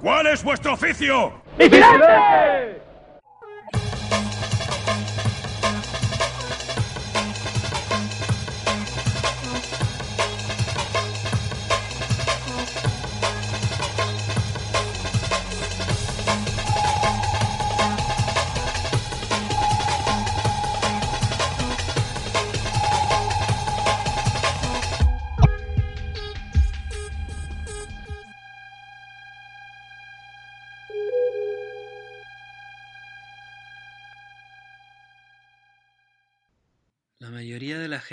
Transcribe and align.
¿Cuál 0.00 0.26
es 0.26 0.44
vuestro 0.44 0.74
oficio? 0.74 1.32
¡Vigilante! 1.58 2.85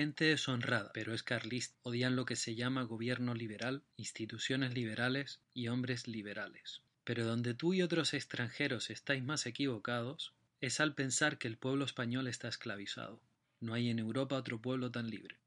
Es 0.03 0.49
honrada, 0.49 0.91
pero 0.93 1.13
es 1.13 1.23
carlista. 1.23 1.77
Odian 1.83 2.15
lo 2.17 2.25
que 2.25 2.35
se 2.35 2.55
llama 2.55 2.83
gobierno 2.83 3.33
liberal, 3.33 3.83
instituciones 3.95 4.73
liberales 4.73 5.39
y 5.53 5.69
hombres 5.69 6.07
liberales. 6.07 6.81
Pero 7.05 7.25
donde 7.25 7.53
tú 7.53 7.73
y 7.73 7.81
otros 7.81 8.13
extranjeros 8.13 8.89
estáis 8.89 9.23
más 9.23 9.45
equivocados 9.45 10.33
es 10.59 10.81
al 10.81 10.93
pensar 10.93 11.37
que 11.37 11.47
el 11.47 11.57
pueblo 11.57 11.85
español 11.85 12.27
está 12.27 12.49
esclavizado. 12.49 13.21
No 13.61 13.73
hay 13.73 13.89
en 13.89 13.99
Europa 13.99 14.35
otro 14.35 14.61
pueblo 14.61 14.91
tan 14.91 15.09
libre. 15.09 15.37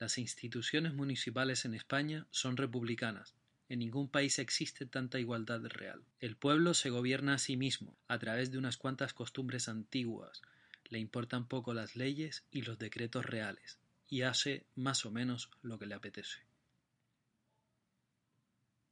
Las 0.00 0.18
instituciones 0.18 0.92
municipales 0.92 1.64
en 1.64 1.74
España 1.74 2.26
son 2.30 2.56
republicanas. 2.56 3.34
En 3.68 3.78
ningún 3.78 4.08
país 4.08 4.40
existe 4.40 4.86
tanta 4.86 5.20
igualdad 5.20 5.64
real. 5.66 6.02
El 6.18 6.36
pueblo 6.36 6.74
se 6.74 6.90
gobierna 6.90 7.34
a 7.34 7.38
sí 7.38 7.56
mismo, 7.56 7.96
a 8.08 8.18
través 8.18 8.50
de 8.50 8.58
unas 8.58 8.76
cuantas 8.76 9.14
costumbres 9.14 9.68
antiguas, 9.68 10.42
le 10.90 10.98
importan 10.98 11.46
poco 11.46 11.72
las 11.72 11.96
leyes 11.96 12.44
y 12.50 12.62
los 12.62 12.78
decretos 12.78 13.24
reales, 13.24 13.78
y 14.10 14.22
hace 14.22 14.66
más 14.74 15.06
o 15.06 15.10
menos 15.10 15.50
lo 15.62 15.78
que 15.78 15.86
le 15.86 15.94
apetece. 15.94 16.40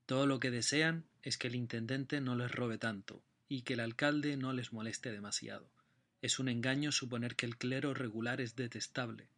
Todo 0.07 0.27
lo 0.27 0.41
que 0.41 0.51
desean 0.51 1.05
es 1.23 1.37
que 1.37 1.49
el 1.49 1.57
intendente 1.57 2.21
no 2.23 2.37
les 2.37 2.51
robe 2.51 2.79
tanto, 2.79 3.23
y 3.49 3.63
que 3.63 3.75
el 3.75 3.81
alcalde 3.81 4.37
no 4.37 4.53
les 4.53 4.73
moleste 4.73 5.11
demasiado. 5.11 5.69
Es 6.23 6.39
un 6.39 6.49
engaño 6.49 6.93
suponer 6.93 7.37
que 7.37 7.47
el 7.47 7.57
clero 7.57 7.95
regular 7.95 8.41
es 8.41 8.57
detestable. 8.57 9.29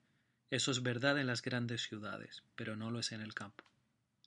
Eso 0.50 0.70
es 0.70 0.82
verdad 0.82 1.18
en 1.18 1.26
las 1.26 1.42
grandes 1.42 1.82
ciudades, 1.82 2.42
pero 2.56 2.76
no 2.76 2.90
lo 2.90 3.00
es 3.00 3.12
en 3.12 3.20
el 3.20 3.34
campo. 3.34 3.64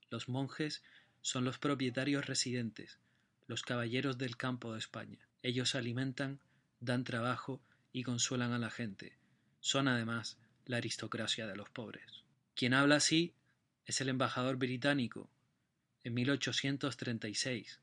Los 0.10 0.30
monjes 0.30 0.84
son 1.22 1.44
los 1.46 1.60
propietarios 1.60 2.26
residentes, 2.26 3.00
los 3.48 3.62
caballeros 3.62 4.18
del 4.18 4.38
campo 4.38 4.74
de 4.74 4.80
España. 4.80 5.20
Ellos 5.42 5.76
alimentan, 5.76 6.40
dan 6.80 7.04
trabajo 7.04 7.62
y 7.92 8.04
consuelan 8.04 8.54
a 8.54 8.60
la 8.60 8.70
gente. 8.70 9.18
Son 9.60 9.88
además 9.88 10.38
la 10.66 10.78
aristocracia 10.78 11.48
de 11.48 11.56
los 11.56 11.70
pobres. 11.70 12.24
Quien 12.56 12.74
habla 12.74 12.96
así 12.96 13.34
es 13.86 14.02
el 14.02 14.10
embajador 14.10 14.58
británico 14.58 15.30
en 16.04 16.14
1836, 16.14 17.80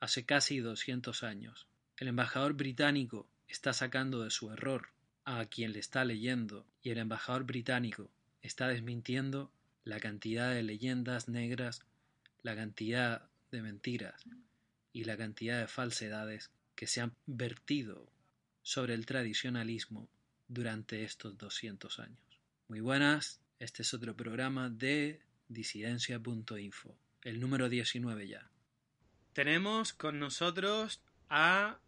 hace 0.00 0.24
casi 0.24 0.58
200 0.58 1.22
años. 1.22 1.66
El 1.96 2.08
embajador 2.08 2.54
británico 2.54 3.28
está 3.48 3.72
sacando 3.72 4.22
de 4.22 4.30
su 4.30 4.50
error 4.52 4.90
a 5.24 5.44
quien 5.46 5.72
le 5.72 5.78
está 5.78 6.04
leyendo 6.04 6.66
y 6.82 6.90
el 6.90 6.98
embajador 6.98 7.44
británico 7.44 8.10
está 8.42 8.68
desmintiendo 8.68 9.50
la 9.84 10.00
cantidad 10.00 10.52
de 10.52 10.62
leyendas 10.62 11.28
negras, 11.28 11.82
la 12.42 12.54
cantidad 12.54 13.28
de 13.50 13.62
mentiras 13.62 14.24
y 14.92 15.04
la 15.04 15.16
cantidad 15.16 15.60
de 15.60 15.66
falsedades 15.66 16.50
que 16.74 16.86
se 16.86 17.00
han 17.00 17.14
vertido 17.26 18.10
sobre 18.62 18.94
el 18.94 19.06
tradicionalismo 19.06 20.08
durante 20.48 21.04
estos 21.04 21.36
200 21.38 22.00
años. 22.00 22.40
Muy 22.68 22.80
buenas, 22.80 23.40
este 23.58 23.82
es 23.82 23.94
otro 23.94 24.16
programa 24.16 24.70
de 24.70 25.20
disidencia.info, 25.48 26.96
el 27.22 27.40
número 27.40 27.68
19 27.68 28.28
ya. 28.28 28.50
Tenemos 29.32 29.92
con 29.92 30.18
nosotros 30.18 31.00
a 31.28 31.78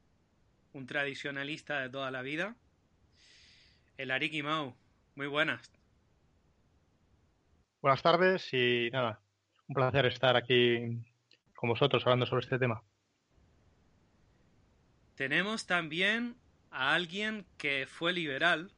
un 0.72 0.86
tradicionalista 0.86 1.80
de 1.80 1.90
toda 1.90 2.10
la 2.10 2.22
vida, 2.22 2.56
el 3.96 4.10
Ariki 4.10 4.42
Mau. 4.42 4.76
Muy 5.14 5.26
buenas. 5.26 5.70
Buenas 7.82 8.02
tardes 8.02 8.52
y 8.52 8.90
nada, 8.92 9.20
un 9.66 9.74
placer 9.74 10.06
estar 10.06 10.36
aquí 10.36 11.02
con 11.54 11.70
vosotros 11.70 12.02
hablando 12.04 12.26
sobre 12.26 12.44
este 12.44 12.58
tema. 12.58 12.82
Tenemos 15.14 15.66
también 15.66 16.36
a 16.70 16.94
alguien 16.94 17.46
que 17.58 17.86
fue 17.88 18.12
liberal, 18.12 18.72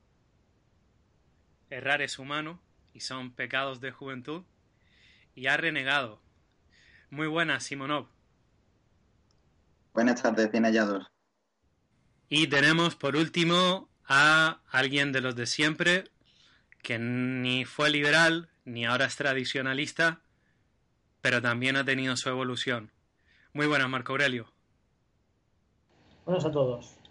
errar 1.71 2.03
es 2.03 2.19
humano 2.19 2.61
y 2.95 3.01
son 3.01 3.31
pecados 3.33 3.81
de 3.81 3.91
juventud, 3.91 4.43
y 5.35 5.47
ha 5.47 5.57
renegado. 5.57 6.21
Muy 7.11 7.27
buenas, 7.27 7.65
Simonov. 7.65 8.07
Buenas 9.95 10.23
tardes, 10.23 10.51
bien 10.51 10.65
hallados. 10.65 11.07
Y 12.29 12.47
tenemos 12.47 12.97
por 12.97 13.17
último 13.17 13.89
a 14.07 14.61
alguien 14.71 15.13
de 15.13 15.21
los 15.21 15.37
de 15.37 15.47
siempre, 15.47 16.05
que 16.83 16.99
ni 16.99 17.65
fue 17.65 17.91
liberal, 17.91 18.49
ni 18.65 18.87
ahora 18.87 19.07
es 19.07 19.17
tradicionalista, 19.17 20.21
pero 21.21 21.41
también 21.41 21.77
ha 21.77 21.85
tenido 21.85 22.17
su 22.17 22.29
evolución. 22.29 22.91
Muy 23.53 23.67
buenas, 23.67 23.89
Marco 23.89 24.13
Aurelio. 24.13 24.53
Buenas 26.25 26.45
a 26.45 26.51
todos. 26.51 27.02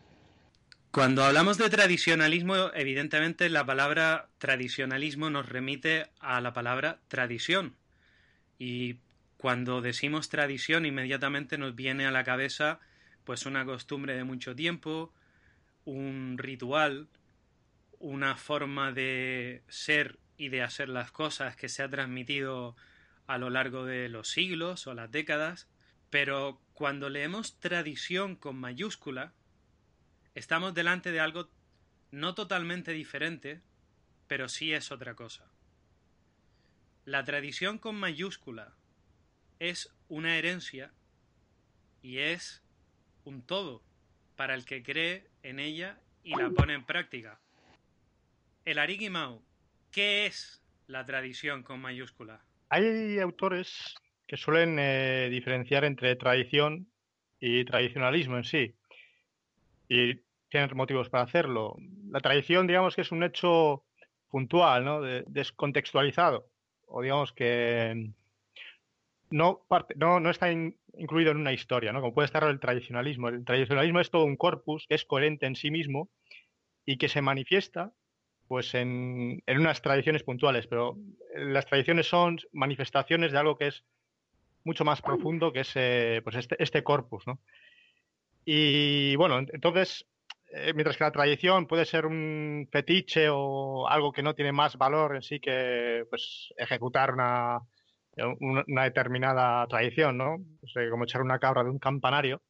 Cuando 0.91 1.23
hablamos 1.23 1.57
de 1.57 1.69
tradicionalismo, 1.69 2.69
evidentemente 2.73 3.49
la 3.49 3.65
palabra 3.65 4.27
tradicionalismo 4.39 5.29
nos 5.29 5.47
remite 5.47 6.07
a 6.19 6.41
la 6.41 6.51
palabra 6.51 6.99
tradición. 7.07 7.77
Y 8.59 8.97
cuando 9.37 9.79
decimos 9.79 10.27
tradición, 10.27 10.85
inmediatamente 10.85 11.57
nos 11.57 11.75
viene 11.75 12.07
a 12.07 12.11
la 12.11 12.25
cabeza 12.25 12.81
pues 13.23 13.45
una 13.45 13.63
costumbre 13.63 14.15
de 14.15 14.25
mucho 14.25 14.53
tiempo, 14.53 15.13
un 15.85 16.35
ritual, 16.37 17.07
una 17.99 18.35
forma 18.35 18.91
de 18.91 19.63
ser 19.69 20.19
y 20.35 20.49
de 20.49 20.61
hacer 20.61 20.89
las 20.89 21.13
cosas 21.13 21.55
que 21.55 21.69
se 21.69 21.83
ha 21.83 21.89
transmitido 21.89 22.75
a 23.27 23.37
lo 23.37 23.49
largo 23.49 23.85
de 23.85 24.09
los 24.09 24.27
siglos 24.27 24.87
o 24.87 24.93
las 24.93 25.09
décadas. 25.09 25.69
Pero 26.09 26.59
cuando 26.73 27.09
leemos 27.09 27.57
tradición 27.61 28.35
con 28.35 28.57
mayúscula, 28.57 29.31
estamos 30.35 30.73
delante 30.73 31.11
de 31.11 31.19
algo 31.19 31.49
no 32.11 32.35
totalmente 32.35 32.91
diferente, 32.91 33.61
pero 34.27 34.49
sí 34.49 34.73
es 34.73 34.91
otra 34.91 35.15
cosa. 35.15 35.49
La 37.05 37.23
tradición 37.23 37.77
con 37.77 37.95
mayúscula 37.95 38.73
es 39.59 39.93
una 40.07 40.37
herencia 40.37 40.91
y 42.01 42.19
es 42.19 42.63
un 43.23 43.41
todo 43.45 43.81
para 44.35 44.55
el 44.55 44.65
que 44.65 44.83
cree 44.83 45.27
en 45.43 45.59
ella 45.59 45.99
y 46.23 46.35
la 46.35 46.49
pone 46.49 46.73
en 46.73 46.85
práctica. 46.85 47.39
El 48.65 48.79
Arigimau, 48.79 49.43
¿qué 49.91 50.25
es 50.25 50.61
la 50.87 51.05
tradición 51.05 51.63
con 51.63 51.79
mayúscula? 51.79 52.43
Hay 52.69 53.19
autores 53.19 53.95
que 54.27 54.37
suelen 54.37 54.77
eh, 54.79 55.29
diferenciar 55.29 55.83
entre 55.83 56.15
tradición 56.15 56.87
y 57.39 57.65
tradicionalismo 57.65 58.37
en 58.37 58.43
sí 58.43 58.75
y 59.91 60.21
tienen 60.47 60.69
motivos 60.73 61.09
para 61.09 61.25
hacerlo. 61.25 61.75
La 62.09 62.21
tradición, 62.21 62.65
digamos 62.65 62.95
que 62.95 63.01
es 63.01 63.11
un 63.11 63.23
hecho 63.23 63.83
puntual, 64.29 64.85
¿no? 64.85 65.01
descontextualizado, 65.01 66.47
o 66.87 67.01
digamos 67.01 67.33
que 67.33 68.13
no, 69.31 69.65
parte, 69.67 69.93
no, 69.97 70.21
no 70.21 70.29
está 70.29 70.49
incluido 70.49 71.31
en 71.31 71.37
una 71.37 71.51
historia, 71.51 71.91
¿no? 71.91 71.99
como 71.99 72.13
puede 72.13 72.27
estar 72.27 72.43
el 72.45 72.61
tradicionalismo. 72.61 73.27
El 73.27 73.43
tradicionalismo 73.43 73.99
es 73.99 74.09
todo 74.09 74.23
un 74.23 74.37
corpus 74.37 74.87
que 74.87 74.95
es 74.95 75.03
coherente 75.03 75.45
en 75.45 75.57
sí 75.57 75.71
mismo 75.71 76.09
y 76.85 76.95
que 76.95 77.09
se 77.09 77.21
manifiesta 77.21 77.91
pues 78.47 78.73
en, 78.75 79.43
en 79.45 79.59
unas 79.59 79.81
tradiciones 79.81 80.23
puntuales, 80.23 80.67
pero 80.67 80.97
las 81.35 81.65
tradiciones 81.65 82.07
son 82.07 82.39
manifestaciones 82.53 83.33
de 83.33 83.37
algo 83.37 83.57
que 83.57 83.67
es 83.67 83.83
mucho 84.63 84.85
más 84.85 85.01
profundo 85.01 85.51
que 85.51 85.61
ese, 85.61 86.21
pues 86.23 86.37
este, 86.37 86.61
este 86.63 86.81
corpus, 86.81 87.27
¿no? 87.27 87.41
Y 88.45 89.15
bueno, 89.15 89.39
entonces, 89.39 90.05
eh, 90.53 90.73
mientras 90.73 90.97
que 90.97 91.03
la 91.03 91.11
tradición 91.11 91.67
puede 91.67 91.85
ser 91.85 92.05
un 92.05 92.67
fetiche 92.71 93.27
o 93.29 93.87
algo 93.87 94.11
que 94.11 94.23
no 94.23 94.35
tiene 94.35 94.51
más 94.51 94.77
valor 94.77 95.15
en 95.15 95.21
sí 95.21 95.39
que 95.39 96.05
pues, 96.09 96.53
ejecutar 96.57 97.13
una, 97.13 97.59
una, 98.39 98.83
determinada 98.83 99.65
tradición, 99.67 100.17
¿no? 100.17 100.37
Eh, 100.75 100.89
como 100.89 101.03
echar 101.03 101.21
una 101.21 101.39
cabra 101.39 101.63
de 101.63 101.69
un 101.69 101.79
campanario, 101.79 102.41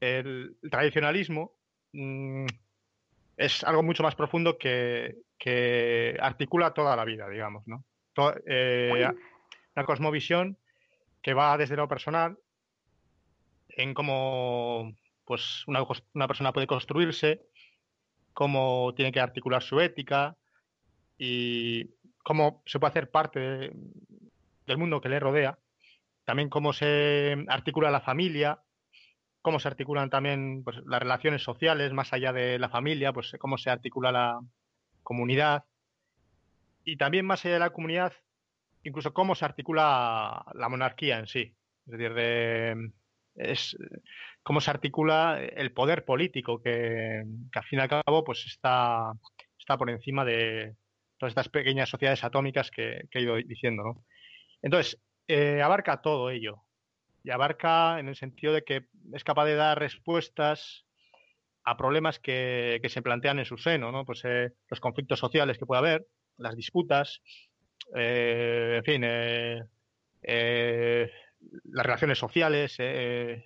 el, 0.00 0.56
tradicionalismo 0.70 1.52
mm, 1.92 2.46
es 3.36 3.64
algo 3.64 3.82
mucho 3.82 4.02
más 4.02 4.14
profundo 4.14 4.58
que, 4.58 5.16
que, 5.38 6.16
articula 6.20 6.74
toda 6.74 6.96
la 6.96 7.04
vida, 7.04 7.28
digamos, 7.28 7.66
¿no? 7.66 7.84
Eh, 8.46 9.08
una 9.74 9.86
cosmovisión 9.86 10.58
que 11.22 11.32
va 11.32 11.56
desde 11.56 11.76
lo 11.76 11.88
personal 11.88 12.36
en 13.70 13.94
cómo 13.94 14.92
pues 15.24 15.64
una, 15.66 15.86
persona 16.26 16.52
puede 16.52 16.66
construirse, 16.66 17.42
cómo 18.32 18.92
tiene 18.96 19.12
que 19.12 19.20
articular 19.20 19.62
su 19.62 19.80
ética 19.80 20.36
y 21.18 21.90
cómo 22.24 22.62
se 22.66 22.78
puede 22.78 22.90
hacer 22.90 23.10
parte 23.10 23.72
del 24.66 24.78
mundo 24.78 25.00
que 25.00 25.08
le 25.08 25.20
rodea, 25.20 25.58
también 26.24 26.48
cómo 26.48 26.72
se 26.72 27.44
articula 27.48 27.90
la 27.90 28.00
familia, 28.00 28.62
cómo 29.42 29.58
se 29.58 29.68
articulan 29.68 30.10
también 30.10 30.62
pues, 30.64 30.78
las 30.86 31.00
relaciones 31.00 31.42
sociales 31.42 31.92
más 31.92 32.12
allá 32.12 32.32
de 32.32 32.58
la 32.58 32.68
familia, 32.68 33.12
pues 33.12 33.32
cómo 33.38 33.58
se 33.58 33.70
articula 33.70 34.12
la 34.12 34.40
comunidad 35.02 35.64
y 36.84 36.96
también 36.96 37.26
más 37.26 37.44
allá 37.44 37.54
de 37.54 37.60
la 37.60 37.70
comunidad, 37.70 38.12
incluso 38.82 39.12
cómo 39.12 39.34
se 39.34 39.44
articula 39.44 40.44
la 40.54 40.68
monarquía 40.68 41.18
en 41.18 41.26
sí. 41.26 41.54
Es 41.86 41.92
decir, 41.92 42.14
de, 42.14 42.92
es 43.34 43.76
cómo 44.42 44.60
se 44.60 44.70
articula 44.70 45.40
el 45.40 45.72
poder 45.72 46.04
político 46.04 46.60
que, 46.62 47.24
al 47.54 47.64
fin 47.64 47.78
y 47.78 47.82
al 47.82 47.88
cabo 47.88 48.24
pues 48.24 48.44
está, 48.46 49.12
está 49.58 49.76
por 49.76 49.90
encima 49.90 50.24
de 50.24 50.74
todas 51.18 51.30
estas 51.30 51.48
pequeñas 51.48 51.88
sociedades 51.88 52.24
atómicas 52.24 52.70
que, 52.70 53.08
he 53.10 53.20
ido 53.20 53.36
diciendo. 53.36 53.84
¿no? 53.84 54.04
Entonces, 54.60 55.00
eh, 55.28 55.62
abarca 55.62 56.02
todo 56.02 56.30
ello 56.30 56.62
y 57.22 57.30
abarca 57.30 58.00
en 58.00 58.08
el 58.08 58.16
sentido 58.16 58.52
de 58.52 58.64
que 58.64 58.86
es 59.12 59.22
capaz 59.22 59.44
de 59.44 59.54
dar 59.54 59.78
respuestas 59.78 60.84
a 61.64 61.76
problemas 61.76 62.18
que, 62.18 62.80
se 62.88 63.02
plantean 63.02 63.38
en 63.38 63.44
su 63.44 63.56
seno, 63.56 63.92
¿no? 63.92 64.04
Pues 64.04 64.22
eh, 64.24 64.50
los 64.68 64.80
conflictos 64.80 65.20
sociales 65.20 65.58
que 65.58 65.66
puede 65.66 65.78
haber, 65.78 66.06
las 66.38 66.56
disputas, 66.56 67.22
eh, 67.94 68.74
en 68.78 68.84
fin, 68.84 69.04
las 71.64 71.86
relaciones 71.86 72.18
sociales, 72.18 72.76
eh, 72.78 73.44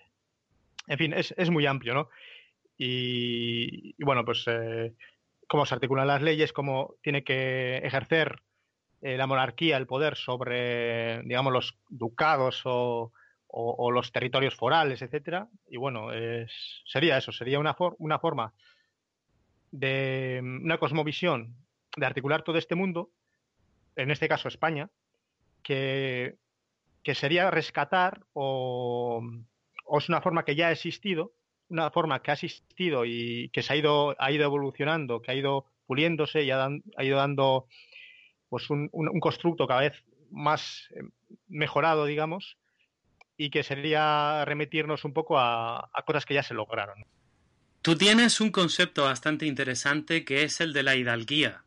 en 0.87 0.99
fin, 0.99 1.13
es, 1.13 1.35
es, 1.37 1.51
muy 1.51 1.67
amplio, 1.67 1.95
¿no? 1.95 2.09
Y, 2.79 3.95
bueno, 4.05 4.25
pues 4.25 4.45
eh, 4.47 4.95
cómo 5.49 5.67
se 5.67 5.75
articulan 5.75 6.07
las 6.07 6.23
leyes, 6.23 6.53
cómo 6.53 6.95
tiene 7.03 7.25
que 7.25 7.79
ejercer 7.79 8.43
eh, 9.01 9.17
la 9.17 9.27
monarquía 9.27 9.77
el 9.77 9.87
poder 9.87 10.17
sobre, 10.17 11.23
digamos, 11.23 11.53
los 11.53 11.79
ducados 11.89 12.63
o, 12.65 13.13
los 13.91 14.13
territorios 14.13 14.55
forales, 14.55 15.01
etcétera. 15.01 15.49
Y 15.67 15.79
bueno, 15.79 16.09
sería 16.85 17.17
eso, 17.17 17.33
sería 17.33 17.59
una, 17.59 17.75
una 17.99 18.19
forma 18.19 18.53
de 19.71 20.41
una 20.43 20.77
cosmovisión 20.77 21.57
de 21.97 22.05
articular 22.05 22.43
todo 22.43 22.59
este 22.59 22.75
mundo, 22.75 23.11
en 23.95 24.11
este 24.11 24.29
caso 24.29 24.49
España, 24.49 24.91
que 25.63 26.37
que 27.07 27.15
sería 27.15 27.53
rescatar 27.53 28.27
o, 28.33 29.23
es 29.97 30.09
una 30.09 30.21
forma 30.21 30.45
que 30.45 30.57
ya 30.57 30.67
ha 30.67 30.73
existido, 30.73 31.35
una 31.69 31.93
forma 31.93 32.21
que 32.21 32.33
ha 32.33 32.35
existido 32.35 33.05
y 33.05 33.49
que 33.51 33.63
se 33.63 33.73
ha 33.73 33.77
ido, 33.77 34.17
ha 34.19 34.33
ido 34.33 34.45
evolucionando, 34.45 35.23
que 35.23 35.31
ha 35.31 35.35
ido 35.37 35.67
puliéndose 35.87 36.43
y 36.43 36.51
ha, 36.51 36.69
ido 36.99 37.17
dando 37.17 37.69
pues 38.49 38.69
un, 38.71 38.91
constructo 39.21 39.69
cada 39.69 39.83
vez 39.83 39.93
más 40.33 40.89
eh, 40.97 41.05
mejorado, 41.47 42.07
digamos, 42.07 42.59
y 43.37 43.51
que 43.51 43.63
sería 43.63 44.45
remitirnos 44.45 45.05
un 45.05 45.13
poco 45.13 45.39
a, 45.39 45.89
a 45.93 46.03
cosas 46.05 46.27
que 46.27 46.35
ya 46.35 46.43
se 46.43 46.55
lograron. 46.55 47.07
Tú 47.83 47.95
tienes 47.95 48.41
un 48.41 48.51
concepto 48.51 49.05
bastante 49.05 49.47
interesante 49.47 50.25
que 50.25 50.43
es 50.43 50.61
el 50.61 50.73
de 50.73 50.83
la 50.83 50.97
hidalguía 50.97 51.66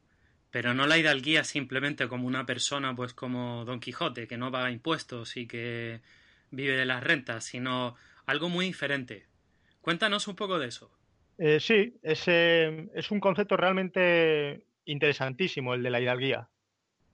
pero 0.51 0.73
no 0.73 0.87
la 0.87 0.97
hidalguía 0.97 1.43
simplemente 1.43 2.07
como 2.07 2.27
una 2.27 2.45
persona, 2.45 2.95
pues 2.95 3.13
como 3.13 3.65
Don 3.65 3.79
Quijote, 3.79 4.27
que 4.27 4.37
no 4.37 4.51
paga 4.51 4.71
impuestos 4.71 5.37
y 5.37 5.47
que 5.47 6.01
vive 6.51 6.75
de 6.75 6.85
las 6.85 7.03
rentas, 7.03 7.45
sino 7.45 7.95
algo 8.25 8.49
muy 8.49 8.65
diferente. 8.65 9.25
Cuéntanos 9.81 10.27
un 10.27 10.35
poco 10.35 10.59
de 10.59 10.67
eso. 10.67 10.91
Eh, 11.37 11.59
sí, 11.59 11.97
es, 12.03 12.27
es 12.27 13.11
un 13.11 13.19
concepto 13.19 13.55
realmente 13.55 14.65
interesantísimo 14.85 15.73
el 15.73 15.83
de 15.83 15.89
la 15.89 16.01
hidalguía. 16.01 16.49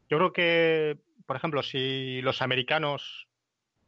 Yo 0.10 0.18
creo 0.18 0.34
que, 0.34 0.98
por 1.26 1.36
ejemplo, 1.36 1.62
si 1.64 2.22
los 2.22 2.42
americanos 2.42 3.28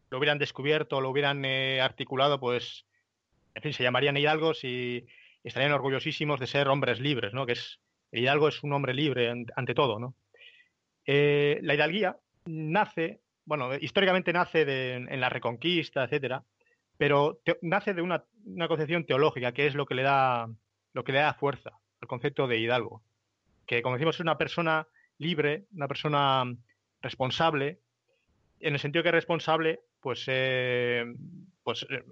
lo 0.10 0.18
hubieran 0.18 0.40
descubierto, 0.40 1.02
lo 1.02 1.10
hubieran 1.10 1.44
eh, 1.46 1.82
articulado, 1.82 2.40
pues, 2.40 2.86
en 3.56 3.62
fin, 3.62 3.74
se 3.74 3.84
llamarían 3.84 4.18
hidalgos 4.18 4.64
y 4.64 5.06
estarían 5.44 5.72
orgullosísimos 5.72 6.40
de 6.40 6.48
ser 6.48 6.68
hombres 6.68 7.00
libres, 7.00 7.34
¿no? 7.34 7.46
Que 7.46 7.54
es 7.54 7.80
Hidalgo 8.12 8.48
es 8.48 8.64
un 8.64 8.74
hombre 8.74 8.94
libre 8.94 9.30
ante 9.30 9.74
todo, 9.74 10.00
¿no? 10.00 10.16
Eh, 11.06 11.60
la 11.62 11.76
hidalguía 11.76 12.18
nace, 12.46 13.22
bueno, 13.46 13.76
históricamente 13.76 14.34
nace 14.34 14.94
en 14.96 15.20
la 15.20 15.30
Reconquista, 15.30 16.04
etcétera, 16.04 16.44
pero 16.98 17.40
nace 17.62 17.94
de 17.94 18.02
una, 18.02 18.26
concepción 18.68 19.06
teológica 19.06 19.54
que 19.54 19.68
es 19.68 19.76
lo 19.76 19.86
que 19.86 19.96
le 19.96 20.04
da 20.04 20.50
lo 20.94 21.04
que 21.04 21.12
le 21.12 21.20
da 21.20 21.34
fuerza 21.36 21.80
al 22.02 22.08
concepto 22.08 22.48
de 22.48 22.58
hidalgo, 22.58 23.04
que 23.68 23.82
como 23.82 23.96
decimos 23.96 24.16
es 24.16 24.22
una 24.22 24.38
persona 24.38 24.88
libre, 25.20 25.66
una 25.72 25.88
persona 25.88 26.44
responsable, 27.02 27.80
en 28.60 28.74
el 28.74 28.80
sentido 28.80 29.04
que 29.04 29.10
es 29.10 29.16
responsable, 29.16 29.82
pues, 30.02 30.24
eh, 30.28 31.06
pues 31.64 31.86
eh, 31.90 32.04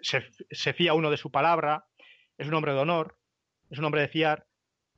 se, 0.00 0.24
se, 0.50 0.72
fía 0.72 0.94
uno 0.94 1.10
de 1.10 1.18
su 1.18 1.30
palabra, 1.30 1.84
es 2.38 2.48
un 2.48 2.54
hombre 2.54 2.72
de 2.72 2.78
honor, 2.78 3.18
es 3.68 3.78
un 3.78 3.84
hombre 3.84 4.00
de 4.00 4.08
fiar, 4.08 4.46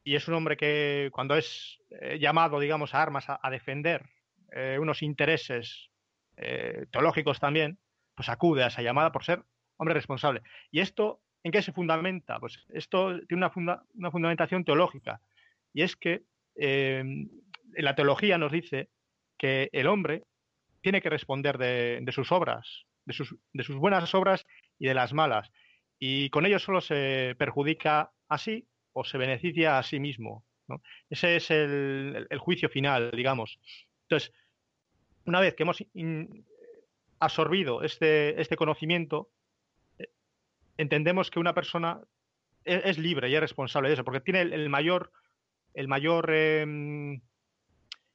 y 0.04 0.16
es 0.16 0.26
un 0.28 0.34
hombre 0.34 0.56
que 0.56 1.10
cuando 1.12 1.36
es 1.36 1.80
eh, 1.90 2.18
llamado, 2.18 2.58
digamos, 2.58 2.94
a 2.94 3.02
armas 3.02 3.26
a, 3.28 3.50
defender 3.50 4.08
eh, 4.52 4.78
unos 4.80 5.02
intereses 5.02 5.90
eh, 6.36 6.86
teológicos 6.90 7.38
también, 7.38 7.78
pues 8.14 8.28
acude 8.28 8.64
a 8.64 8.68
esa 8.68 8.82
llamada 8.82 9.12
por 9.12 9.24
ser 9.24 9.42
hombre 9.76 9.94
responsable. 9.94 10.42
¿Y 10.70 10.80
esto 10.80 11.20
en 11.44 11.52
qué 11.52 11.62
se 11.62 11.72
fundamenta? 11.72 12.38
Pues 12.40 12.58
esto 12.70 13.18
tiene 13.26 13.48
una, 13.56 14.10
fundamentación 14.10 14.64
teológica 14.64 15.20
y 15.72 15.82
es 15.82 15.96
que 15.96 16.24
la 16.54 17.94
teología 17.94 18.36
nos 18.38 18.52
dice 18.52 18.90
que 19.38 19.70
el 19.72 19.86
hombre 19.86 20.24
tiene 20.82 21.00
que 21.00 21.10
responder 21.10 21.58
de, 21.58 22.00
de 22.02 22.12
sus 22.12 22.30
obras, 22.30 22.84
de 23.06 23.14
sus, 23.14 23.34
de 23.52 23.64
sus 23.64 23.76
buenas 23.76 24.14
obras 24.14 24.44
y 24.78 24.86
de 24.86 24.94
las 24.94 25.12
malas. 25.12 25.50
Y 25.98 26.28
con 26.30 26.44
ello 26.44 26.58
solo 26.58 26.80
se 26.80 27.34
perjudica 27.38 28.12
así 28.28 28.66
o 28.92 29.04
se 29.04 29.18
beneficia 29.18 29.78
a 29.78 29.82
sí 29.82 30.00
mismo. 30.00 30.44
Ese 31.10 31.36
es 31.36 31.50
el, 31.50 32.26
juicio 32.38 32.68
final, 32.68 33.10
digamos. 33.14 33.58
Entonces, 34.04 34.32
una 35.26 35.40
vez 35.40 35.54
que 35.54 35.64
hemos 35.64 35.84
absorbido 37.18 37.82
este, 37.82 38.40
este 38.40 38.56
conocimiento, 38.56 39.30
eh, 39.98 40.08
entendemos 40.76 41.30
que 41.30 41.40
una 41.40 41.54
persona 41.54 42.00
e, 42.64 42.82
es, 42.84 42.98
libre 42.98 43.28
y 43.28 43.34
es 43.34 43.40
responsable 43.40 43.88
de 43.88 43.94
eso, 43.94 44.04
porque 44.04 44.20
tiene 44.20 44.40
el, 44.40 44.68
mayor, 44.68 45.12
el 45.74 45.88
mayor, 45.88 46.30
em, 46.32 47.20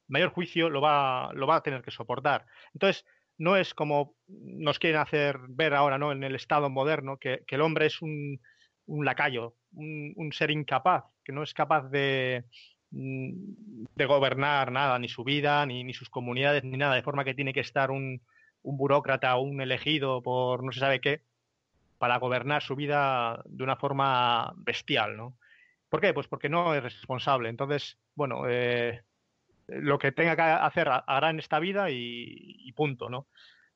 mayor 0.08 0.30
juicio 0.30 0.68
lo 0.68 0.80
va, 0.80 1.30
lo 1.34 1.46
va 1.46 1.56
a 1.56 1.62
tener 1.62 1.82
que 1.82 1.90
soportar. 1.90 2.44
Entonces, 2.74 3.04
no 3.38 3.56
es 3.56 3.72
como 3.72 4.16
nos 4.26 4.80
quieren 4.80 5.00
hacer 5.00 5.38
ver 5.48 5.74
ahora 5.74 5.96
¿no? 5.96 6.10
en 6.10 6.24
el 6.24 6.34
Estado 6.34 6.68
moderno, 6.70 7.18
que 7.18 7.44
el 7.46 7.60
hombre 7.60 7.86
es 7.86 8.02
un, 8.02 8.40
un 8.86 9.04
lacayo, 9.04 9.54
un, 9.72 10.30
ser 10.32 10.50
incapaz, 10.50 11.04
que 11.24 11.32
no 11.32 11.42
es 11.42 11.54
capaz 11.54 11.88
de, 11.88 12.44
mm, 12.90 13.84
de 13.94 14.06
gobernar 14.06 14.72
nada, 14.72 14.98
ni 14.98 15.08
su 15.08 15.24
vida, 15.24 15.64
ni, 15.66 15.92
sus 15.94 16.10
comunidades, 16.10 16.64
ni 16.64 16.76
nada, 16.76 16.94
de 16.94 17.02
forma 17.02 17.24
que 17.24 17.34
tiene 17.34 17.52
que 17.52 17.60
estar 17.60 17.90
un, 17.90 18.20
un 18.62 18.76
burócrata 18.76 19.36
o 19.36 19.42
un 19.42 19.60
elegido 19.60 20.22
por 20.22 20.64
no 20.64 20.72
se 20.72 20.80
sabe 20.80 21.00
qué 21.00 21.22
para 21.98 22.18
gobernar 22.18 22.62
su 22.62 22.76
vida 22.76 23.42
de 23.46 23.64
una 23.64 23.76
forma 23.76 24.54
bestial, 24.56 25.16
¿no? 25.16 25.36
¿Por 25.88 26.00
qué? 26.00 26.14
Pues 26.14 26.28
porque 26.28 26.48
no 26.48 26.74
es 26.74 26.82
responsable. 26.82 27.48
Entonces, 27.48 27.98
bueno, 28.14 28.44
eh, 28.48 29.02
lo 29.66 29.98
que 29.98 30.12
tenga 30.12 30.36
que 30.36 30.42
hacer 30.42 30.88
hará 30.88 31.30
en 31.30 31.38
esta 31.38 31.58
vida 31.58 31.90
y, 31.90 32.72
punto, 32.72 33.08
¿no? 33.08 33.26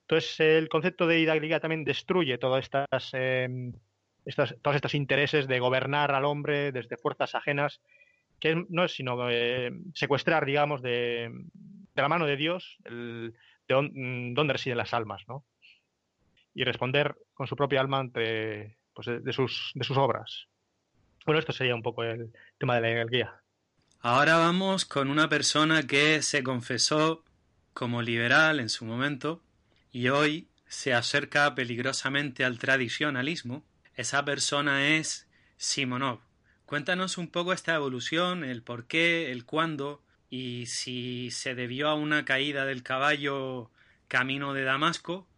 Entonces, 0.03 0.41
el 0.41 0.69
concepto 0.69 1.07
de 1.07 1.21
hidalguía 1.21 1.61
también 1.61 1.85
destruye 1.85 2.39
todas 2.39 2.65
estas 2.65 3.13
em, 4.25 4.35
todos 4.63 4.77
estos 4.77 4.95
intereses 4.95 5.47
de 5.47 5.59
gobernar 5.59 6.13
al 6.13 6.25
hombre 6.25 6.73
desde 6.73 6.97
fuerzas 6.97 7.35
ajenas, 7.35 7.81
que 8.41 8.65
no 8.69 8.85
es 8.85 8.93
sino 8.93 9.31
eh, 9.31 9.73
secuestrar, 9.95 10.45
digamos, 10.45 10.83
de, 10.83 11.31
la 11.95 12.09
mano 12.09 12.27
de 12.27 12.37
Dios 12.37 12.79
el 12.85 13.35
mm, 13.69 14.35
dónde, 14.35 14.53
residen 14.53 14.79
las 14.79 14.95
almas, 14.95 15.23
¿no? 15.29 15.45
Y 16.55 16.65
responder 16.65 17.17
con 17.35 17.47
su 17.47 17.57
propia 17.57 17.81
alma 17.81 17.99
ante 17.99 18.77
pues, 18.93 19.07
de, 19.07 19.33
sus, 19.33 19.73
de 19.75 19.85
sus 19.85 19.97
obras. 19.97 20.49
Bueno, 21.25 21.39
esto 21.39 21.53
sería 21.53 21.75
un 21.75 21.83
poco 21.83 22.03
el 22.03 22.33
tema 22.59 22.81
de 22.81 22.95
la 22.95 23.05
guía. 23.05 23.43
Ahora 24.01 24.37
vamos 24.37 24.85
con 24.85 25.09
una 25.09 25.29
persona 25.29 25.87
que 25.87 26.23
se 26.23 26.43
confesó 26.43 27.25
como 27.73 28.03
liberal 28.03 28.59
en 28.59 28.69
su 28.69 28.85
momento 28.85 29.43
y 29.93 30.09
hoy 30.09 30.49
se 30.67 30.93
acerca 30.93 31.55
peligrosamente 31.55 32.45
al 32.45 32.59
tradicionalismo. 32.59 33.63
Esa 34.03 34.25
persona 34.25 34.97
es 34.97 35.29
Simonov. 35.59 36.19
Cuéntanos 36.67 37.19
un 37.19 37.29
poco 37.29 37.53
esta 37.53 37.77
evolución, 37.77 38.43
el 38.43 38.61
por 38.61 38.89
qué, 38.89 39.31
el 39.31 39.45
cuándo 39.45 40.03
y 40.29 40.67
si 40.67 41.31
se 41.31 41.55
debió 41.55 41.89
a 41.89 41.95
una 41.95 42.25
caída 42.25 42.65
del 42.65 42.83
caballo 42.83 43.71
camino 44.09 44.55
de 44.55 44.65
Damasco 44.65 45.29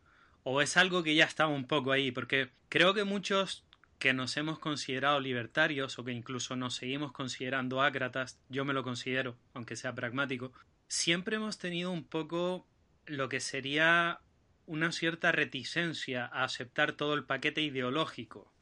o 0.44 0.62
es 0.62 0.78
algo 0.78 1.02
que 1.02 1.14
ya 1.14 1.26
estaba 1.26 1.52
un 1.52 1.66
poco 1.66 1.92
ahí, 1.92 2.10
porque 2.10 2.52
creo 2.70 2.94
que 2.94 3.04
muchos 3.04 3.66
que 3.98 4.14
nos 4.14 4.34
hemos 4.38 4.58
considerado 4.58 5.20
libertarios 5.20 5.98
o 5.98 6.04
que 6.06 6.12
incluso 6.12 6.56
nos 6.56 6.74
seguimos 6.74 7.12
considerando 7.12 7.82
ácratas, 7.82 8.40
yo 8.48 8.64
me 8.64 8.72
lo 8.72 8.82
considero, 8.82 9.36
aunque 9.52 9.76
sea 9.76 9.94
pragmático, 9.94 10.54
siempre 10.88 11.36
hemos 11.36 11.58
tenido 11.58 11.90
un 11.90 12.04
poco 12.04 12.66
lo 13.04 13.28
que 13.28 13.40
sería 13.40 14.20
una 14.64 14.90
cierta 14.90 15.32
reticencia 15.32 16.24
a 16.24 16.44
aceptar 16.44 16.92
todo 16.92 17.12
el 17.12 17.24
paquete 17.24 17.60
ideológico 17.60 18.53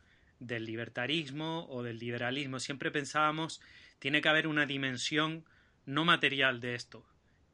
del 0.46 0.64
libertarismo 0.64 1.66
o 1.68 1.82
del 1.82 1.98
liberalismo. 1.98 2.60
Siempre 2.60 2.90
pensábamos 2.90 3.60
tiene 3.98 4.20
que 4.20 4.28
haber 4.28 4.48
una 4.48 4.66
dimensión 4.66 5.44
no 5.86 6.04
material 6.04 6.60
de 6.60 6.74
esto. 6.74 7.04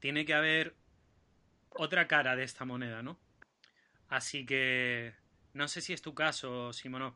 Tiene 0.01 0.25
que 0.25 0.33
haber 0.33 0.75
otra 1.69 2.09
cara 2.09 2.37
de 2.37 2.45
esta 2.45 2.65
moneda, 2.65 3.03
¿no? 3.03 3.19
Así 4.09 4.47
que 4.47 5.13
no 5.53 5.69
sé 5.69 5.83
si 5.83 5.93
es 5.93 6.01
tu 6.01 6.15
caso, 6.15 6.73
Simonó. 6.73 7.15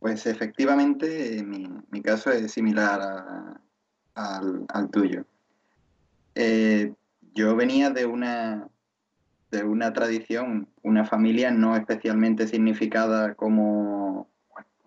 Pues 0.00 0.26
efectivamente, 0.26 1.42
mi, 1.44 2.02
caso 2.02 2.32
es 2.32 2.50
similar 2.50 3.60
al, 4.14 4.90
tuyo. 4.90 5.24
Eh, 6.34 6.92
yo 7.32 7.54
venía 7.54 7.90
de 7.90 8.06
una, 8.06 8.68
de 9.54 9.64
una 9.64 9.92
tradición, 9.92 10.68
una 10.82 11.04
familia 11.04 11.50
no 11.50 11.76
especialmente 11.76 12.46
significada 12.46 13.34
como, 13.34 14.28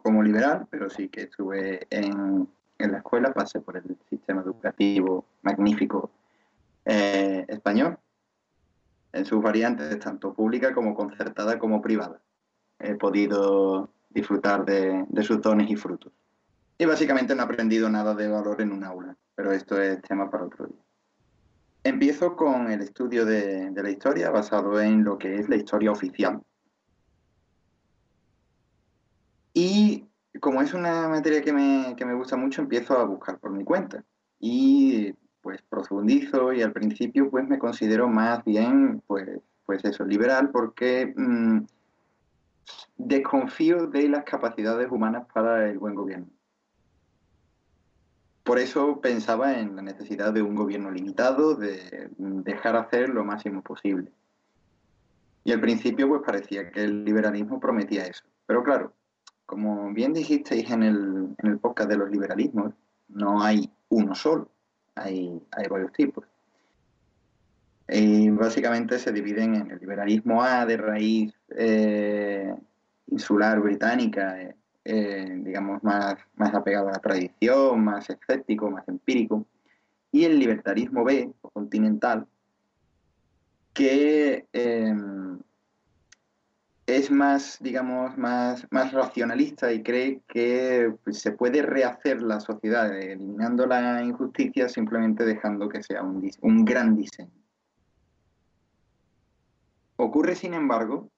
como 0.04 0.22
liberal, 0.22 0.68
pero 0.70 0.90
sí 0.90 1.10
que 1.10 1.24
estuve 1.24 1.88
en, 1.90 2.48
en 2.78 2.92
la 2.92 2.98
escuela, 3.00 3.34
pasé 3.34 3.60
por 3.60 3.78
el 3.78 3.98
sistema 4.10 4.42
educativo 4.42 5.26
magnífico 5.42 6.12
eh, 6.86 7.46
español, 7.48 7.98
en 9.14 9.26
sus 9.26 9.42
variantes, 9.42 10.00
tanto 10.00 10.34
pública 10.34 10.74
como 10.74 10.96
concertada 10.96 11.58
como 11.60 11.82
privada. 11.82 12.22
He 12.80 12.96
podido 12.96 13.90
disfrutar 14.10 14.66
de, 14.66 15.06
sus 15.24 15.42
dones 15.42 15.70
y 15.70 15.76
frutos. 15.76 16.14
Y 16.78 16.86
básicamente 16.86 17.34
no 17.34 17.42
he 17.42 17.46
aprendido 17.46 17.90
nada 17.90 18.14
de 18.14 18.28
valor 18.28 18.62
en 18.62 18.72
un 18.72 18.84
aula, 18.84 19.18
pero 19.36 19.52
esto 19.52 19.82
es 19.82 20.02
tema 20.02 20.30
para 20.30 20.46
otro 20.46 20.68
día. 20.68 20.82
Empiezo 21.88 22.36
con 22.36 22.70
el 22.70 22.82
estudio 22.82 23.24
de, 23.24 23.72
la 23.74 23.89
historia 23.89 24.29
basado 24.29 24.82
en 24.82 25.06
lo 25.06 25.17
que 25.17 25.36
es 25.39 25.48
la 25.48 25.56
historia 25.56 25.89
oficial. 25.89 26.41
Y 29.53 30.06
como 30.41 30.62
es 30.62 30.74
una 30.74 31.08
materia 31.08 31.41
que 31.41 31.53
me, 31.53 32.13
gusta 32.13 32.36
mucho, 32.36 32.62
empiezo 32.62 32.98
a 32.98 33.06
buscar 33.06 33.39
por 33.39 33.51
mi 33.51 33.63
cuenta. 33.63 34.03
Y 34.38 35.13
pues 35.39 35.62
profundizo 35.62 36.51
y 36.51 36.62
al 36.62 36.74
principio 36.74 37.29
pues 37.29 37.48
me 37.48 37.58
considero 37.58 38.10
más 38.10 38.44
bien 38.44 39.01
pues, 39.08 39.39
pues 39.65 39.86
eso, 39.86 40.03
liberal, 40.03 40.50
porque 40.51 41.13
mm, 41.15 41.60
desconfío 42.98 43.88
de 43.88 44.10
las 44.10 44.25
capacidades 44.25 44.91
humanas 44.91 45.25
para 45.34 45.70
el 45.70 45.79
buen 45.79 45.96
gobierno. 45.96 46.27
Por 48.48 48.60
eso 48.60 49.01
pensaba 49.01 49.60
en 49.60 49.75
la 49.75 49.82
necesidad 49.82 50.32
de 50.32 50.42
un 50.42 50.56
gobierno 50.56 50.89
limitado, 50.89 51.56
de 51.56 52.10
dejar 52.18 52.77
hacer 52.77 53.10
lo 53.10 53.25
máximo 53.25 53.62
posible. 53.62 54.10
Y 55.44 55.51
al 55.51 55.60
principio 55.60 56.08
pues 56.08 56.22
parecía 56.25 56.72
que 56.72 56.86
el 56.86 57.04
liberalismo 57.04 57.60
prometía 57.60 58.06
eso. 58.06 58.24
Pero 58.46 58.63
claro, 58.63 58.94
como 59.46 59.92
bien 59.92 60.13
dijisteis 60.13 60.72
en 60.72 60.84
el, 60.84 61.60
podcast 61.60 61.89
de 61.89 61.98
los 61.98 62.10
liberalismos, 62.10 62.74
no 63.10 63.44
hay 63.44 63.70
uno 63.89 64.16
solo, 64.16 64.50
hay, 64.96 65.42
hay 65.51 65.68
varios 65.68 65.92
tipos. 65.92 66.25
Y 67.89 68.30
básicamente 68.30 68.98
se 68.98 69.12
dividen 69.12 69.56
en 69.56 69.72
el 69.72 69.80
liberalismo 69.80 70.42
A 70.42 70.66
de 70.66 70.77
raíz 70.77 71.34
eh, 71.50 72.56
insular 73.08 73.60
británica, 73.60 74.42
eh, 74.42 74.56
eh, 74.89 75.41
digamos, 75.44 75.84
más, 75.84 76.15
más 76.36 76.53
apegado 76.53 76.88
a 76.88 76.94
la 76.94 77.00
tradición, 77.00 77.84
más 77.84 78.10
escéptico, 78.10 78.72
más 78.72 78.88
empírico, 78.88 79.46
y 80.13 80.24
el 80.24 80.39
libertarismo 80.39 81.03
B, 81.03 81.29
o 81.41 81.50
continental, 81.50 82.25
que 83.74 84.48
em, 84.53 85.39
es 86.86 87.12
más, 87.12 87.58
digamos, 87.60 88.17
más, 88.17 88.65
más 88.72 88.94
racionalista 88.94 89.74
y 89.74 89.84
cree 89.84 90.22
que 90.25 90.94
se 91.12 91.34
puede 91.34 91.63
rehacer 91.63 92.22
la 92.22 92.39
sociedad 92.39 92.98
eliminando 92.98 93.67
la 93.67 94.01
injusticia 94.01 94.70
simplemente 94.70 95.25
dejando 95.25 95.67
que 95.67 95.84
sea 95.84 96.01
un, 96.01 96.32
un 96.41 96.63
gran 96.63 96.96
diseño. 96.96 97.44
Ocurre, 99.98 100.36
sin 100.36 100.53
embargo, 100.53 101.10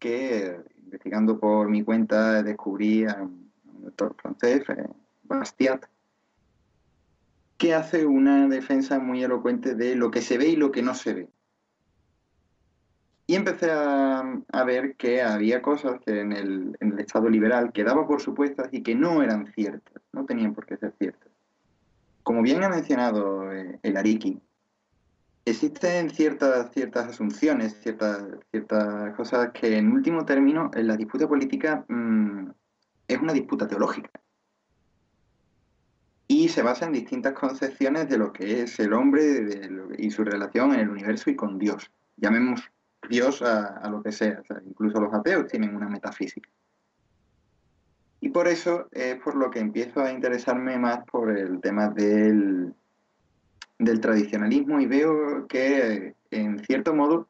que 0.00 0.56
investigando 0.92 1.40
por 1.40 1.70
mi 1.70 1.82
cuenta 1.82 2.42
descubrí 2.42 3.06
a 3.06 3.22
un 3.22 3.50
doctor 3.82 4.14
francés, 4.20 4.62
eh, 4.68 4.86
Bastiat, 5.22 5.86
que 7.56 7.74
hace 7.74 8.04
una 8.04 8.46
defensa 8.48 8.98
muy 8.98 9.22
elocuente 9.22 9.74
de 9.74 9.96
lo 9.96 10.10
que 10.10 10.20
se 10.20 10.36
ve 10.36 10.48
y 10.48 10.56
lo 10.56 10.70
que 10.70 10.82
no 10.82 10.94
se 10.94 11.14
ve. 11.14 11.28
Y 13.26 13.36
empecé 13.36 13.70
a, 13.70 14.64
ver 14.66 14.96
que 14.96 15.22
había 15.22 15.62
cosas 15.62 15.98
que 16.04 16.20
en 16.20 16.32
el, 16.32 16.76
en 16.80 16.92
el, 16.92 16.98
Estado 16.98 17.30
liberal 17.30 17.72
que 17.72 17.84
daba 17.84 18.06
por 18.06 18.20
supuestas 18.20 18.68
y 18.72 18.82
que 18.82 18.94
no 18.94 19.22
eran 19.22 19.46
ciertas, 19.54 20.02
no 20.12 20.26
tenían 20.26 20.54
por 20.54 20.66
qué 20.66 20.76
ser 20.76 20.92
ciertas. 20.98 21.28
Como 22.22 22.42
bien 22.42 22.62
ha 22.64 22.68
mencionado 22.68 23.50
eh, 23.52 23.78
el 23.82 23.96
Ariki, 23.96 24.38
existen 25.44 26.10
ciertas, 26.10 26.70
ciertas 26.72 27.08
asunciones, 27.08 27.80
ciertas, 27.80 28.22
ciertas 28.50 29.14
cosas 29.16 29.50
que 29.52 29.76
en 29.76 29.92
último 29.92 30.24
término 30.24 30.70
en 30.74 30.86
la 30.86 30.96
disputa 30.96 31.28
política 31.28 31.84
mm, 31.88 32.50
es 33.08 33.18
una 33.18 33.32
disputa 33.32 33.66
teológica. 33.66 34.10
Y 36.28 36.48
se 36.48 36.62
basa 36.62 36.86
en 36.86 36.92
distintas 36.92 37.34
concepciones 37.34 38.08
de 38.08 38.18
lo 38.18 38.32
que 38.32 38.62
es 38.62 38.78
el 38.80 38.92
hombre 38.94 39.68
y 39.98 40.10
su 40.10 40.24
relación 40.24 40.72
en 40.72 40.80
el 40.80 40.88
universo 40.88 41.28
y 41.28 41.36
con 41.36 41.58
Dios. 41.58 41.90
Llamemos 42.16 42.70
Dios 43.08 43.42
a, 43.42 43.86
lo 43.90 44.02
que 44.02 44.12
sea. 44.12 44.42
Incluso 44.64 45.00
los 45.00 45.12
ateos 45.12 45.46
tienen 45.48 45.76
una 45.76 45.88
metafísica. 45.88 46.48
Y 48.20 48.30
por 48.30 48.48
eso 48.48 48.88
es 48.92 49.16
por 49.16 49.34
lo 49.34 49.50
que 49.50 49.58
empiezo 49.58 50.00
a 50.00 50.12
interesarme 50.12 50.78
más 50.78 51.04
por 51.04 51.36
el 51.36 51.60
tema 51.60 51.88
del, 51.88 52.72
del 53.84 54.00
tradicionalismo 54.00 54.80
y 54.80 54.86
veo 54.86 55.46
que, 55.48 56.14
en 56.30 56.58
cierto 56.60 56.94
modo, 56.94 57.28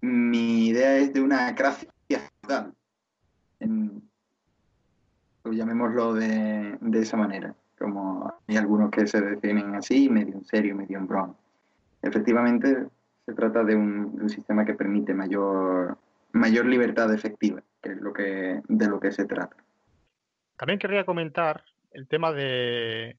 mi 0.00 0.68
idea 0.68 0.96
es 0.96 1.12
de 1.12 1.20
una 1.20 1.52
gracia 1.52 1.88
feudal. 2.08 2.74
llamémoslo 5.44 6.14
de, 6.14 6.76
de, 6.80 6.98
esa 6.98 7.16
manera, 7.16 7.54
como 7.78 8.32
hay 8.48 8.56
algunos 8.56 8.90
que 8.90 9.06
se 9.06 9.20
definen 9.20 9.74
así, 9.76 10.08
medio 10.08 10.34
en 10.34 10.44
serio, 10.44 10.74
medio 10.74 10.98
en 10.98 11.06
broma. 11.06 11.34
Efectivamente, 12.02 12.86
se 13.24 13.32
trata 13.34 13.62
de 13.62 13.76
un, 13.76 14.16
de 14.16 14.22
un 14.24 14.28
sistema 14.28 14.64
que 14.64 14.74
permite 14.74 15.14
mayor, 15.14 15.96
mayor 16.32 16.66
libertad 16.66 17.12
efectiva, 17.14 17.62
que 17.80 17.92
es 17.92 18.00
lo 18.00 18.12
que, 18.12 18.60
de 18.66 18.88
lo 18.88 18.98
que 18.98 19.12
se 19.12 19.26
trata. 19.26 19.56
También 20.56 20.78
querría 20.78 21.06
comentar 21.06 21.64
el 21.92 22.08
tema 22.08 22.32
de, 22.32 23.16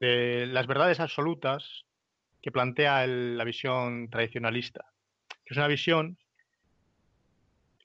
de 0.00 0.46
las 0.46 0.66
verdades 0.66 1.00
absolutas 1.00 1.84
que 2.42 2.52
plantea 2.52 3.06
la 3.06 3.44
visión 3.44 4.08
tradicionalista, 4.10 4.84
es 5.44 5.56
una 5.56 5.66
visión 5.66 6.18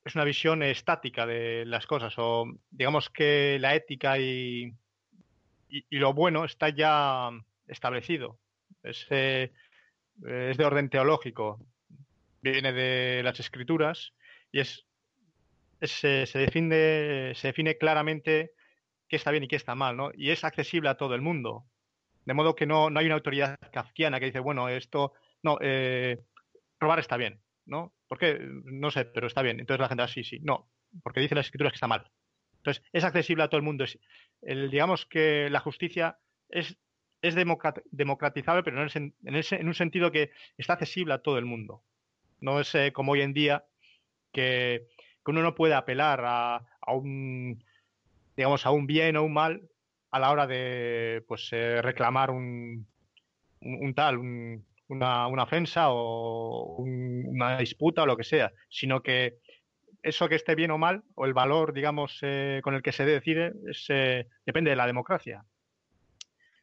es 0.05 0.15
una 0.15 0.23
visión 0.23 0.63
estática 0.63 1.25
de 1.25 1.65
las 1.65 1.85
cosas 1.85 2.13
o 2.17 2.45
digamos 2.71 3.09
que 3.09 3.57
la 3.59 3.75
ética 3.75 4.17
y, 4.17 4.73
y, 5.69 5.97
lo 5.97 6.13
bueno 6.13 6.45
está 6.45 6.69
ya 6.69 7.29
establecido. 7.67 8.39
Es, 8.83 9.05
es, 9.11 9.51
de 10.57 10.65
orden 10.65 10.89
teológico, 10.89 11.59
viene 12.41 12.73
de 12.73 13.21
las 13.23 13.39
escrituras 13.39 14.13
y 14.51 14.59
es, 14.59 14.85
se, 15.81 16.25
define, 16.33 17.33
se 17.35 17.47
define 17.47 17.77
claramente 17.77 18.51
qué 19.07 19.15
está 19.15 19.31
bien 19.31 19.43
y 19.43 19.47
qué 19.47 19.55
está 19.55 19.75
mal, 19.75 19.95
¿no? 19.95 20.11
Y 20.13 20.31
es 20.31 20.43
accesible 20.43 20.89
a 20.89 20.97
todo 20.97 21.15
el 21.15 21.21
mundo. 21.21 21.65
De 22.29 22.35
modo 22.35 22.55
que 22.55 22.67
no, 22.67 22.91
no 22.91 22.99
hay 22.99 23.07
una 23.07 23.15
autoridad 23.15 23.57
kafkiana 23.71 24.19
que 24.19 24.27
dice, 24.27 24.39
bueno, 24.39 24.69
esto, 24.69 25.13
no, 25.41 25.57
eh, 25.61 26.19
robar 26.79 26.99
está 26.99 27.17
bien, 27.17 27.41
¿no? 27.65 27.91
¿Por 28.07 28.19
qué? 28.19 28.37
No 28.65 28.91
sé, 28.91 29.05
pero 29.05 29.25
está 29.25 29.41
bien. 29.41 29.59
Entonces 29.59 29.81
la 29.81 29.87
gente, 29.87 30.03
ah, 30.03 30.07
sí, 30.07 30.23
sí. 30.23 30.37
No, 30.43 30.69
porque 31.01 31.21
dice 31.21 31.33
las 31.33 31.47
escrituras 31.47 31.73
que 31.73 31.77
está 31.77 31.87
mal. 31.87 32.11
Entonces, 32.57 32.83
es 32.93 33.03
accesible 33.03 33.43
a 33.43 33.47
todo 33.47 33.57
el 33.57 33.65
mundo. 33.65 33.83
El, 34.43 34.69
digamos 34.69 35.07
que 35.07 35.49
la 35.49 35.59
justicia 35.59 36.19
es, 36.49 36.77
es 37.23 37.33
democratizable, 37.33 38.61
pero 38.61 38.75
no 38.75 38.85
es 38.85 38.95
en, 38.95 39.67
un 39.67 39.73
sentido 39.73 40.11
que 40.11 40.29
está 40.55 40.73
accesible 40.73 41.15
a 41.15 41.23
todo 41.23 41.39
el 41.39 41.45
mundo. 41.45 41.83
No 42.41 42.59
es 42.59 42.75
eh, 42.75 42.93
como 42.93 43.13
hoy 43.13 43.21
en 43.21 43.33
día 43.33 43.65
que, 44.31 44.85
uno 45.25 45.41
no 45.41 45.55
puede 45.55 45.73
apelar 45.73 46.21
a, 46.23 46.61
un 46.93 47.63
digamos 48.37 48.67
a 48.67 48.71
un 48.71 48.85
bien 48.85 49.17
o 49.17 49.23
un 49.23 49.33
mal 49.33 49.67
a 50.11 50.19
la 50.19 50.31
hora 50.31 50.47
de 50.47 51.23
pues 51.27 51.49
eh, 51.51 51.81
reclamar 51.81 52.31
un, 52.31 52.87
un, 53.61 53.93
tal, 53.93 54.17
una, 54.17 55.27
una, 55.27 55.43
ofensa 55.43 55.89
o 55.89 56.75
una 56.77 57.57
disputa 57.57 58.03
o 58.03 58.05
lo 58.05 58.17
que 58.17 58.23
sea, 58.23 58.51
sino 58.69 59.01
que 59.01 59.37
eso 60.01 60.29
que 60.29 60.35
esté 60.35 60.55
bien 60.55 60.71
o 60.71 60.77
mal, 60.77 61.03
o 61.15 61.25
el 61.25 61.33
valor, 61.33 61.73
digamos, 61.73 62.19
eh, 62.21 62.61
con 62.63 62.73
el 62.73 62.81
que 62.81 62.91
se 62.91 63.05
decide, 63.05 63.53
depende 64.45 64.69
de 64.69 64.75
la 64.75 64.87
democracia. 64.87 65.43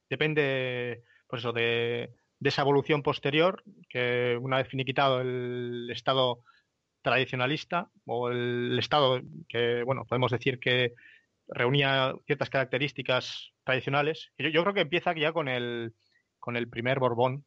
Depende, 0.08 1.02
pues 1.26 1.42
eso, 1.42 1.52
de, 1.52 2.10
de 2.38 2.48
esa 2.48 2.62
evolución 2.62 3.02
posterior, 3.02 3.62
que 3.88 4.38
una 4.40 4.58
vez 4.58 4.68
finiquitado 4.68 5.20
el 5.20 5.88
Estado 5.90 6.40
tradicionalista 7.02 7.88
o 8.04 8.30
el 8.30 8.76
Estado 8.78 9.20
que, 9.48 9.82
bueno, 9.84 10.04
podemos 10.06 10.30
decir 10.32 10.58
que 10.58 10.94
reunía 11.48 12.14
ciertas 12.26 12.50
características 12.50 13.52
tradicionales. 13.64 14.32
Yo, 14.38 14.48
yo 14.48 14.62
creo 14.62 14.74
que 14.74 14.80
empieza 14.80 15.14
ya 15.14 15.32
con 15.32 15.48
el, 15.48 15.94
con 16.38 16.56
el 16.56 16.68
primer 16.68 16.98
Borbón, 16.98 17.44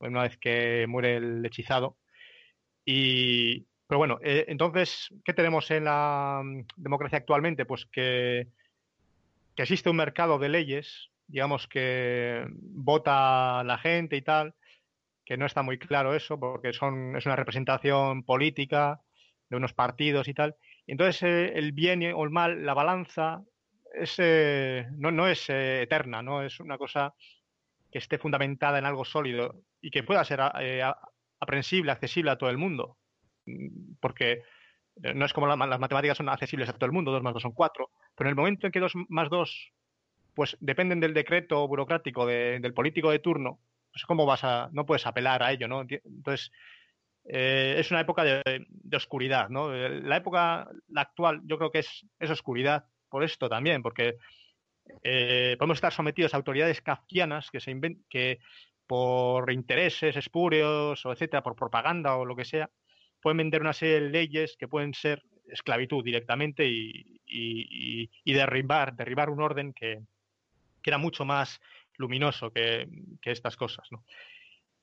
una 0.00 0.22
vez 0.22 0.36
que 0.38 0.86
muere 0.88 1.16
el 1.16 1.44
hechizado. 1.44 1.96
Y, 2.84 3.66
pero 3.86 3.98
bueno, 3.98 4.18
eh, 4.22 4.44
entonces, 4.48 5.08
¿qué 5.24 5.32
tenemos 5.32 5.70
en 5.70 5.84
la 5.84 6.42
mm, 6.44 6.66
democracia 6.76 7.18
actualmente? 7.18 7.64
Pues 7.66 7.86
que, 7.86 8.48
que 9.54 9.62
existe 9.62 9.90
un 9.90 9.96
mercado 9.96 10.38
de 10.38 10.48
leyes 10.48 11.10
digamos 11.28 11.66
que 11.66 12.46
vota 12.50 13.62
la 13.64 13.78
gente 13.78 14.16
y 14.16 14.22
tal, 14.22 14.54
que 15.24 15.36
no 15.36 15.46
está 15.46 15.62
muy 15.62 15.78
claro 15.78 16.14
eso, 16.14 16.38
porque 16.38 16.72
son, 16.72 17.16
es 17.16 17.26
una 17.26 17.36
representación 17.36 18.22
política 18.22 19.00
de 19.50 19.56
unos 19.56 19.72
partidos 19.72 20.28
y 20.28 20.34
tal. 20.34 20.56
Entonces 20.86 21.22
eh, 21.22 21.52
el 21.54 21.72
bien 21.72 22.02
o 22.14 22.24
el 22.24 22.30
mal, 22.30 22.64
la 22.64 22.74
balanza, 22.74 23.42
es, 23.92 24.14
eh, 24.18 24.86
no, 24.92 25.26
es 25.26 25.48
eh, 25.50 25.82
eterna, 25.82 26.22
no 26.22 26.42
es 26.42 26.60
una 26.60 26.78
cosa 26.78 27.14
que 27.90 27.98
esté 27.98 28.18
fundamentada 28.18 28.78
en 28.78 28.84
algo 28.84 29.04
sólido 29.04 29.62
y 29.80 29.90
que 29.90 30.02
pueda 30.02 30.24
ser 30.24 30.40
aprensible, 31.40 31.92
accesible 31.92 32.30
a 32.30 32.38
todo 32.38 32.50
el 32.50 32.58
mundo. 32.58 32.98
Porque 34.00 34.42
no 35.14 35.24
es 35.24 35.32
como 35.32 35.46
las 35.46 35.78
matemáticas 35.78 36.16
son 36.16 36.28
accesibles 36.28 36.68
a 36.68 36.72
todo 36.72 36.86
el 36.86 36.92
mundo, 36.92 37.12
dos 37.12 37.22
más 37.22 37.32
dos 37.32 37.42
son 37.42 37.52
cuatro, 37.52 37.90
pero 38.16 38.28
en 38.28 38.32
el 38.32 38.36
momento 38.36 38.66
en 38.66 38.72
que 38.72 38.80
dos 38.80 38.94
más 39.08 39.30
dos 39.30 39.72
pues 40.34 40.56
dependen 40.60 41.00
del 41.00 41.14
decreto 41.14 41.66
burocrático 41.66 42.26
del 42.26 42.74
político 42.74 43.10
de 43.10 43.20
turno, 43.20 43.58
pues 43.90 44.04
cómo 44.04 44.26
vas 44.26 44.44
a, 44.44 44.68
no 44.72 44.84
puedes 44.84 45.06
apelar 45.06 45.42
a 45.42 45.50
ello, 45.50 45.66
¿no? 45.66 45.86
Entonces, 45.88 46.52
eh, 47.28 47.76
es 47.78 47.90
una 47.90 48.00
época 48.00 48.24
de, 48.24 48.66
oscuridad, 48.94 49.48
¿no? 49.48 49.72
La 49.72 50.16
época 50.16 50.68
la 50.88 51.02
actual 51.02 51.40
yo 51.44 51.58
creo 51.58 51.70
que 51.70 51.80
es, 51.80 52.06
es 52.18 52.30
oscuridad 52.30 52.86
por 53.08 53.24
esto 53.24 53.48
también, 53.48 53.82
porque 53.82 54.16
eh, 55.02 55.56
podemos 55.58 55.76
estar 55.76 55.92
sometidos 55.92 56.34
a 56.34 56.36
autoridades 56.36 56.80
kafkianas 56.80 57.50
que, 57.50 57.60
se 57.60 57.78
que 58.08 58.38
por 58.86 59.50
intereses 59.52 60.16
espurios 60.16 61.04
o 61.04 61.12
etcétera, 61.12 61.42
por 61.42 61.56
propaganda 61.56 62.16
o 62.16 62.24
lo 62.24 62.36
que 62.36 62.44
sea, 62.44 62.70
pueden 63.20 63.38
vender 63.38 63.60
una 63.60 63.72
serie 63.72 64.00
de 64.00 64.10
leyes 64.10 64.56
que 64.56 64.68
pueden 64.68 64.94
ser 64.94 65.22
esclavitud 65.48 66.04
directamente 66.04 66.66
y, 66.66 67.20
y 67.26 68.32
derribar, 68.32 68.94
derribar 68.94 69.30
un 69.30 69.42
orden 69.42 69.72
que, 69.72 70.00
que 70.86 70.90
era 70.90 70.98
mucho 70.98 71.24
más 71.24 71.60
luminoso 71.96 72.52
que, 72.52 72.88
estas 73.22 73.56
cosas. 73.56 73.88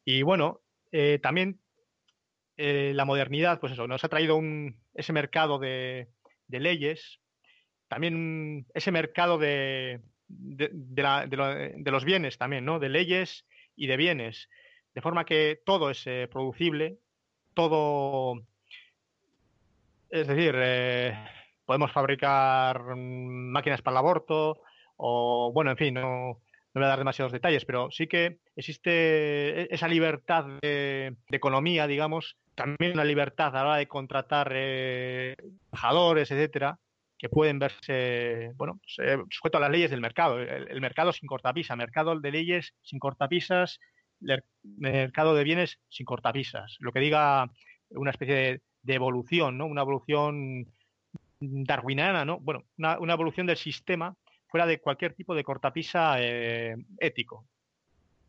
Y 0.04 0.22
bueno, 0.22 0.60
eh, 0.92 1.18
también 1.24 1.62
eh, 2.58 2.92
la 2.96 3.06
modernidad, 3.06 3.60
pues 3.60 3.74
eso, 3.74 3.88
nos 3.88 4.04
ha 4.04 4.10
traído 4.10 4.40
ese 4.94 5.14
mercado 5.14 5.60
de, 5.60 6.08
leyes, 6.48 7.20
también 7.88 8.68
ese 8.74 8.92
mercado 8.92 9.38
de, 9.38 10.02
los 10.30 12.06
bienes 12.06 12.38
también, 12.38 12.66
¿no? 12.66 12.80
De 12.80 12.90
leyes 12.90 13.46
y 13.76 13.88
de 13.88 13.98
bienes, 13.98 14.50
de 14.94 15.02
forma 15.02 15.26
que 15.26 15.62
todo 15.66 15.90
es 15.90 16.06
eh, 16.06 16.28
producible, 16.32 17.00
todo, 17.54 18.42
es 20.10 20.28
decir, 20.28 20.56
podemos 21.66 21.92
fabricar 21.92 22.96
mm, 22.96 23.52
máquinas 23.52 23.82
para 23.82 23.96
el 23.96 24.00
aborto, 24.00 24.62
o 24.98 25.52
bueno, 25.54 25.72
en 25.72 25.78
fin, 25.78 25.94
no, 25.96 26.42
no 26.74 26.80
voy 26.80 26.86
a 26.86 26.90
dar 26.90 27.00
demasiados 27.00 27.32
detalles, 27.32 27.66
pero 27.66 27.92
sí 27.92 28.08
que 28.08 28.40
existe 28.56 29.62
e-, 29.62 29.68
esa 29.72 29.88
libertad 29.88 30.46
de, 30.62 31.16
economía, 31.30 31.88
digamos, 31.88 32.38
también 32.56 32.94
una 32.94 33.04
libertad 33.04 33.56
a 33.56 33.64
la 33.64 33.70
hora 33.70 33.78
de 33.78 33.88
contratar 33.88 34.52
eh, 34.54 35.36
trabajadores, 35.70 36.32
etcétera, 36.32 36.80
que 37.18 37.30
pueden 37.30 37.60
verse, 37.60 38.52
bueno, 38.56 38.80
pues, 38.82 39.08
eh, 39.08 39.24
sujeto 39.30 39.58
a 39.58 39.62
las 39.62 39.72
leyes 39.72 39.92
del 39.92 40.02
mercado. 40.02 40.40
El, 40.40 40.82
mercado 40.82 41.14
sin 41.14 41.28
cortapisas, 41.28 41.78
mercado 41.78 42.20
de 42.20 42.32
leyes 42.32 42.74
sin 42.82 43.00
cortapisas, 43.00 43.80
mercado 44.62 45.36
de 45.36 45.44
bienes 45.44 45.80
sin 45.90 46.06
cortapisas. 46.06 46.78
Lo 46.80 46.92
que 46.92 47.00
diga 47.00 47.50
una 47.92 48.12
especie 48.12 48.62
de, 48.82 48.94
evolución, 48.94 49.58
¿no? 49.58 49.66
Una 49.66 49.82
evolución 49.82 50.68
darwiniana, 51.40 52.26
¿no? 52.26 52.40
Bueno, 52.40 52.66
una 52.78 53.14
evolución 53.14 53.48
del 53.48 53.58
sistema 53.58 54.18
fuera 54.54 54.68
de 54.68 54.80
cualquier 54.80 55.16
tipo 55.16 55.34
de 55.34 55.44
cortapisa 55.44 56.18
eh, 56.20 56.76
ético, 57.00 57.48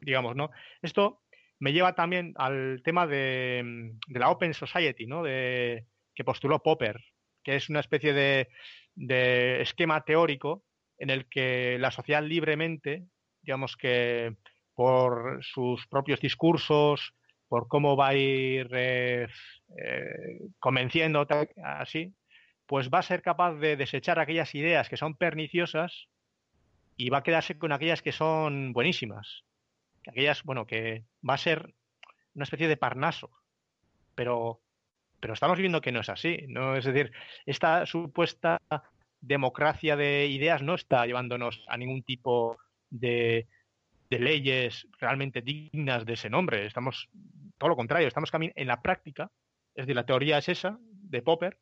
digamos, 0.00 0.34
¿no? 0.34 0.50
Esto 0.80 1.20
me 1.58 1.74
lleva 1.74 1.94
también 1.94 2.32
al 2.36 2.80
tema 2.82 3.06
de, 3.06 3.92
la 4.08 4.30
Open 4.30 4.54
Society, 4.54 5.04
¿no? 5.04 5.22
De, 5.22 5.84
que 6.14 6.24
postuló 6.24 6.62
Popper, 6.62 6.98
que 7.42 7.56
es 7.56 7.68
una 7.68 7.80
especie 7.80 8.14
de, 8.14 9.60
esquema 9.60 10.02
teórico 10.02 10.64
en 10.96 11.10
el 11.10 11.28
que 11.28 11.76
la 11.78 11.90
sociedad 11.90 12.22
libremente, 12.22 13.04
digamos 13.42 13.76
que 13.76 14.34
por 14.72 15.44
sus 15.44 15.86
propios 15.88 16.20
discursos, 16.20 17.12
por 17.48 17.68
cómo 17.68 17.98
va 17.98 18.08
a 18.08 18.14
ir 18.14 18.70
eh, 18.72 19.26
eh, 19.76 20.38
convenciendo 20.58 21.26
así, 21.62 22.14
pues 22.64 22.88
va 22.88 23.00
a 23.00 23.02
ser 23.02 23.20
capaz 23.20 23.56
de 23.56 23.76
desechar 23.76 24.18
aquellas 24.18 24.54
ideas 24.54 24.88
que 24.88 24.96
son 24.96 25.16
perniciosas 25.16 26.08
y 26.96 27.10
va 27.10 27.18
a 27.18 27.22
quedarse 27.22 27.58
con 27.58 27.72
aquellas 27.72 28.02
que 28.02 28.12
son 28.12 28.72
buenísimas. 28.72 29.44
Aquellas, 30.06 30.42
bueno, 30.44 30.66
que 30.66 31.04
va 31.28 31.34
a 31.34 31.38
ser 31.38 31.74
una 32.34 32.44
especie 32.44 32.68
de 32.68 32.76
parnaso. 32.76 33.30
Pero, 34.14 34.60
pero 35.20 35.34
estamos 35.34 35.58
viendo 35.58 35.80
que 35.80 35.92
no 35.92 36.00
es 36.00 36.08
así. 36.08 36.44
¿no? 36.48 36.76
Es 36.76 36.84
decir, 36.84 37.12
esta 37.46 37.86
supuesta 37.86 38.60
democracia 39.20 39.96
de 39.96 40.26
ideas 40.26 40.62
no 40.62 40.74
está 40.74 41.06
llevándonos 41.06 41.64
a 41.68 41.76
ningún 41.76 42.02
tipo 42.02 42.58
de, 42.90 43.48
de 44.10 44.18
leyes 44.18 44.86
realmente 44.98 45.42
dignas 45.42 46.04
de 46.04 46.12
ese 46.12 46.30
nombre. 46.30 46.66
Estamos, 46.66 47.08
todo 47.58 47.70
lo 47.70 47.76
contrario, 47.76 48.08
estamos 48.08 48.30
en 48.32 48.66
la 48.66 48.82
práctica. 48.82 49.30
Es 49.74 49.86
decir, 49.86 49.96
la 49.96 50.06
teoría 50.06 50.38
es 50.38 50.48
esa, 50.48 50.78
de 50.80 51.22
Popper, 51.22 51.58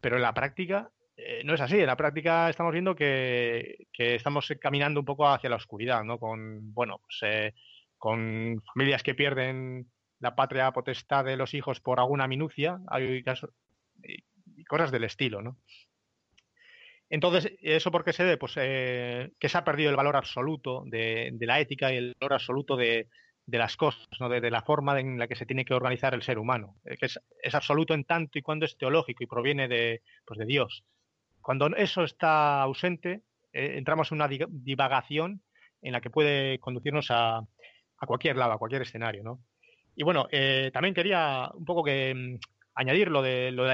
pero 0.00 0.16
en 0.16 0.22
la 0.22 0.34
práctica 0.34 0.90
eh, 1.16 1.42
no 1.44 1.54
es 1.54 1.60
así. 1.60 1.78
En 1.78 1.86
la 1.86 1.96
práctica 1.96 2.50
estamos 2.50 2.72
viendo 2.72 2.94
que, 2.94 3.86
estamos 3.96 4.52
caminando 4.60 5.00
un 5.00 5.06
poco 5.06 5.28
hacia 5.28 5.50
la 5.50 5.56
oscuridad, 5.56 6.02
¿no? 6.04 6.18
Con, 6.18 6.72
bueno, 6.74 7.00
pues, 7.00 7.18
eh, 7.22 7.54
con 7.98 8.62
familias 8.72 9.02
que 9.02 9.14
pierden 9.14 9.90
la 10.20 10.34
patria 10.34 10.72
potestad 10.72 11.24
de 11.24 11.36
los 11.36 11.54
hijos 11.54 11.80
por 11.80 12.00
alguna 12.00 12.26
minucia, 12.26 12.78
hay 12.88 13.22
casos, 13.22 13.50
y 14.02 14.64
cosas 14.64 14.90
del 14.90 15.04
estilo, 15.04 15.42
¿no? 15.42 15.58
Entonces, 17.10 17.52
¿eso 17.60 17.90
por 17.90 18.04
qué 18.04 18.12
se 18.12 18.24
debe? 18.24 18.38
Pues 18.38 18.54
eh, 18.56 19.30
que 19.38 19.48
se 19.48 19.58
ha 19.58 19.64
perdido 19.64 19.90
el 19.90 19.96
valor 19.96 20.16
absoluto 20.16 20.82
de, 20.86 21.36
la 21.40 21.60
ética 21.60 21.92
y 21.92 21.96
el 21.96 22.14
valor 22.18 22.32
absoluto 22.32 22.76
de, 22.76 23.08
las 23.46 23.76
cosas, 23.76 24.08
¿no? 24.18 24.28
de, 24.28 24.50
la 24.50 24.62
forma 24.62 24.98
en 24.98 25.18
la 25.18 25.28
que 25.28 25.36
se 25.36 25.46
tiene 25.46 25.64
que 25.64 25.74
organizar 25.74 26.14
el 26.14 26.22
ser 26.22 26.38
humano, 26.38 26.76
que 26.82 27.06
es, 27.06 27.20
es, 27.42 27.54
absoluto 27.54 27.94
en 27.94 28.04
tanto 28.04 28.38
y 28.38 28.42
cuando 28.42 28.64
es 28.64 28.76
teológico 28.76 29.22
y 29.22 29.26
proviene 29.26 29.68
de, 29.68 30.02
pues 30.24 30.38
de 30.38 30.46
Dios. 30.46 30.82
Cuando 31.44 31.66
eso 31.76 32.04
está 32.04 32.62
ausente, 32.62 33.20
eh, 33.52 33.74
entramos 33.76 34.10
en 34.10 34.16
una 34.16 34.28
divagación 34.28 35.42
en 35.82 35.92
la 35.92 36.00
que 36.00 36.08
puede 36.08 36.58
conducirnos 36.58 37.08
a, 37.10 37.42
cualquier 38.06 38.36
lado, 38.36 38.52
a 38.52 38.58
cualquier 38.58 38.80
escenario, 38.80 39.22
¿no? 39.22 39.40
Y 39.94 40.04
bueno, 40.04 40.26
eh, 40.32 40.70
también 40.72 40.94
quería 40.94 41.50
un 41.52 41.66
poco 41.66 41.84
que 41.84 42.14
mm, 42.14 42.38
añadir 42.76 43.10
lo 43.10 43.20
de, 43.20 43.50
lo 43.52 43.64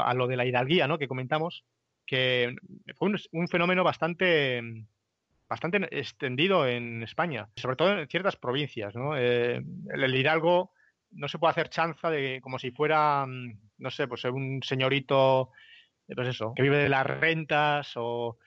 a 0.00 0.14
lo 0.14 0.26
de 0.28 0.36
la 0.36 0.46
hidalguía, 0.46 0.86
¿no? 0.86 0.96
Que 0.96 1.08
comentamos, 1.08 1.64
que 2.06 2.54
fue 2.94 3.10
un, 3.32 3.48
fenómeno 3.48 3.82
bastante, 3.82 4.62
bastante 5.48 5.88
extendido 5.90 6.68
en 6.68 7.02
España, 7.02 7.48
sobre 7.56 7.74
todo 7.74 7.98
en 7.98 8.08
ciertas 8.08 8.36
provincias. 8.36 8.94
¿no? 8.94 9.16
Eh, 9.16 9.60
el 9.92 10.14
hidalgo 10.14 10.70
no 11.10 11.26
se 11.26 11.40
puede 11.40 11.50
hacer 11.50 11.68
chanza 11.68 12.10
de 12.10 12.40
como 12.40 12.60
si 12.60 12.70
fuera, 12.70 13.26
mm, 13.26 13.58
no 13.78 13.90
sé, 13.90 14.06
pues 14.06 14.24
un 14.26 14.62
señorito, 14.62 15.50
pues 16.14 16.28
eso, 16.28 16.52
que 16.54 16.62
vive 16.62 16.78
de 16.78 16.88
las 16.88 17.06
rentas 17.06 17.92
o, 17.96 18.38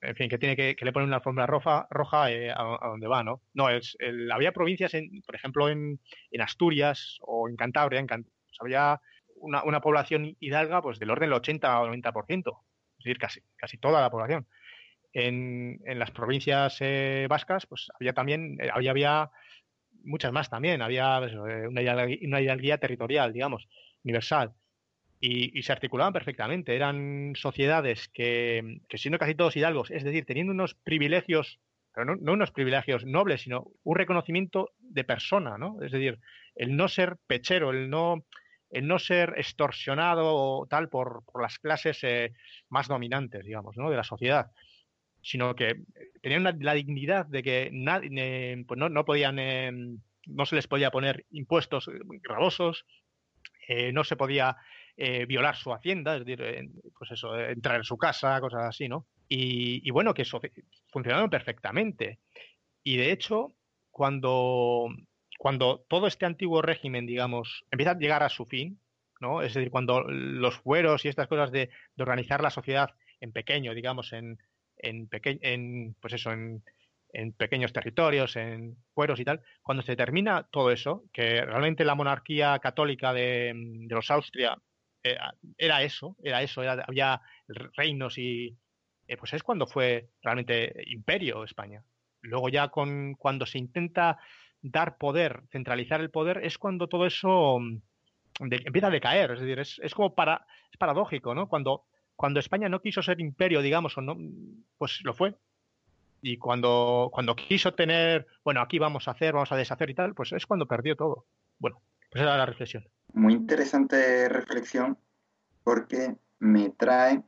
en 0.00 0.14
fin, 0.14 0.28
que 0.28 0.38
tiene 0.38 0.56
que, 0.56 0.76
que 0.76 0.84
le 0.84 0.92
pone 0.92 1.06
una 1.06 1.16
alfombra 1.16 1.46
roja, 1.46 1.86
roja 1.90 2.30
eh, 2.30 2.50
a, 2.50 2.78
donde 2.88 3.08
va, 3.08 3.22
¿no? 3.22 3.42
No, 3.54 3.68
es, 3.68 3.96
había 4.32 4.52
provincias, 4.52 4.94
en, 4.94 5.22
por 5.22 5.34
ejemplo, 5.34 5.68
en, 5.68 6.00
en, 6.30 6.40
Asturias 6.40 7.18
o 7.22 7.48
en 7.48 7.56
Cantabria, 7.56 8.00
en 8.00 8.06
pues 8.06 8.56
había 8.60 9.00
una, 9.36 9.62
una, 9.64 9.80
población 9.80 10.36
hidalga 10.40 10.82
pues 10.82 10.98
del 10.98 11.10
orden 11.10 11.30
del 11.30 11.38
80 11.38 11.80
o 11.80 11.88
90%, 11.88 12.60
es 12.98 13.04
decir, 13.04 13.18
casi, 13.18 13.40
casi 13.56 13.78
toda 13.78 14.00
la 14.00 14.10
población. 14.10 14.46
En, 15.12 15.80
en 15.86 15.98
las 15.98 16.10
provincias 16.10 16.76
eh, 16.80 17.26
vascas, 17.28 17.66
pues 17.66 17.88
había 17.98 18.12
también, 18.12 18.58
eh, 18.60 18.70
había, 18.72 18.90
había 18.90 19.30
muchas 20.04 20.32
más 20.32 20.50
también, 20.50 20.82
había 20.82 21.18
pues, 21.18 21.34
una, 21.34 22.04
una 22.22 22.40
hidalguía 22.40 22.78
territorial, 22.78 23.32
digamos, 23.32 23.68
universal 24.04 24.54
y, 25.20 25.62
se 25.62 25.72
articulaban 25.72 26.12
perfectamente. 26.12 26.76
Eran 26.76 27.32
sociedades 27.34 28.08
que, 28.08 28.80
siendo 28.94 29.18
casi 29.18 29.34
todos 29.34 29.56
hidalgos, 29.56 29.90
es 29.90 30.04
decir, 30.04 30.24
teniendo 30.24 30.52
unos 30.52 30.74
privilegios, 30.74 31.60
pero 31.94 32.16
no, 32.16 32.32
unos 32.32 32.52
privilegios 32.52 33.04
nobles, 33.04 33.42
sino 33.42 33.66
un 33.82 33.96
reconocimiento 33.96 34.70
de 34.78 35.04
persona, 35.04 35.58
¿no? 35.58 35.82
Es 35.82 35.92
decir, 35.92 36.18
el 36.54 36.76
no 36.76 36.88
ser 36.88 37.16
pechero, 37.26 37.70
el 37.70 37.90
no, 37.90 38.24
el 38.70 38.86
no 38.86 38.98
ser 38.98 39.34
extorsionado 39.36 40.34
o 40.34 40.66
tal 40.66 40.88
por, 40.88 41.24
las 41.40 41.58
clases 41.58 42.04
eh, 42.04 42.32
más 42.68 42.88
dominantes, 42.88 43.44
digamos, 43.44 43.76
¿no? 43.76 43.90
de 43.90 43.96
la 43.96 44.04
sociedad 44.04 44.50
sino 45.20 45.56
que 45.56 45.82
tenían 46.22 46.44
la 46.60 46.74
dignidad 46.74 47.26
de 47.26 47.42
que 47.42 47.70
nadie, 47.72 48.64
pues 48.66 48.78
no, 48.78 48.88
no 48.88 49.04
podían, 49.04 49.38
eh, 49.40 49.72
no 50.26 50.46
se 50.46 50.54
les 50.54 50.68
podía 50.68 50.92
poner 50.92 51.26
impuestos 51.30 51.90
gravosos, 52.22 52.86
eh, 53.68 53.92
no 53.92 54.04
se 54.04 54.16
podía 54.16 54.56
eh, 55.00 55.26
violar 55.26 55.54
su 55.54 55.72
hacienda, 55.72 56.16
es 56.16 56.24
decir, 56.24 56.44
pues 56.98 57.12
eso, 57.12 57.38
entrar 57.38 57.76
en 57.76 57.84
su 57.84 57.96
casa, 57.96 58.40
cosas 58.40 58.64
así, 58.64 58.88
¿no? 58.88 59.06
Y, 59.28 59.88
bueno, 59.92 60.12
que 60.12 60.22
eso 60.22 60.40
funcionaron 60.90 61.30
perfectamente. 61.30 62.18
Y 62.82 62.96
de 62.96 63.12
hecho, 63.12 63.54
cuando, 63.92 64.88
cuando 65.38 65.84
todo 65.88 66.08
este 66.08 66.26
antiguo 66.26 66.62
régimen, 66.62 67.06
digamos, 67.06 67.64
empieza 67.70 67.92
a 67.92 67.96
llegar 67.98 68.24
a 68.24 68.28
su 68.28 68.44
fin, 68.44 68.80
¿no? 69.20 69.40
Es 69.40 69.54
decir, 69.54 69.70
cuando 69.70 70.00
los 70.00 70.56
fueros 70.56 71.04
y 71.04 71.08
estas 71.08 71.28
cosas 71.28 71.52
de, 71.52 71.70
organizar 71.96 72.42
la 72.42 72.50
sociedad 72.50 72.90
en 73.20 73.30
pequeño, 73.30 73.74
digamos, 73.74 74.12
en, 74.12 74.38
en, 74.78 75.08
en 75.12 75.94
pues 76.00 76.14
eso, 76.14 76.32
en, 76.32 76.64
en 77.12 77.34
pequeños 77.34 77.72
territorios, 77.72 78.34
en 78.34 78.76
fueros 78.94 79.20
y 79.20 79.24
tal, 79.24 79.42
cuando 79.62 79.84
se 79.84 79.94
termina 79.94 80.48
todo 80.50 80.72
eso, 80.72 81.04
que 81.12 81.40
realmente 81.40 81.84
la 81.84 81.94
monarquía 81.94 82.58
católica 82.58 83.12
de, 83.12 83.52
de 83.54 83.94
los 83.94 84.10
Austria 84.10 84.58
eh, 85.02 85.16
era 85.56 85.82
eso, 85.82 86.16
era 86.22 86.42
eso, 86.42 86.62
había 86.62 87.20
reinos 87.76 88.18
y 88.18 88.56
eh, 89.06 89.16
pues 89.16 89.32
es 89.32 89.42
cuando 89.42 89.66
fue 89.66 90.10
realmente 90.22 90.72
imperio 90.86 91.44
España. 91.44 91.82
Luego 92.20 92.48
ya 92.48 92.68
con 92.68 93.14
cuando 93.14 93.46
se 93.46 93.58
intenta 93.58 94.18
dar 94.60 94.98
poder, 94.98 95.42
centralizar 95.50 96.00
el 96.00 96.10
poder, 96.10 96.44
es 96.44 96.58
cuando 96.58 96.88
todo 96.88 97.06
eso 97.06 97.58
mm, 97.60 97.80
empieza 98.40 98.88
a 98.88 98.90
decaer. 98.90 99.32
Es 99.32 99.40
decir, 99.40 99.58
es, 99.58 99.94
como 99.94 100.14
para, 100.14 100.46
es 100.70 100.76
paradójico, 100.76 101.34
¿no? 101.34 101.48
Cuando, 101.48 101.84
cuando 102.16 102.40
España 102.40 102.68
no 102.68 102.82
quiso 102.82 103.02
ser 103.02 103.20
imperio, 103.20 103.62
digamos, 103.62 103.96
o 103.96 104.02
no, 104.02 104.16
pues 104.76 105.00
lo 105.04 105.14
fue. 105.14 105.34
Y 106.20 106.36
cuando, 106.36 107.10
cuando 107.12 107.36
quiso 107.36 107.74
tener, 107.74 108.26
bueno, 108.44 108.60
aquí 108.60 108.78
vamos 108.78 109.06
a 109.06 109.12
hacer, 109.12 109.34
vamos 109.34 109.52
a 109.52 109.56
deshacer 109.56 109.90
y 109.90 109.94
tal, 109.94 110.14
pues 110.14 110.32
es 110.32 110.46
cuando 110.46 110.66
perdió 110.66 110.96
todo. 110.96 111.26
Bueno, 111.58 111.80
pues 112.10 112.22
era 112.22 112.36
la 112.36 112.46
reflexión. 112.46 112.84
Muy 113.14 113.34
interesante 113.34 114.28
reflexión 114.28 114.98
porque 115.64 116.16
me 116.38 116.70
trae 116.70 117.22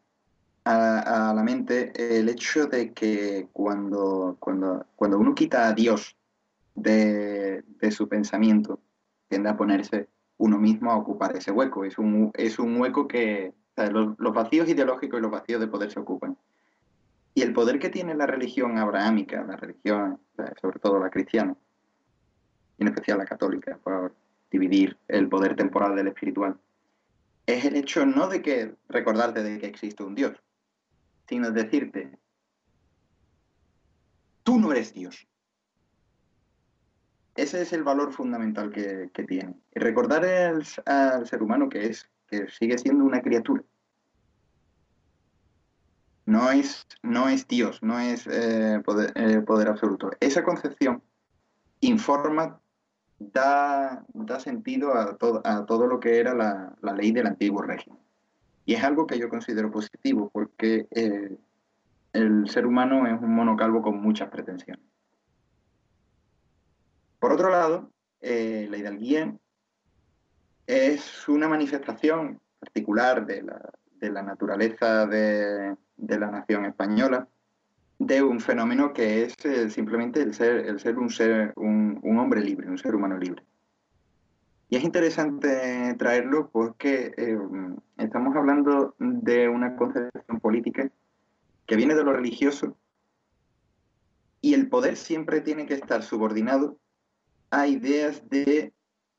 a, 0.65 1.33
la 1.35 1.43
mente 1.43 1.93
el 2.19 2.29
hecho 2.29 2.67
de 2.67 2.93
que 2.93 3.49
cuando, 3.53 4.37
cuando, 4.39 4.87
cuando 4.97 5.19
uno 5.19 5.35
quita 5.35 5.69
a 5.69 5.73
Dios 5.73 6.17
de, 6.75 7.65
su 7.91 8.09
pensamiento, 8.09 8.81
tiende 9.29 9.49
a 9.49 9.57
ponerse 9.57 10.09
uno 10.39 10.59
mismo 10.59 10.91
a 10.91 10.97
ocupar 10.97 11.37
ese 11.37 11.51
hueco. 11.51 11.85
Es 11.85 11.99
un, 11.99 12.31
es 12.35 12.59
un 12.59 12.81
hueco 12.81 13.07
que 13.09 13.53
los, 13.77 14.17
vacíos 14.35 14.69
ideológicos 14.69 15.19
y 15.19 15.23
los 15.23 15.31
vacíos 15.31 15.61
de 15.61 15.67
poder 15.67 15.91
se 15.91 16.01
ocupan. 16.01 16.37
Y 17.35 17.43
el 17.43 17.53
poder 17.53 17.79
que 17.79 17.91
tiene 17.91 18.15
la 18.15 18.27
religión 18.27 18.79
abrahámica, 18.79 19.45
la 19.45 19.57
religión, 19.57 20.19
sobre 20.61 20.79
todo 20.81 20.99
la 20.99 21.11
cristiana, 21.11 21.55
en 22.79 22.89
especial 22.89 23.19
la 23.19 23.25
católica, 23.25 23.79
por 23.83 24.15
dividir 24.51 24.99
el 25.09 25.29
poder 25.29 25.57
temporal 25.57 25.97
del 25.97 26.09
espiritual, 26.09 26.59
es 27.47 27.65
el 27.65 27.77
hecho 27.77 28.07
no 28.07 28.29
de 28.29 28.43
que 28.43 28.75
recordarte 28.89 29.43
de 29.43 29.59
que 29.59 29.67
existe 29.67 30.03
un 30.03 30.15
Dios, 30.15 30.37
sino 31.29 31.51
decirte, 31.51 32.19
tú 34.43 34.59
no 34.59 34.73
eres 34.73 34.93
Dios. 34.93 35.27
Ese 37.37 37.63
es 37.63 37.73
el 37.73 37.85
valor 37.85 38.13
fundamental 38.13 38.71
que, 38.71 39.11
tiene. 39.27 39.55
Y 39.75 39.81
recordar 39.81 40.25
al, 40.25 41.27
ser 41.27 41.43
humano 41.43 41.69
que 41.69 41.87
es, 41.87 42.09
que 42.27 42.49
sigue 42.49 42.77
siendo 42.77 43.05
una 43.05 43.23
criatura. 43.23 43.63
No 46.27 46.51
es, 46.51 46.87
no 47.03 47.29
es 47.29 47.49
Dios, 47.49 47.83
no 47.83 47.99
es 47.99 48.27
eh, 48.27 48.83
eh, 49.15 49.41
poder 49.47 49.69
absoluto. 49.69 50.11
Esa 50.21 50.45
concepción 50.45 51.03
informa 51.81 52.60
da, 53.21 54.03
da 54.15 54.41
sentido 54.41 54.95
a, 54.95 55.17
a 55.45 55.67
todo 55.67 55.87
lo 55.87 56.01
que 56.01 56.19
era 56.19 56.35
la, 56.35 56.95
ley 56.95 57.13
del 57.13 57.27
antiguo 57.27 57.63
régimen. 57.63 58.01
Y 58.65 58.75
es 58.75 58.83
algo 58.83 59.07
que 59.07 59.19
yo 59.19 59.29
considero 59.29 59.71
positivo 59.71 60.31
porque 60.33 60.89
eh, 60.91 61.37
el 62.13 62.49
ser 62.49 62.67
humano 62.67 63.07
es 63.07 63.21
un 63.21 63.35
monocalvo 63.35 63.83
con 63.83 64.01
muchas 64.01 64.31
pretensiones. 64.31 64.85
Por 67.19 67.33
otro 67.33 67.51
lado, 67.51 67.91
eh, 68.21 68.67
la 68.71 68.79
hidalguía 68.79 69.35
es 70.67 71.29
una 71.29 71.49
manifestación 71.49 72.41
particular 72.59 73.27
de 73.27 73.43
la, 73.43 73.71
de 73.97 74.11
la 74.11 74.23
naturaleza 74.23 75.07
de, 75.07 75.77
de 75.97 76.19
la 76.19 76.31
nación 76.31 76.65
española 76.65 77.29
de 78.01 78.23
un 78.23 78.41
fenómeno 78.41 78.95
que 78.95 79.25
es 79.25 79.35
eh, 79.45 79.69
simplemente 79.69 80.23
el 80.23 80.33
ser, 80.33 80.67
el 80.67 80.81
ser, 80.81 80.99
un, 80.99 81.11
ser 81.11 81.53
un, 81.57 82.01
hombre 82.19 82.41
libre, 82.41 82.69
un 82.69 82.79
ser 82.79 82.95
humano 82.95 83.19
libre. 83.19 83.45
Y 84.71 84.77
es 84.77 84.85
interesante 84.85 85.95
traerlo 85.99 86.49
porque 86.51 87.13
eh, 87.19 87.39
estamos 87.99 88.35
hablando 88.35 88.95
de 88.99 89.49
una 89.51 89.77
concepción 89.77 90.41
política 90.41 90.91
que 91.67 91.77
viene 91.77 91.95
de 91.95 92.03
lo 92.03 92.15
religioso 92.15 92.79
y 94.41 94.55
el 94.55 94.71
poder 94.71 94.97
siempre 94.97 95.43
tiene 95.43 95.67
que 95.67 95.75
estar 95.75 96.03
subordinado 96.03 96.79
a 97.51 97.67
ideas 97.67 98.27
de 98.31 98.73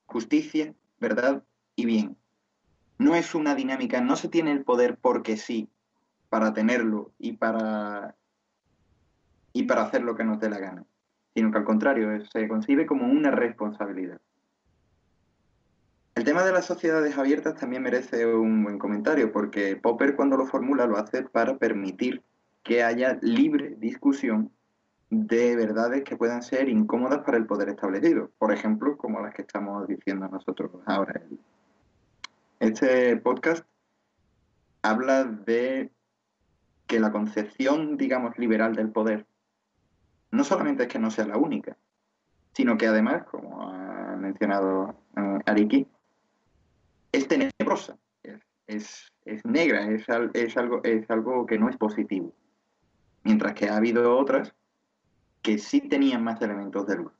justicia, 0.07 0.73
verdad 0.99 1.43
y 1.75 1.85
bien. 1.85 2.17
No 2.97 3.13
es 3.13 3.35
una 3.35 3.53
dinámica, 3.53 4.01
no 4.01 4.15
se 4.15 4.27
tiene 4.27 4.51
el 4.51 4.63
poder 4.63 4.97
porque 4.97 5.37
sí, 5.37 5.69
para 6.29 6.53
tenerlo 6.53 7.11
y 7.19 7.33
para 7.33 8.15
y 9.53 9.63
para 9.63 9.83
hacer 9.83 10.03
lo 10.03 10.15
que 10.15 10.23
nos 10.23 10.39
dé 10.39 10.49
la 10.49 10.59
gana, 10.59 10.85
sino 11.33 11.51
que 11.51 11.57
al 11.57 11.63
contrario, 11.63 12.09
se 12.25 12.47
concibe 12.47 12.85
como 12.85 13.05
una 13.05 13.31
responsabilidad. 13.31 14.19
El 16.13 16.25
tema 16.25 16.43
de 16.43 16.51
las 16.51 16.65
sociedades 16.65 17.17
abiertas 17.17 17.55
también 17.55 17.83
merece 17.83 18.25
un 18.25 18.63
buen 18.63 18.77
comentario, 18.77 19.31
porque 19.31 19.77
Popper 19.77 20.15
cuando 20.15 20.37
lo 20.37 20.45
formula 20.45 20.85
lo 20.85 20.97
hace 20.97 21.23
para 21.23 21.57
permitir 21.57 22.21
que 22.63 22.83
haya 22.83 23.17
libre 23.21 23.75
discusión 23.77 24.51
de 25.09 25.55
verdades 25.55 26.03
que 26.03 26.15
puedan 26.15 26.41
ser 26.41 26.69
incómodas 26.69 27.19
para 27.25 27.37
el 27.37 27.45
poder 27.45 27.69
establecido, 27.69 28.31
por 28.37 28.53
ejemplo, 28.53 28.97
como 28.97 29.19
las 29.19 29.33
que 29.33 29.41
estamos 29.41 29.87
diciendo 29.87 30.27
nosotros 30.27 30.71
ahora. 30.85 31.21
Este 32.59 33.17
podcast 33.17 33.65
habla 34.81 35.23
de 35.23 35.91
que 36.87 36.99
la 36.99 37.11
concepción, 37.11 37.97
digamos, 37.97 38.37
liberal 38.37 38.75
del 38.75 38.89
poder 38.89 39.25
no 40.31 40.43
solamente 40.43 40.83
es 40.83 40.89
que 40.89 40.99
no 40.99 41.11
sea 41.11 41.27
la 41.27 41.37
única, 41.37 41.77
sino 42.53 42.77
que 42.77 42.87
además, 42.87 43.23
como 43.25 43.61
ha 43.69 44.15
mencionado 44.17 44.95
eh, 45.15 45.39
Ariki, 45.45 45.87
es 47.11 47.27
tenebrosa, 47.27 47.97
es, 48.67 49.11
negra, 49.43 49.85
es, 49.91 50.09
algo, 50.09 50.81
es 50.83 51.09
algo 51.09 51.45
que 51.45 51.59
no 51.59 51.69
es 51.69 51.77
positivo. 51.77 52.33
Mientras 53.23 53.53
que 53.53 53.69
ha 53.69 53.75
habido 53.75 54.17
otras 54.17 54.53
que 55.41 55.57
sí 55.57 55.81
tenían 55.81 56.23
más 56.23 56.41
elementos 56.41 56.87
de 56.87 56.95
luz, 56.97 57.11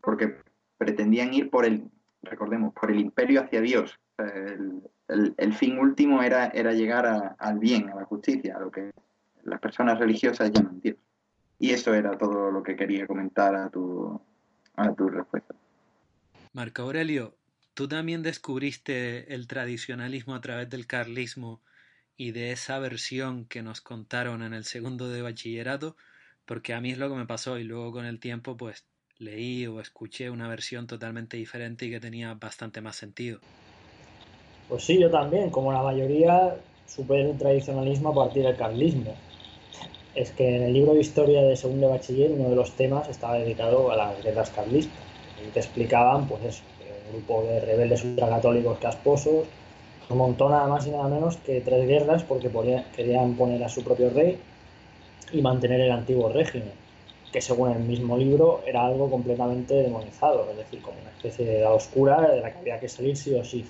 porque 0.00 0.36
pretendían 0.78 1.34
ir 1.34 1.50
por 1.50 1.66
el, 1.66 1.90
recordemos, 2.22 2.72
por 2.72 2.90
el 2.90 3.00
imperio 3.00 3.42
hacia 3.42 3.60
Dios. 3.60 3.98
El, 4.18 5.54
fin 5.54 5.78
último 5.78 6.22
era, 6.22 6.46
era 6.46 6.72
llegar 6.72 7.36
al 7.38 7.58
bien, 7.58 7.90
a 7.90 7.94
la 7.94 8.04
justicia, 8.04 8.56
a 8.56 8.60
lo 8.60 8.70
que 8.70 8.90
las 9.44 9.60
personas 9.60 9.98
religiosas 9.98 10.50
llaman 10.50 10.80
Dios. 10.80 10.96
Y 11.58 11.70
eso 11.70 11.94
era 11.94 12.16
todo 12.18 12.50
lo 12.50 12.62
que 12.62 12.76
quería 12.76 13.06
comentar 13.06 13.54
a 13.54 13.70
tu, 13.70 14.20
a 14.76 14.92
tu 14.94 15.08
respuesta. 15.08 15.54
Marco 16.52 16.82
Aurelio, 16.82 17.36
¿tú 17.74 17.88
también 17.88 18.22
descubriste 18.22 19.34
el 19.34 19.46
tradicionalismo 19.46 20.34
a 20.34 20.40
través 20.40 20.68
del 20.70 20.86
carlismo 20.86 21.60
y 22.16 22.32
de 22.32 22.52
esa 22.52 22.78
versión 22.78 23.46
que 23.46 23.62
nos 23.62 23.80
contaron 23.80 24.42
en 24.42 24.54
el 24.54 24.64
segundo 24.64 25.08
de 25.08 25.22
bachillerato? 25.22 25.96
Porque 26.44 26.74
a 26.74 26.80
mí 26.80 26.92
es 26.92 26.98
lo 26.98 27.08
que 27.08 27.16
me 27.16 27.26
pasó 27.26 27.58
y 27.58 27.64
luego 27.64 27.92
con 27.92 28.06
el 28.06 28.20
tiempo 28.20 28.56
pues 28.56 28.86
leí 29.18 29.66
o 29.66 29.80
escuché 29.80 30.30
una 30.30 30.48
versión 30.48 30.86
totalmente 30.86 31.36
diferente 31.36 31.86
y 31.86 31.90
que 31.90 32.00
tenía 32.00 32.34
bastante 32.34 32.80
más 32.80 32.96
sentido. 32.96 33.40
Pues 34.68 34.84
sí, 34.84 34.98
yo 34.98 35.10
también, 35.10 35.50
como 35.50 35.72
la 35.72 35.82
mayoría, 35.82 36.56
supe 36.86 37.20
el 37.20 37.38
tradicionalismo 37.38 38.10
a 38.10 38.14
partir 38.14 38.44
del 38.44 38.56
carlismo. 38.56 39.14
Es 40.16 40.30
que 40.30 40.56
en 40.56 40.62
el 40.62 40.72
libro 40.72 40.94
de 40.94 41.00
historia 41.00 41.42
de 41.42 41.56
segundo 41.56 41.88
de 41.88 41.92
bachiller 41.92 42.30
uno 42.32 42.48
de 42.48 42.56
los 42.56 42.74
temas 42.74 43.06
estaba 43.10 43.38
dedicado 43.38 43.90
a 43.90 43.96
las 43.96 44.22
guerras 44.24 44.50
carlistas. 44.50 45.04
Y 45.36 45.50
te 45.50 45.60
explicaban, 45.60 46.26
pues 46.26 46.42
eso, 46.42 46.62
un 47.04 47.12
grupo 47.12 47.42
de 47.42 47.60
rebeldes 47.60 48.02
ultracatólicos 48.02 48.78
casposos, 48.78 49.46
un 50.08 50.16
montón 50.16 50.52
nada 50.52 50.68
más 50.68 50.86
y 50.86 50.90
nada 50.90 51.06
menos 51.08 51.36
que 51.36 51.60
tres 51.60 51.86
guerras 51.86 52.24
porque 52.24 52.50
querían 52.96 53.34
poner 53.34 53.62
a 53.62 53.68
su 53.68 53.84
propio 53.84 54.08
rey 54.08 54.38
y 55.32 55.42
mantener 55.42 55.82
el 55.82 55.90
antiguo 55.90 56.30
régimen, 56.30 56.72
que 57.30 57.42
según 57.42 57.72
el 57.72 57.80
mismo 57.80 58.16
libro 58.16 58.62
era 58.66 58.86
algo 58.86 59.10
completamente 59.10 59.74
demonizado, 59.74 60.50
es 60.50 60.56
decir, 60.56 60.80
como 60.80 60.98
una 60.98 61.10
especie 61.10 61.44
de 61.44 61.58
edad 61.58 61.74
oscura 61.74 62.32
de 62.32 62.40
la 62.40 62.52
que 62.52 62.58
había 62.60 62.80
que 62.80 62.88
salir 62.88 63.18
sí 63.18 63.34
o 63.34 63.44
sí. 63.44 63.66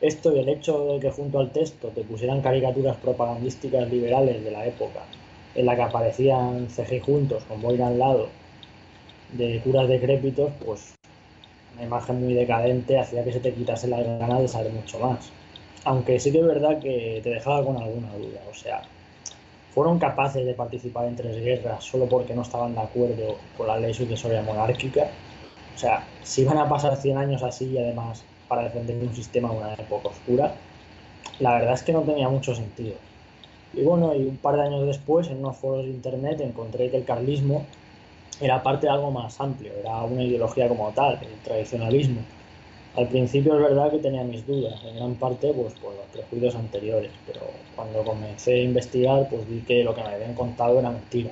Esto 0.00 0.34
y 0.34 0.40
el 0.40 0.48
hecho 0.48 0.94
de 0.94 0.98
que 0.98 1.10
junto 1.12 1.38
al 1.38 1.52
texto 1.52 1.90
te 1.90 2.02
pusieran 2.02 2.42
caricaturas 2.42 2.96
propagandísticas 2.96 3.88
liberales 3.88 4.42
de 4.42 4.50
la 4.50 4.66
época, 4.66 5.06
en 5.54 5.66
la 5.66 5.76
que 5.76 5.82
aparecían 5.82 6.68
CG 6.70 7.00
juntos 7.02 7.44
con 7.44 7.60
Boina 7.60 7.88
al 7.88 7.98
lado, 7.98 8.28
de 9.32 9.60
curas 9.62 9.88
decrépitos, 9.88 10.52
pues 10.64 10.94
una 11.74 11.84
imagen 11.84 12.20
muy 12.20 12.34
decadente 12.34 12.98
hacía 12.98 13.24
que 13.24 13.32
se 13.32 13.40
te 13.40 13.54
quitase 13.54 13.88
la 13.88 14.02
ganas 14.02 14.40
de 14.40 14.48
saber 14.48 14.72
mucho 14.72 14.98
más. 14.98 15.32
Aunque 15.84 16.18
sí 16.18 16.32
que 16.32 16.38
es 16.40 16.46
verdad 16.46 16.78
que 16.80 17.20
te 17.22 17.30
dejaba 17.30 17.64
con 17.64 17.76
alguna 17.76 18.12
duda, 18.14 18.40
o 18.50 18.54
sea, 18.54 18.82
fueron 19.70 19.98
capaces 19.98 20.44
de 20.44 20.54
participar 20.54 21.06
en 21.06 21.16
tres 21.16 21.36
guerras 21.36 21.84
solo 21.84 22.08
porque 22.08 22.34
no 22.34 22.42
estaban 22.42 22.74
de 22.74 22.80
acuerdo 22.82 23.38
con 23.56 23.68
la 23.68 23.78
ley 23.78 23.94
sucesoria 23.94 24.42
monárquica. 24.42 25.12
O 25.74 25.78
sea, 25.78 26.08
si 26.22 26.42
iban 26.42 26.58
a 26.58 26.68
pasar 26.68 26.96
100 26.96 27.18
años 27.18 27.42
así 27.42 27.66
y 27.70 27.78
además 27.78 28.24
para 28.48 28.64
defender 28.64 28.96
un 28.96 29.14
sistema 29.14 29.48
en 29.50 29.58
una 29.58 29.74
época 29.74 30.08
oscura, 30.08 30.54
la 31.38 31.54
verdad 31.54 31.74
es 31.74 31.82
que 31.82 31.92
no 31.92 32.02
tenía 32.02 32.28
mucho 32.28 32.54
sentido. 32.54 32.96
Y 33.72 33.82
bueno, 33.82 34.14
y 34.14 34.24
un 34.24 34.36
par 34.36 34.56
de 34.56 34.62
años 34.62 34.86
después, 34.86 35.28
en 35.28 35.38
unos 35.38 35.56
foros 35.56 35.84
de 35.84 35.90
internet, 35.90 36.40
encontré 36.40 36.90
que 36.90 36.98
el 36.98 37.04
carlismo 37.04 37.64
era 38.40 38.62
parte 38.62 38.86
de 38.86 38.92
algo 38.92 39.10
más 39.10 39.40
amplio, 39.40 39.72
era 39.78 40.02
una 40.02 40.22
ideología 40.22 40.68
como 40.68 40.90
tal, 40.92 41.18
el 41.22 41.42
tradicionalismo. 41.44 42.20
Al 42.96 43.06
principio 43.06 43.54
es 43.54 43.62
verdad 43.62 43.90
que 43.90 43.98
tenía 43.98 44.24
mis 44.24 44.44
dudas, 44.46 44.82
en 44.84 44.96
gran 44.96 45.14
parte 45.14 45.52
pues 45.54 45.74
por 45.74 45.94
los 45.94 46.06
prejuicios 46.06 46.56
anteriores, 46.56 47.12
pero 47.26 47.42
cuando 47.76 48.02
comencé 48.02 48.54
a 48.54 48.62
investigar 48.64 49.28
pues 49.28 49.48
vi 49.48 49.60
que 49.60 49.84
lo 49.84 49.94
que 49.94 50.02
me 50.02 50.08
habían 50.08 50.34
contado 50.34 50.80
era 50.80 50.90
mentira. 50.90 51.30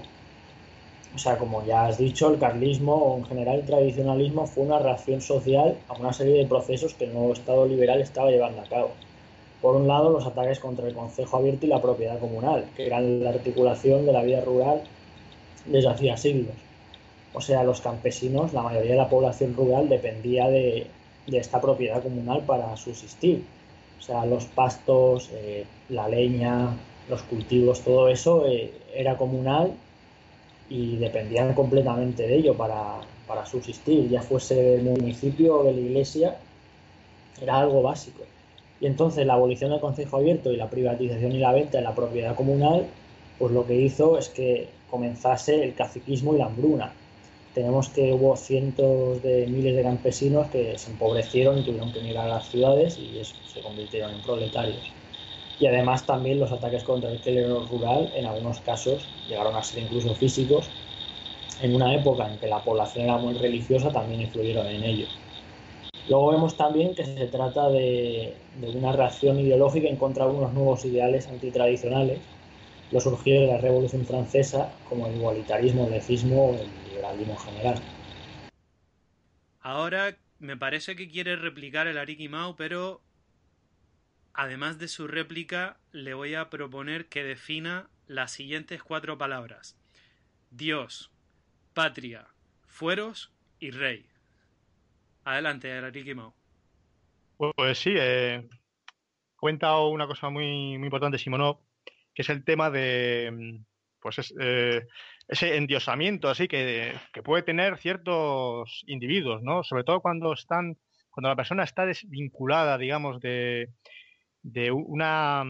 O 1.14 1.18
sea, 1.18 1.36
como 1.36 1.64
ya 1.64 1.86
has 1.86 1.98
dicho, 1.98 2.30
el 2.30 2.38
carlismo 2.38 2.94
o 2.94 3.18
en 3.18 3.24
general 3.24 3.56
el 3.56 3.66
tradicionalismo 3.66 4.46
fue 4.46 4.64
una 4.64 4.78
reacción 4.78 5.20
social 5.20 5.76
a 5.88 5.94
una 5.94 6.12
serie 6.12 6.38
de 6.38 6.46
procesos 6.46 6.94
que 6.94 7.06
el 7.06 7.14
nuevo 7.14 7.32
Estado 7.32 7.66
liberal 7.66 8.00
estaba 8.00 8.30
llevando 8.30 8.60
a 8.60 8.66
cabo. 8.66 8.90
Por 9.60 9.74
un 9.74 9.88
lado, 9.88 10.10
los 10.10 10.26
ataques 10.26 10.60
contra 10.60 10.86
el 10.86 10.94
concejo 10.94 11.36
abierto 11.36 11.66
y 11.66 11.68
la 11.68 11.82
propiedad 11.82 12.18
comunal, 12.20 12.66
que 12.76 12.86
eran 12.86 13.22
la 13.22 13.30
articulación 13.30 14.06
de 14.06 14.12
la 14.12 14.22
vida 14.22 14.40
rural 14.40 14.82
desde 15.66 15.88
hacía 15.88 16.16
siglos. 16.16 16.54
O 17.34 17.40
sea, 17.40 17.64
los 17.64 17.80
campesinos, 17.80 18.52
la 18.52 18.62
mayoría 18.62 18.92
de 18.92 18.96
la 18.96 19.08
población 19.08 19.54
rural 19.54 19.88
dependía 19.88 20.48
de, 20.48 20.86
esta 21.26 21.60
propiedad 21.60 22.02
comunal 22.02 22.42
para 22.42 22.74
subsistir. 22.76 23.44
O 23.98 24.02
sea, 24.02 24.24
los 24.24 24.46
pastos, 24.46 25.28
eh, 25.32 25.66
la 25.90 26.08
leña, 26.08 26.74
los 27.08 27.22
cultivos, 27.22 27.80
todo 27.82 28.08
eso 28.08 28.46
eh, 28.46 28.72
era 28.94 29.18
comunal 29.18 29.72
y 30.70 30.96
dependían 30.96 31.52
completamente 31.54 32.26
de 32.26 32.36
ello 32.36 32.54
para, 32.56 33.00
para 33.26 33.44
subsistir, 33.44 34.08
ya 34.08 34.22
fuese 34.22 34.54
del 34.54 34.82
municipio 34.84 35.60
o 35.60 35.64
de 35.64 35.72
la 35.72 35.80
iglesia, 35.80 36.36
era 37.40 37.58
algo 37.58 37.82
básico. 37.82 38.24
Y 38.80 38.86
entonces 38.86 39.26
la 39.26 39.34
abolición 39.34 39.70
del 39.70 39.80
concejo 39.80 40.16
abierto 40.16 40.52
y 40.52 40.56
la 40.56 40.70
privatización 40.70 41.32
y 41.32 41.38
la 41.38 41.52
venta 41.52 41.78
de 41.78 41.84
la 41.84 41.94
propiedad 41.94 42.34
comunal, 42.36 42.94
pues 43.36 43.52
lo 43.52 43.66
que 43.66 43.74
hizo 43.76 44.18
es 44.18 44.28
que 44.30 44.80
comenzase 44.86 45.62
el 45.64 45.74
caciquismo 45.74 46.34
y 46.34 46.38
la 46.38 46.46
hambruna. 46.46 47.00
Tenemos 47.52 47.88
que 47.90 48.12
hubo 48.12 48.36
cientos 48.36 49.22
de 49.22 49.46
miles 49.48 49.74
de 49.76 49.82
campesinos 49.82 50.48
que 50.48 50.78
se 50.78 50.90
empobrecieron 50.90 51.58
y 51.58 51.64
tuvieron 51.64 51.92
que 51.92 51.98
emigrar 52.00 52.26
a 52.26 52.34
las 52.36 52.48
ciudades 52.50 52.98
y 52.98 53.18
eso, 53.18 53.36
se 53.44 53.62
convirtieron 53.62 54.12
en 54.12 54.22
proletarios 54.22 54.94
y 55.58 55.66
además 55.66 56.06
también 56.06 56.38
los 56.40 56.52
ataques 56.52 56.84
contra 56.84 57.10
el 57.10 57.20
clero 57.20 57.64
rural 57.66 58.10
en 58.14 58.26
algunos 58.26 58.60
casos 58.60 59.12
llegaron 59.26 59.56
a 59.56 59.62
ser 59.62 59.80
incluso 59.82 60.14
físicos. 60.14 60.72
En 61.60 61.74
una 61.74 61.94
época 61.94 62.28
en 62.28 62.38
que 62.38 62.48
la 62.48 62.64
población 62.64 63.04
era 63.04 63.18
muy 63.18 63.34
religiosa 63.34 63.92
también 63.92 64.22
influyeron 64.22 64.68
en 64.68 64.84
ello. 64.84 65.08
Luego 66.08 66.32
vemos 66.32 66.56
también 66.56 66.94
que 66.94 67.04
se 67.04 67.26
trata 67.26 67.68
de, 67.68 68.34
una 68.74 68.92
reacción 68.92 69.38
ideológica 69.38 69.88
en 69.88 69.96
contra 69.96 70.26
de 70.26 70.32
unos 70.32 70.52
nuevos 70.52 70.84
ideales 70.84 71.28
antitradicionales, 71.28 72.18
los 72.90 73.02
surgidos 73.02 73.42
de 73.42 73.46
la 73.48 73.58
Revolución 73.58 74.06
Francesa, 74.06 74.72
como 74.88 75.06
el 75.06 75.16
igualitarismo, 75.16 75.84
el 75.84 75.92
lecismo 75.92 76.50
o 76.50 76.54
el 76.54 76.68
liberalismo 76.88 77.36
general. 77.36 77.74
Ahora 79.60 80.16
me 80.38 80.56
parece 80.56 80.96
que 80.96 81.08
quiere 81.08 81.36
replicar 81.36 81.86
el 81.86 81.98
Ariki 81.98 82.28
Mao, 82.28 82.56
pero 82.56 83.02
Además 84.38 84.78
de 84.78 84.86
su 84.86 85.08
réplica, 85.08 85.80
le 85.90 86.14
voy 86.14 86.36
a 86.36 86.48
proponer 86.48 87.08
que 87.08 87.24
defina 87.24 87.90
las 88.06 88.30
siguientes 88.30 88.84
cuatro 88.84 89.18
palabras. 89.18 89.76
Dios, 90.52 91.10
patria, 91.74 92.28
fueros 92.64 93.32
y 93.58 93.72
rey. 93.72 94.06
Adelante, 95.28 95.76
Enrique 95.76 96.14
Mau. 96.14 96.32
Pues 97.36 97.78
sí, 97.78 97.92
eh, 97.94 98.48
cuenta 99.36 99.78
una 99.78 100.06
cosa 100.06 100.30
muy, 100.30 100.78
muy 100.78 100.86
importante 100.86 101.18
Simonov, 101.18 101.58
que 102.14 102.22
es 102.22 102.30
el 102.30 102.44
tema 102.44 102.70
de 102.70 103.60
pues 104.00 104.32
eh, 104.40 104.86
ese 105.28 105.56
endiosamiento 105.56 106.30
así 106.30 106.48
que, 106.48 106.94
que, 107.12 107.22
puede 107.22 107.42
tener 107.42 107.76
ciertos 107.76 108.84
individuos, 108.86 109.42
¿no? 109.42 109.62
Sobre 109.64 109.84
todo 109.84 110.00
cuando 110.00 110.32
están, 110.32 110.78
cuando 111.10 111.28
la 111.28 111.36
persona 111.36 111.62
está 111.62 111.84
desvinculada, 111.84 112.78
digamos, 112.78 113.20
de, 113.20 113.68
de 114.42 114.70
una 114.70 115.44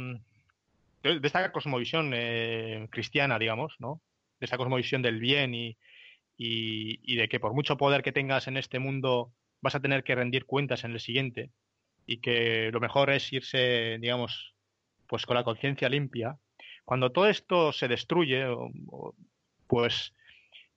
de 1.04 1.20
esta 1.22 1.52
cosmovisión 1.52 2.10
eh, 2.14 2.88
cristiana, 2.90 3.38
digamos, 3.38 3.76
¿no? 3.78 4.00
De 4.40 4.46
esta 4.46 4.56
cosmovisión 4.56 5.02
del 5.02 5.20
bien 5.20 5.54
y, 5.54 5.78
y, 6.36 7.14
de 7.14 7.28
que 7.28 7.38
por 7.38 7.54
mucho 7.54 7.76
poder 7.76 8.02
que 8.02 8.12
tengas 8.12 8.48
en 8.48 8.56
este 8.56 8.80
mundo 8.80 9.32
vas 9.60 9.74
a 9.74 9.80
tener 9.80 10.04
que 10.04 10.14
rendir 10.14 10.44
cuentas 10.44 10.84
en 10.84 10.92
el 10.92 11.00
siguiente 11.00 11.50
y 12.06 12.20
que 12.20 12.70
lo 12.72 12.80
mejor 12.80 13.10
es 13.10 13.32
irse, 13.32 13.98
digamos, 14.00 14.54
pues 15.06 15.26
con 15.26 15.36
la 15.36 15.44
conciencia 15.44 15.88
limpia. 15.88 16.38
Cuando 16.84 17.12
todo 17.12 17.28
esto 17.28 17.72
se 17.72 17.88
destruye, 17.88 18.46
pues 19.66 20.14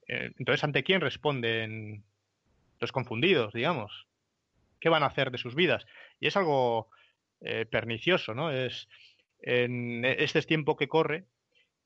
eh, 0.07 0.31
entonces 0.37 0.63
ante 0.63 0.83
quién 0.83 1.01
responden 1.01 2.03
los 2.79 2.91
confundidos, 2.91 3.53
digamos. 3.53 4.07
¿Qué 4.79 4.89
van 4.89 5.03
a 5.03 5.07
hacer 5.07 5.31
de 5.31 5.37
sus 5.37 5.55
vidas? 5.55 5.85
Y 6.19 6.27
es 6.27 6.35
algo 6.35 6.89
eh, 7.39 7.65
pernicioso, 7.65 8.33
¿no? 8.33 8.51
Es 8.51 8.89
en 9.39 10.03
este 10.03 10.41
tiempo 10.41 10.75
que 10.75 10.87
corre, 10.87 11.25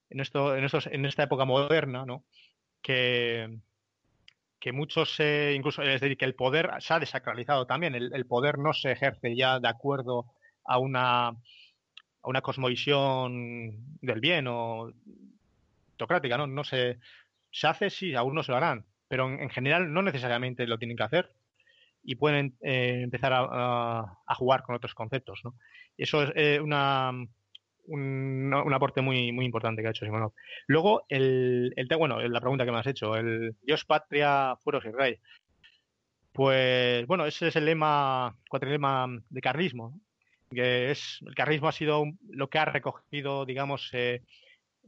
en 0.09 0.21
esto, 0.21 0.55
en 0.55 0.63
estos, 0.63 0.87
en 0.87 1.05
esta 1.05 1.23
época 1.23 1.45
moderna, 1.45 2.05
¿no? 2.05 2.25
Que, 2.81 3.59
que 4.65 4.71
muchos, 4.71 5.19
incluso, 5.53 5.83
es 5.83 6.01
decir, 6.01 6.17
que 6.17 6.25
el 6.25 6.33
poder 6.33 6.71
se 6.79 6.91
ha 6.91 6.99
desacralizado 6.99 7.67
también, 7.67 7.93
el, 7.93 8.25
poder 8.25 8.57
no 8.57 8.73
se 8.73 8.93
ejerce 8.93 9.35
ya 9.35 9.59
de 9.59 9.67
acuerdo 9.67 10.25
a 10.63 10.79
una, 10.79 11.27
a 11.27 11.35
una 12.23 12.41
cosmovisión 12.41 13.99
del 14.01 14.19
bien 14.21 14.47
o 14.47 14.91
autocrática, 15.91 16.39
¿no? 16.39 16.47
No 16.47 16.63
se, 16.63 16.97
se 17.51 17.67
hace, 17.67 17.91
sí, 17.91 18.15
aún 18.15 18.33
no 18.33 18.41
se 18.41 18.53
lo 18.53 18.57
harán, 18.57 18.87
pero 19.07 19.29
en 19.29 19.51
general 19.51 19.93
no 19.93 20.01
necesariamente 20.01 20.65
lo 20.65 20.79
tienen 20.79 20.97
que 20.97 21.03
hacer 21.03 21.31
y 22.01 22.15
pueden 22.15 22.57
eh, 22.61 23.01
empezar 23.03 23.33
a, 23.35 24.17
jugar 24.35 24.63
con 24.63 24.73
otros 24.73 24.95
conceptos. 24.95 25.41
¿no? 25.43 25.53
Eso 25.95 26.23
es 26.23 26.31
eh, 26.35 26.59
una, 26.59 27.11
un, 27.87 28.53
aporte 28.73 29.01
muy, 29.01 29.31
muy 29.31 29.45
importante 29.45 29.81
que 29.81 29.87
ha 29.87 29.91
hecho 29.91 30.05
Simonov. 30.05 30.33
Luego, 30.67 31.05
el, 31.09 31.73
el, 31.75 31.87
bueno, 31.97 32.19
la 32.21 32.41
pregunta 32.41 32.65
que 32.65 32.71
me 32.71 32.79
has 32.79 32.87
hecho, 32.87 33.15
el 33.15 33.55
Dios, 33.63 33.85
patria, 33.85 34.55
fueros 34.63 34.85
y 34.85 34.91
rey. 34.91 35.19
Pues 36.31 37.05
bueno, 37.07 37.25
ese 37.25 37.47
es 37.47 37.55
el 37.55 37.65
lema, 37.65 38.35
cuatrilema 38.49 39.07
de 39.29 39.41
carlismo. 39.41 39.99
Que 40.51 40.91
es, 40.91 41.19
el 41.25 41.35
carlismo 41.35 41.67
ha 41.67 41.71
sido 41.71 42.05
lo 42.29 42.49
que 42.49 42.59
ha 42.59 42.65
recogido, 42.65 43.45
digamos, 43.45 43.89
eh, 43.93 44.21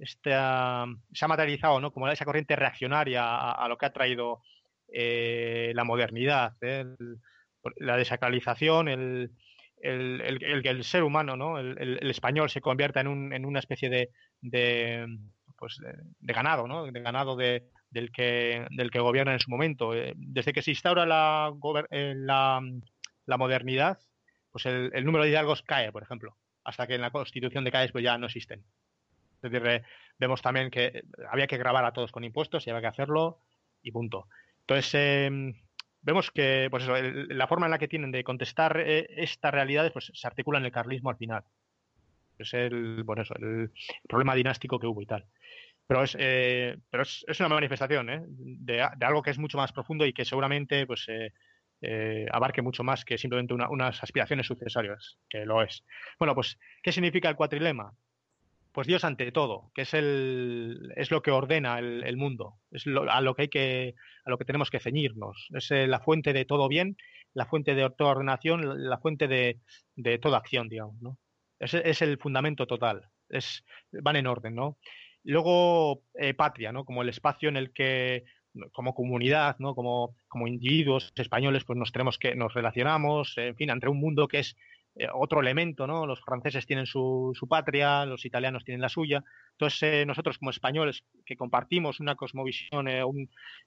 se 0.03 0.33
ha 0.33 0.86
materializado 1.27 1.79
¿no? 1.79 1.91
como 1.91 2.07
esa 2.10 2.25
corriente 2.25 2.55
reaccionaria 2.55 3.51
a, 3.51 3.67
lo 3.67 3.77
que 3.77 3.86
ha 3.86 3.93
traído 3.93 4.41
eh, 4.91 5.71
la 5.73 5.83
modernidad, 5.83 6.53
¿eh? 6.62 6.86
la 7.77 7.97
desacralización, 7.97 8.88
el, 8.88 9.31
el, 9.81 10.39
que 10.63 10.69
el 10.69 10.83
ser 10.83 11.03
humano, 11.03 11.35
¿no? 11.35 11.59
el, 11.59 12.09
español 12.09 12.49
se 12.49 12.61
convierta 12.61 13.01
en, 13.01 13.07
un, 13.07 13.33
en 13.33 13.45
una 13.45 13.59
especie 13.59 13.89
de, 13.89 14.09
de, 14.41 15.07
pues 15.57 15.77
de, 15.77 16.33
ganado, 16.33 16.67
¿no? 16.67 16.85
de 16.85 17.01
ganado 17.01 17.35
de, 17.35 17.65
del, 17.89 18.11
que, 18.11 18.65
del 18.71 18.91
que 18.91 18.99
gobierna 18.99 19.33
en 19.33 19.39
su 19.39 19.49
momento. 19.49 19.93
Eh, 19.93 20.13
desde 20.15 20.53
que 20.53 20.61
se 20.61 20.71
instaura 20.71 21.05
la, 21.05 21.53
la, 21.91 22.61
la 23.25 23.37
modernidad, 23.37 23.99
pues 24.51 24.65
el, 24.65 25.05
número 25.05 25.23
de 25.23 25.31
hidalgos 25.31 25.61
cae, 25.61 25.91
por 25.91 26.03
ejemplo, 26.03 26.35
hasta 26.63 26.87
que 26.87 26.95
en 26.95 27.01
la 27.01 27.11
constitución 27.11 27.63
de 27.63 27.71
Cádiz 27.71 27.91
pues 27.91 28.03
ya 28.03 28.17
no 28.17 28.25
existen. 28.25 28.63
Es 29.41 29.51
decir, 29.51 29.83
vemos 30.17 30.41
también 30.41 30.71
que 30.71 31.03
había 31.29 31.45
que 31.47 31.57
grabar 31.57 31.85
a 31.85 31.93
todos 31.93 32.11
con 32.11 32.23
impuestos 32.23 32.65
y 32.65 32.71
había 32.71 32.81
que 32.81 32.87
hacerlo 32.87 33.39
y 33.83 33.91
punto. 33.91 34.27
Entonces, 34.61 34.93
em, 34.95 35.53
vemos 36.01 36.31
que 36.31 36.67
pues 36.69 36.83
eso, 36.83 36.95
la 36.97 37.47
forma 37.47 37.67
en 37.67 37.71
la 37.71 37.79
que 37.79 37.88
tienen 37.88 38.12
de 38.12 38.23
contestar 38.23 38.79
eh, 38.79 39.07
estas 39.17 39.53
realidades 39.53 39.91
pues 39.91 40.12
se 40.13 40.27
articula 40.27 40.60
en 40.60 40.65
el 40.65 40.71
carlismo 40.71 41.10
al 41.10 41.17
final. 41.17 41.43
Es 42.38 42.53
el, 42.53 43.03
bueno, 43.03 43.23
eso, 43.23 43.33
el 43.36 43.71
problema 44.07 44.36
dinástico 44.36 44.79
que 44.79 44.88
hubo 44.88 45.01
y 45.01 45.05
tal. 45.05 45.25
Pero 45.88 46.03
es, 46.03 46.15
eh, 46.19 46.77
pero 46.89 47.03
es, 47.03 47.39
una 47.39 47.49
manifestación 47.49 48.10
¿eh? 48.10 48.21
de, 48.27 48.81
algo 48.81 49.23
que 49.23 49.31
es 49.31 49.39
mucho 49.39 49.57
más 49.57 49.71
profundo 49.71 50.05
y 50.05 50.13
que 50.13 50.25
seguramente 50.25 50.86
pues, 50.86 51.07
abarque 52.31 52.62
mucho 52.62 52.83
más 52.83 53.05
que 53.05 53.17
simplemente 53.17 53.53
unas 53.53 54.03
aspiraciones 54.03 54.45
sucesorias, 54.45 55.17
que 55.29 55.45
lo 55.45 55.63
es. 55.63 55.83
Bueno, 56.19 56.36
pues, 56.36 56.60
¿qué 56.83 56.91
significa 56.91 57.29
el 57.29 57.36
cuatrilema? 57.36 57.93
Pues 58.77 58.85
Dios 58.85 59.03
ante 59.05 59.31
todo, 59.31 59.71
que 59.73 59.81
es 59.81 59.95
el 59.95 60.93
es 60.95 61.09
lo 61.09 61.23
que 61.23 61.31
ordena 61.31 61.79
el, 61.79 62.15
mundo, 62.15 62.59
es 62.69 62.85
a 62.85 63.21
lo 63.21 63.33
que 63.33 63.41
hay 63.41 63.47
que 63.47 63.95
a 64.23 64.29
lo 64.29 64.37
que 64.37 64.45
tenemos 64.45 64.69
que 64.69 64.79
ceñirnos, 64.79 65.47
es 65.55 65.71
eh, 65.71 65.87
la 65.87 65.99
fuente 65.99 66.31
de 66.31 66.45
todo 66.45 66.67
bien, 66.67 66.95
la 67.33 67.47
fuente 67.47 67.73
de 67.73 67.89
toda 67.89 68.11
ordenación, 68.11 68.87
la 68.87 68.99
fuente 68.99 69.27
de, 69.27 69.57
toda 70.19 70.37
acción, 70.37 70.69
digamos, 70.69 71.01
¿no? 71.01 71.17
Es, 71.57 71.73
es, 71.73 72.03
el 72.03 72.19
fundamento 72.19 72.67
total, 72.67 73.09
es 73.29 73.65
van 73.91 74.15
en 74.15 74.27
orden, 74.27 74.53
¿no? 74.53 74.77
Luego 75.23 76.03
eh, 76.13 76.35
patria, 76.35 76.71
¿no? 76.71 76.85
Como 76.85 77.01
el 77.01 77.09
espacio 77.09 77.49
en 77.49 77.57
el 77.57 77.73
que 77.73 78.25
como 78.73 78.93
comunidad, 78.93 79.55
¿no? 79.57 79.73
Como, 79.73 80.15
como 80.27 80.47
individuos 80.47 81.11
españoles, 81.15 81.63
pues 81.65 81.79
nos 81.79 81.91
tenemos 81.91 82.19
que 82.19 82.35
nos 82.35 82.53
relacionamos, 82.53 83.33
en 83.37 83.55
fin, 83.55 83.71
entre 83.71 83.89
un 83.89 83.99
mundo 83.99 84.27
que 84.27 84.37
es 84.37 84.55
eh, 84.99 85.07
otro 85.13 85.41
elemento, 85.41 85.86
¿no? 85.86 86.07
Los 86.07 86.21
franceses 86.21 86.65
tienen 86.65 86.88
su, 86.88 87.31
su, 87.36 87.47
patria, 87.47 88.05
los 88.05 88.25
italianos 88.25 88.63
tienen 88.63 88.81
la 88.81 88.89
suya. 88.89 89.23
Entonces, 89.51 89.83
eh, 89.83 90.05
nosotros 90.05 90.38
como 90.39 90.51
españoles 90.51 91.03
que 91.25 91.38
compartimos 91.38 91.99
una 91.99 92.15
cosmovisión 92.15 92.88
eh, 92.88 93.03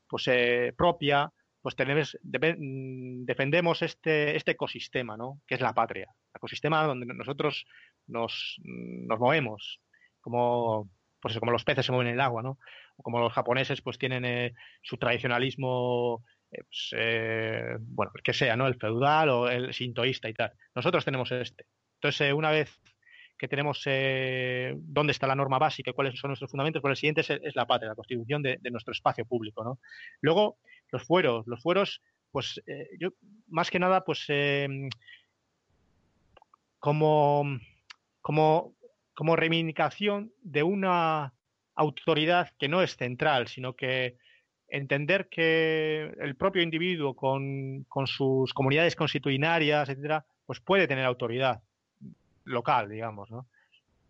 pues, 0.08 0.28
propia, 0.76 1.32
pues 1.62 1.76
tenemos, 1.76 2.18
mm, 2.22 3.24
defendemos 3.24 3.82
este, 3.82 4.36
este 4.36 4.52
ecosistema, 4.52 5.16
¿no? 5.16 5.40
Que 5.46 5.54
es 5.54 5.60
la 5.60 5.74
patria. 5.74 6.08
Ecosistema 6.34 6.82
donde 6.84 7.06
nosotros 7.06 7.66
nos, 8.08 8.56
nos 8.64 9.18
movemos, 9.20 9.80
como, 10.20 10.90
pues 11.20 11.38
como 11.38 11.52
los 11.52 11.64
peces 11.64 11.86
se 11.86 11.92
mueven 11.92 12.08
en 12.08 12.14
el 12.14 12.20
agua, 12.20 12.42
¿no? 12.42 12.58
Como 12.96 13.20
los 13.20 13.32
japoneses 13.32 13.82
pues 13.82 13.98
tienen 13.98 14.54
su 14.82 14.96
tradicionalismo 14.96 16.24
eh, 16.50 16.64
pues, 16.64 16.90
eh, 16.96 17.76
bueno, 17.78 18.12
el 18.14 18.22
que 18.22 18.32
sea, 18.32 18.56
¿no? 18.56 18.66
El 18.66 18.76
feudal 18.76 19.28
o 19.28 19.48
el 19.48 19.72
sintoísta 19.72 20.28
y 20.28 20.34
tal. 20.34 20.52
Nosotros 20.74 21.04
tenemos 21.04 21.30
este. 21.32 21.66
Entonces, 21.96 22.28
eh, 22.28 22.32
una 22.32 22.50
vez 22.50 22.80
que 23.38 23.48
tenemos 23.48 23.82
dónde 23.84 25.12
está 25.12 25.26
la 25.26 25.34
norma 25.34 25.58
básica 25.58 25.90
y 25.90 25.94
cuáles 25.94 26.18
son 26.20 26.28
nuestros 26.28 26.50
fundamentos, 26.50 26.82
pues 26.82 26.90
el 26.90 26.96
siguiente 26.96 27.22
es, 27.22 27.56
la 27.56 27.66
patria, 27.66 27.88
la 27.88 27.94
constitución 27.94 28.42
de, 28.42 28.58
nuestro 28.70 28.92
espacio 28.92 29.24
público, 29.24 29.64
¿no? 29.64 29.80
Luego, 30.20 30.58
los 30.92 31.04
fueros. 31.04 31.46
Los 31.46 31.62
fueros, 31.62 32.02
pues, 32.30 32.60
yo, 32.98 33.12
más 33.46 33.70
que 33.70 33.78
nada, 33.78 34.04
pues, 34.04 34.26
como, 36.78 37.44
como, 38.20 38.76
como 39.14 39.36
reivindicación 39.36 40.34
de 40.42 40.62
una 40.62 41.32
autoridad 41.74 42.50
que 42.58 42.68
no 42.68 42.82
es 42.82 42.94
central, 42.94 43.48
sino 43.48 43.74
que 43.74 44.18
entender 44.70 45.28
que 45.28 46.12
el 46.20 46.36
propio 46.36 46.62
individuo 46.62 47.14
con, 47.14 47.86
sus 48.06 48.54
comunidades 48.54 48.96
constitucionarias, 48.96 49.88
etcétera, 49.88 50.24
pues 50.46 50.60
puede 50.60 50.86
tener 50.86 51.04
autoridad 51.04 51.62
local, 52.44 52.88
digamos, 52.88 53.30
¿no? 53.30 53.46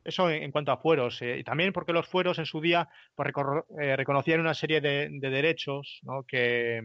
Eso 0.02 0.30
en, 0.30 0.50
cuanto 0.50 0.72
a 0.72 0.78
fueros. 0.78 1.20
Eh, 1.20 1.38
y 1.40 1.44
también 1.44 1.72
porque 1.72 1.92
los 1.92 2.08
fueros 2.08 2.38
en 2.38 2.46
su 2.46 2.60
día 2.60 2.88
pues, 3.14 3.32
eh, 3.80 3.96
reconocían 3.96 4.40
una 4.40 4.54
serie 4.54 4.80
de, 4.80 5.08
derechos 5.10 6.00
¿no? 6.02 6.22
que, 6.22 6.82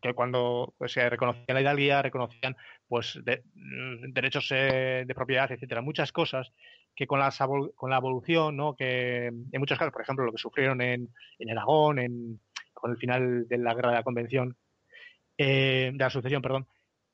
que 0.00 0.14
cuando 0.14 0.74
pues, 0.78 0.92
se 0.92 1.10
reconocían 1.10 1.54
la 1.54 1.60
hidalguía, 1.60 2.02
reconocían 2.02 2.56
pues 2.86 3.18
mm, 3.18 4.12
derechos 4.12 4.48
eh, 4.52 5.04
de 5.06 5.14
propiedad, 5.14 5.50
etcétera, 5.50 5.82
muchas 5.82 6.12
cosas 6.12 6.52
que 6.94 7.08
con 7.08 7.18
la, 7.18 7.32
con 7.74 7.90
la 7.90 7.96
evolución, 7.96 8.56
¿no? 8.56 8.76
que 8.76 9.26
en 9.26 9.58
muchos 9.58 9.76
casos, 9.76 9.92
por 9.92 10.02
ejemplo, 10.02 10.24
lo 10.24 10.30
que 10.30 10.38
sufrieron 10.38 10.80
en, 10.80 11.08
en 11.40 11.50
Aragón, 11.50 11.98
en, 11.98 12.40
con 12.74 12.90
el 12.90 12.98
final 12.98 13.48
de 13.48 13.58
la 13.58 13.74
guerra 13.74 13.90
de 13.90 13.96
la 13.96 14.02
convención, 14.02 14.56
eh, 15.38 15.90
de 15.92 15.98
la 16.04 16.10
sucesión, 16.10 16.42
perdón. 16.42 16.66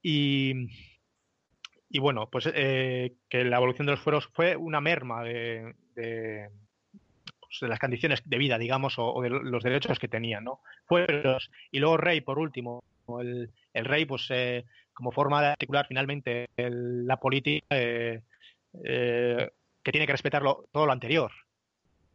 Y, 0.02 0.68
y 1.88 1.98
bueno, 1.98 2.28
pues 2.30 2.50
eh, 2.52 3.14
que 3.28 3.44
la 3.44 3.56
evolución 3.56 3.86
de 3.86 3.92
los 3.92 4.00
fueros 4.00 4.28
fue 4.32 4.56
una 4.56 4.80
merma 4.80 5.22
de, 5.22 5.74
de, 5.94 6.50
pues, 7.40 7.62
las 7.62 7.78
condiciones 7.78 8.22
de 8.24 8.38
vida, 8.38 8.58
digamos, 8.58 8.94
o, 8.98 9.20
de 9.22 9.30
los 9.30 9.62
derechos 9.62 9.98
que 9.98 10.08
tenían, 10.08 10.44
¿no? 10.44 10.60
Fueros. 10.86 11.50
Y 11.70 11.78
luego 11.78 11.96
rey, 11.96 12.20
por 12.20 12.38
último. 12.38 12.82
El, 13.20 13.50
el 13.74 13.84
rey, 13.84 14.04
pues 14.04 14.26
eh, 14.30 14.64
como 14.92 15.10
forma 15.10 15.40
de 15.42 15.48
articular 15.48 15.86
finalmente 15.88 16.48
la 16.56 17.16
política 17.16 17.66
que 19.82 19.92
tiene 19.92 20.06
que 20.06 20.12
respetarlo 20.12 20.66
todo 20.70 20.86
lo 20.86 20.92
anterior. 20.92 21.32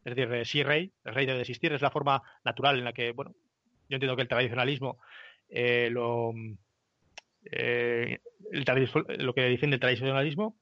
Es 0.05 0.15
decir, 0.15 0.45
sí 0.45 0.63
rey, 0.63 0.93
el 1.03 1.15
rey 1.15 1.25
debe 1.25 1.41
existir, 1.41 1.73
es 1.73 1.81
la 1.81 1.89
forma 1.89 2.21
natural 2.43 2.77
en 2.77 2.85
la 2.85 2.93
que, 2.93 3.11
bueno, 3.11 3.33
yo 3.89 3.95
entiendo 3.95 4.15
que 4.15 4.21
el 4.21 4.27
tradicionalismo 4.27 4.99
eh, 5.49 5.89
lo, 5.91 6.31
eh, 7.51 8.19
lo 8.51 9.33
que 9.33 9.41
defiende 9.41 9.75
el 9.75 9.79
tradicionalismo, 9.79 10.59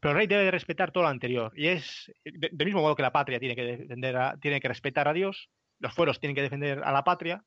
pero 0.00 0.12
el 0.12 0.18
rey 0.18 0.26
debe 0.28 0.50
respetar 0.50 0.92
todo 0.92 1.02
lo 1.02 1.08
anterior. 1.08 1.52
Y 1.56 1.66
es 1.66 2.12
del 2.24 2.66
mismo 2.66 2.80
modo 2.80 2.94
que 2.94 3.02
la 3.02 3.12
patria 3.12 3.40
tiene 3.40 3.56
que, 3.56 3.64
defender 3.64 4.38
tiene 4.40 4.60
que 4.60 4.68
respetar 4.68 5.08
a 5.08 5.12
Dios, 5.12 5.50
los 5.80 5.92
fueros 5.92 6.20
tienen 6.20 6.36
que 6.36 6.42
defender 6.42 6.80
a 6.84 6.92
la 6.92 7.02
patria, 7.02 7.44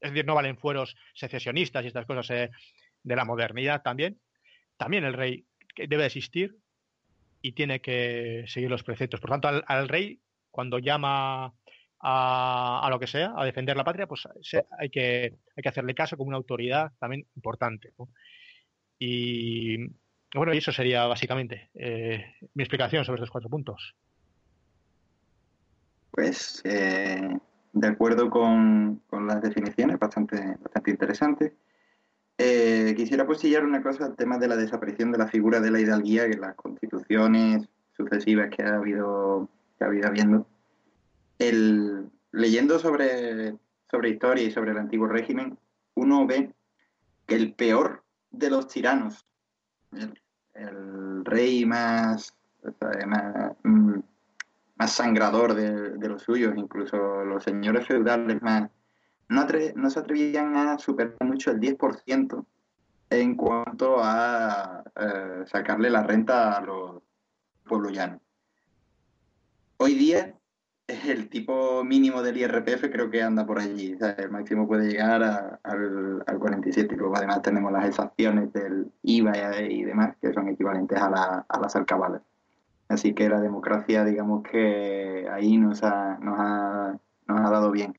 es 0.00 0.12
decir, 0.12 0.26
no 0.26 0.36
valen 0.36 0.58
fueros 0.58 0.96
secesionistas 1.14 1.84
y 1.84 1.88
estas 1.88 2.06
cosas 2.06 2.30
eh, 2.30 2.50
de 3.02 3.16
la 3.16 3.24
modernidad 3.24 3.82
también. 3.82 4.20
También 4.76 5.02
el 5.04 5.14
rey 5.14 5.44
debe 5.76 6.06
existir 6.06 6.56
y 7.42 7.52
tiene 7.52 7.80
que 7.80 8.44
seguir 8.46 8.70
los 8.70 8.84
preceptos. 8.84 9.20
Por 9.20 9.30
tanto, 9.30 9.48
al 9.66 9.88
rey, 9.88 10.20
cuando 10.50 10.78
llama 10.78 11.52
a, 12.00 12.88
lo 12.90 12.98
que 12.98 13.06
sea, 13.06 13.32
a 13.36 13.44
defender 13.44 13.76
la 13.76 13.84
patria, 13.84 14.06
pues 14.06 14.28
hay, 14.78 14.90
que, 14.90 15.36
hay 15.56 15.62
que 15.62 15.68
hacerle 15.68 15.94
caso 15.94 16.16
como 16.16 16.28
una 16.28 16.36
autoridad 16.36 16.92
también 16.98 17.26
importante. 17.34 17.92
Y 18.98 19.78
bueno, 20.34 20.52
y 20.52 20.58
eso 20.58 20.72
sería 20.72 21.06
básicamente 21.06 21.70
eh, 21.74 22.24
mi 22.54 22.62
explicación 22.62 23.04
sobre 23.04 23.16
estos 23.16 23.30
cuatro 23.30 23.48
puntos. 23.48 23.94
Pues 26.10 26.60
eh, 26.64 27.38
de 27.72 27.86
acuerdo 27.86 28.28
con, 28.30 29.02
las 29.12 29.42
definiciones, 29.42 29.98
bastante, 29.98 30.56
bastante 30.60 30.90
interesante. 30.90 31.54
Eh, 32.36 32.94
quisiera 32.96 33.26
posillar 33.26 33.64
una 33.64 33.82
cosa 33.82 34.06
al 34.06 34.16
tema 34.16 34.38
de 34.38 34.48
la 34.48 34.56
desaparición 34.56 35.10
de 35.10 35.18
la 35.18 35.28
figura 35.28 35.60
de 35.60 35.70
la 35.70 35.80
hidalguía 35.80 36.24
en 36.24 36.40
las 36.40 36.54
constituciones 36.54 37.68
sucesivas 37.96 38.48
que 38.50 38.62
ha 38.62 38.76
habido, 38.76 39.48
que 39.78 39.84
ha 39.84 39.88
habido 39.88 40.08
habiendo 40.08 40.46
el, 41.38 42.10
leyendo 42.32 42.78
sobre, 42.78 43.56
sobre 43.90 44.10
historia 44.10 44.44
y 44.44 44.50
sobre 44.50 44.72
el 44.72 44.78
antiguo 44.78 45.06
régimen, 45.06 45.58
uno 45.94 46.26
ve 46.26 46.52
que 47.26 47.36
el 47.36 47.54
peor 47.54 48.04
de 48.30 48.50
los 48.50 48.68
tiranos, 48.68 49.26
el, 49.92 51.24
rey 51.24 51.64
más, 51.64 52.34
mm, 53.62 53.98
más, 54.76 54.92
sangrador 54.92 55.54
de, 55.54 56.08
los 56.08 56.22
suyos, 56.22 56.54
incluso 56.56 57.24
los 57.24 57.44
señores 57.44 57.86
feudales 57.86 58.42
más, 58.42 58.70
no, 59.28 59.46
no 59.76 59.90
se 59.90 59.98
atrevían 59.98 60.56
a 60.56 60.78
superar 60.78 61.16
mucho 61.20 61.50
el 61.50 61.60
10% 61.60 62.44
en 63.10 63.36
cuanto 63.36 63.96
a 64.02 64.82
eh, 64.96 65.44
sacarle 65.46 65.90
la 65.90 66.02
renta 66.02 66.56
a 66.56 66.60
los 66.60 67.02
pueblos 67.64 67.92
llanos. 67.92 68.20
Hoy 69.80 69.94
día 69.94 70.34
el 70.88 71.28
tipo 71.28 71.84
mínimo 71.84 72.20
del 72.20 72.36
IRPF 72.36 72.90
creo 72.90 73.10
que 73.10 73.22
anda 73.22 73.46
por 73.46 73.60
allí. 73.60 73.96
el 74.16 74.30
máximo 74.30 74.66
puede 74.66 74.88
llegar 74.90 75.22
al, 75.62 76.24
47. 76.38 76.94
Y 76.94 76.98
luego 76.98 77.16
además 77.16 77.42
tenemos 77.42 77.70
las 77.70 77.86
exacciones 77.86 78.52
del 78.52 78.90
IVA 79.02 79.62
y 79.62 79.84
demás, 79.84 80.16
que 80.20 80.32
son 80.32 80.48
equivalentes 80.48 81.00
a, 81.00 81.08
la, 81.08 81.46
a 81.48 81.60
las 81.60 81.76
alcabalas. 81.76 82.22
Así 82.88 83.14
que 83.14 83.28
la 83.28 83.40
democracia, 83.40 84.04
digamos 84.04 84.42
que 84.42 85.28
ahí 85.30 85.56
nos 85.58 85.84
ha, 85.84 86.18
nos 86.18 86.40
ha, 86.40 86.98
nos 87.28 87.40
ha 87.40 87.50
dado 87.50 87.70
bien. 87.70 87.96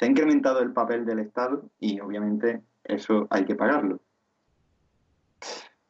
Se 0.00 0.06
ha 0.06 0.08
incrementado 0.08 0.58
el 0.58 0.72
papel 0.72 1.04
del 1.04 1.20
Estado 1.20 1.70
y 1.78 2.00
obviamente 2.00 2.62
eso 2.82 3.28
hay 3.30 3.44
que 3.44 3.54
pagarlo. 3.54 4.00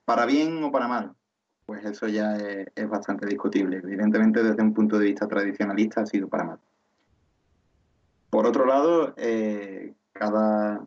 Para 0.05 0.26
bien 0.26 0.62
o 0.62 0.70
para 0.70 0.89
mal, 0.89 1.14
pues 1.72 1.86
eso 1.86 2.06
ya 2.06 2.36
es, 2.36 2.86
bastante 2.86 3.24
discutible. 3.24 3.78
Evidentemente, 3.78 4.42
desde 4.42 4.62
un 4.62 4.74
punto 4.74 4.98
de 4.98 5.06
vista 5.06 5.26
tradicionalista 5.26 6.02
ha 6.02 6.06
sido 6.06 6.28
para 6.28 6.44
mal. 6.44 6.58
Por 8.28 8.46
otro 8.46 8.66
lado, 8.66 9.14
eh, 9.16 9.94
cada, 10.12 10.86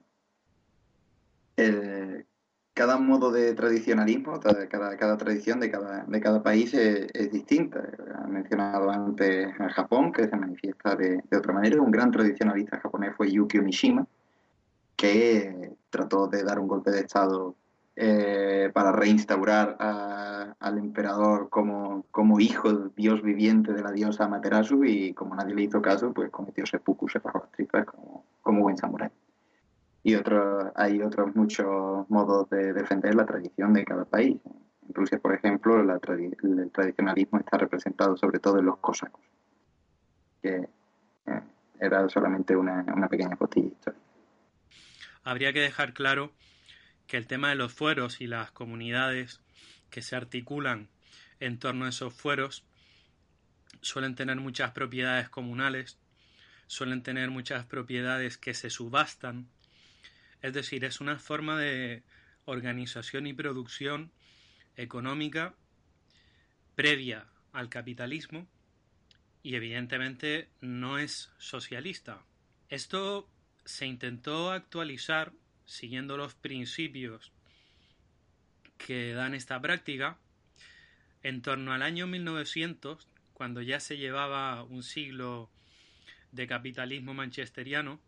cada 2.76 2.98
modo 3.00 3.32
de 3.32 3.56
tradicionalismo, 3.56 4.40
cada, 4.40 4.68
cada 4.70 5.18
tradición 5.18 5.60
de 5.60 5.72
cada, 5.72 6.04
de 6.04 6.22
cada 6.22 6.44
país 6.44 6.72
es, 6.76 7.32
distinta. 7.32 7.82
Ha 8.20 8.28
mencionado 8.28 8.92
antes 8.92 9.60
a 9.60 9.70
Japón, 9.70 10.12
que 10.12 10.28
se 10.28 10.38
manifiesta 10.38 10.96
de, 10.96 11.24
de, 11.28 11.38
otra 11.38 11.52
manera. 11.52 11.82
Un 11.82 11.90
gran 11.90 12.12
tradicionalista 12.12 12.80
japonés 12.80 13.16
fue 13.18 13.32
Yukio 13.32 13.64
Mishima, 13.64 14.06
que 14.96 15.72
trató 15.90 16.28
de 16.28 16.44
dar 16.44 16.60
un 16.60 16.68
golpe 16.68 16.92
de 16.92 17.00
Estado 17.00 17.56
eh, 17.98 18.72
para 18.74 18.92
reinstaurar 18.92 19.78
al 19.80 20.78
emperador 20.78 21.50
como, 21.50 22.06
como 22.12 22.42
hijo, 22.42 22.90
dios 22.96 23.22
viviente 23.22 23.72
de 23.72 23.82
la 23.82 23.92
diosa 23.92 24.26
Amaterasu 24.26 24.84
y 24.84 25.14
como 25.14 25.36
nadie 25.36 25.56
le 25.56 25.64
hizo 25.64 25.82
caso, 25.82 26.14
pues 26.14 26.30
cometió 26.30 26.66
seppuku, 26.66 27.08
se 27.08 27.20
bajó 27.20 27.40
las 27.40 27.52
tripas 27.52 27.86
como, 27.86 28.26
como 28.42 28.62
buen 28.64 28.78
samurái. 28.78 29.12
Y 30.04 30.16
otros, 30.16 30.72
hay 30.76 31.02
otros 31.02 31.36
muchos 31.36 32.10
modos 32.10 32.50
de 32.50 32.74
defender 32.74 33.16
la 33.16 33.26
tradición 33.26 33.74
de 33.74 33.86
cada 33.86 34.04
país. 34.06 34.38
En 34.46 34.94
Rusia, 34.94 35.18
por 35.18 35.34
ejemplo, 35.34 35.80
el 35.80 36.72
tradicionalismo 36.72 37.40
está 37.40 37.58
representado 37.58 38.18
sobre 38.18 38.40
todo 38.40 38.60
en 38.60 38.66
los 38.66 38.78
cosacos, 38.78 39.24
que 40.42 40.68
eh, 41.28 41.42
era 41.80 42.08
solamente 42.10 42.56
una, 42.56 42.86
una 42.94 43.08
pequeña 43.08 43.36
costilla 43.36 43.72
Habría 45.24 45.54
que 45.54 45.62
dejar 45.62 45.94
claro 45.94 46.32
que 47.08 47.18
el 47.18 47.28
tema 47.28 47.50
de 47.50 47.56
los 47.56 47.74
fueros 47.74 48.22
y 48.22 48.28
las 48.28 48.52
comunidades 48.52 49.42
que 49.90 50.02
se 50.02 50.16
articulan 50.16 50.90
en 51.40 51.60
torno 51.60 51.86
a 51.86 51.90
esos 51.90 52.14
fueros 52.14 52.64
suelen 53.82 54.16
tener 54.16 54.38
muchas 54.38 54.72
propiedades 54.72 55.30
comunales, 55.30 56.00
suelen 56.68 57.04
tener 57.04 57.30
muchas 57.30 57.66
propiedades 57.66 58.38
que 58.38 58.54
se 58.54 58.70
subastan, 58.70 59.48
es 60.42 60.54
decir, 60.54 60.86
es 60.86 61.02
una 61.02 61.20
forma 61.20 61.60
de 61.60 62.04
organización 62.46 63.28
y 63.28 63.34
producción 63.34 64.12
económica 64.76 65.56
previa 66.76 67.28
al 67.54 67.70
capitalismo 67.70 68.48
y 69.42 69.56
evidentemente 69.56 70.50
no 70.62 70.98
es 70.98 71.32
socialista. 71.38 72.26
Esto 72.70 73.30
se 73.64 73.86
intentó 73.86 74.52
actualizar 74.52 75.34
siguiendo 75.66 76.18
los 76.18 76.36
principios 76.36 77.32
que 78.78 79.14
dan 79.14 79.34
esta 79.34 79.60
práctica, 79.62 80.18
en 81.24 81.42
torno 81.42 81.74
al 81.74 81.82
año 81.82 82.08
1900, 82.08 83.08
cuando 83.34 83.62
ya 83.62 83.80
se 83.80 83.98
llevaba 83.98 84.64
un 84.64 84.84
siglo 84.84 85.50
de 86.32 86.48
capitalismo 86.48 87.14
manchesteriano, 87.14 88.00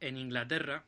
en 0.00 0.16
Inglaterra, 0.16 0.84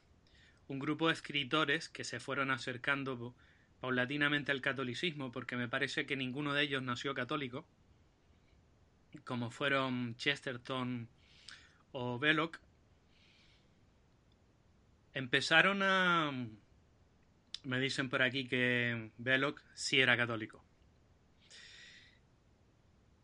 un 0.69 0.79
grupo 0.79 1.09
de 1.09 1.15
escritores 1.15 1.89
que 1.89 2.05
se 2.05 2.21
fueron 2.21 2.51
acercando 2.51 3.35
paulatinamente 3.81 4.53
al 4.53 4.61
catolicismo, 4.61 5.33
porque 5.33 5.57
me 5.57 5.69
parece 5.69 6.07
que 6.07 6.17
ninguno 6.17 6.53
de 6.53 6.63
ellos 6.63 6.83
nació 6.83 7.15
católico, 7.15 7.67
como 9.25 9.51
fueron 9.51 10.17
Chesterton 10.17 11.09
o 11.93 12.19
Belloc, 12.19 12.59
Empezaron 15.15 15.83
a... 15.83 16.33
Me 17.65 17.81
dicen 17.81 18.09
por 18.09 18.23
aquí 18.23 18.47
que 18.47 19.11
Belloc 19.19 19.61
sí 19.75 20.01
era 20.01 20.17
católico. 20.17 20.65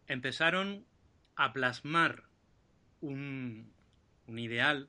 Empezaron 0.06 0.84
a 1.36 1.52
plasmar 1.52 2.24
un, 3.00 3.72
un 4.26 4.38
ideal 4.38 4.88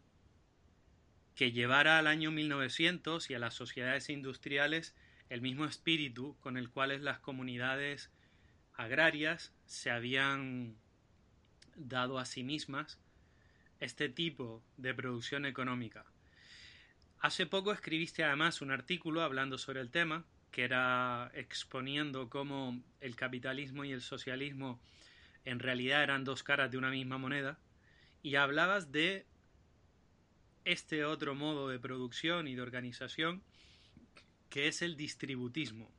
que 1.36 1.52
llevara 1.52 2.00
al 2.00 2.08
año 2.08 2.32
1900 2.32 3.30
y 3.30 3.36
a 3.36 3.40
las 3.40 3.54
sociedades 3.54 4.10
industriales 4.10 4.96
el 5.30 5.42
mismo 5.42 5.66
espíritu 5.66 6.36
con 6.40 6.58
el 6.58 6.70
cual 6.70 7.04
las 7.04 7.20
comunidades 7.20 8.12
agrarias 8.74 9.54
se 9.66 9.92
habían 9.92 10.78
dado 11.76 12.18
a 12.18 12.26
sí 12.26 12.44
mismas 12.44 13.00
este 13.80 14.10
tipo 14.10 14.64
de 14.78 14.94
producción 14.94 15.46
económica. 15.46 16.06
Hace 17.20 17.48
poco 17.48 17.72
escribiste 17.72 18.24
además 18.24 18.62
un 18.62 18.72
artículo 18.72 19.22
hablando 19.22 19.58
sobre 19.58 19.82
el 19.82 19.90
tema, 19.90 20.24
que 20.52 20.64
era 20.64 21.32
exponiendo 21.34 22.30
cómo 22.30 22.80
el 23.02 23.16
capitalismo 23.16 23.84
y 23.84 23.92
el 23.92 24.02
socialismo 24.02 24.80
en 25.44 25.60
realidad 25.60 26.04
eran 26.04 26.24
dos 26.24 26.44
caras 26.44 26.70
de 26.70 26.78
una 26.78 26.92
misma 26.92 27.18
moneda, 27.18 27.58
y 28.22 28.36
hablabas 28.36 28.92
de 28.92 29.26
este 30.66 31.06
otro 31.06 31.34
modo 31.34 31.70
de 31.70 31.80
producción 31.80 32.48
y 32.48 32.56
de 32.56 32.62
organización 32.62 33.42
que 34.50 34.68
es 34.68 34.82
el 34.82 34.96
distributismo. 34.96 35.90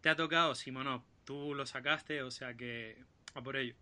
Te 0.00 0.08
ha 0.08 0.16
tocado, 0.16 0.54
Simonov, 0.54 1.02
tú 1.24 1.54
lo 1.54 1.66
sacaste, 1.66 2.22
o 2.22 2.30
sea 2.30 2.54
que 2.54 2.96
a 3.34 3.42
por 3.42 3.56
ello. 3.56 3.74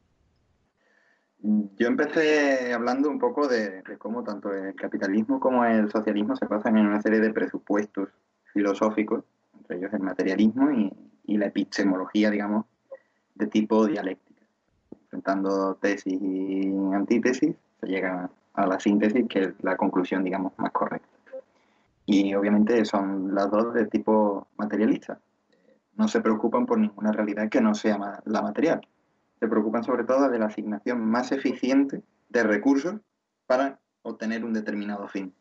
Yo 1.47 1.88
empecé 1.88 2.72
hablando 2.72 3.11
un 3.11 3.18
poco 3.18 3.47
de, 3.47 3.82
cómo 3.99 4.24
tanto 4.24 4.51
el 4.51 4.74
capitalismo 4.74 5.38
como 5.38 5.62
el 5.66 5.90
socialismo 5.90 6.34
se 6.36 6.47
basan 6.47 6.78
en 6.78 6.86
una 6.86 7.03
serie 7.03 7.20
de 7.20 7.34
presupuestos 7.34 8.09
filosóficos, 8.55 9.24
entre 9.59 9.76
ellos 9.76 9.92
el 9.92 10.01
materialismo 10.01 10.70
y, 10.70 11.36
la 11.36 11.47
epistemología, 11.47 12.30
digamos, 12.30 12.64
de 13.34 13.47
tipo 13.49 13.86
dialéctica. 13.86 14.40
Enfrentando 15.03 15.74
tesis 15.74 16.18
y 16.18 16.72
antítesis, 16.95 17.55
se 17.78 17.86
llega 17.86 18.30
a 18.55 18.66
la 18.66 18.80
síntesis, 18.80 19.28
que 19.28 19.40
es 19.40 19.55
la 19.61 19.76
conclusión, 19.76 20.24
digamos, 20.24 20.55
más 20.57 20.72
correcta. 20.72 21.09
Y 22.07 22.34
obviamente 22.34 22.86
son 22.86 23.34
las 23.34 23.51
dos 23.51 23.74
de 23.74 23.84
tipo 23.84 24.47
materialista. 24.57 25.20
No 25.97 26.09
se 26.09 26.22
preocupan 26.22 26.64
por 26.64 26.78
ninguna 26.78 27.12
realidad 27.12 27.51
que 27.51 27.61
no 27.61 27.74
sea 27.74 28.22
la 28.24 28.40
material 28.40 28.80
se 29.45 29.51
preocupan 29.51 29.84
sobre 29.84 30.05
todo 30.05 30.30
de 30.30 30.38
la 30.38 30.47
asignación 30.47 31.05
más 31.05 31.30
eficiente 31.30 32.03
de 32.30 32.42
recursos 32.45 32.95
para 33.47 33.78
obtener 34.01 34.42
un 34.42 34.55
determinado 34.55 35.07
fin. 35.07 35.34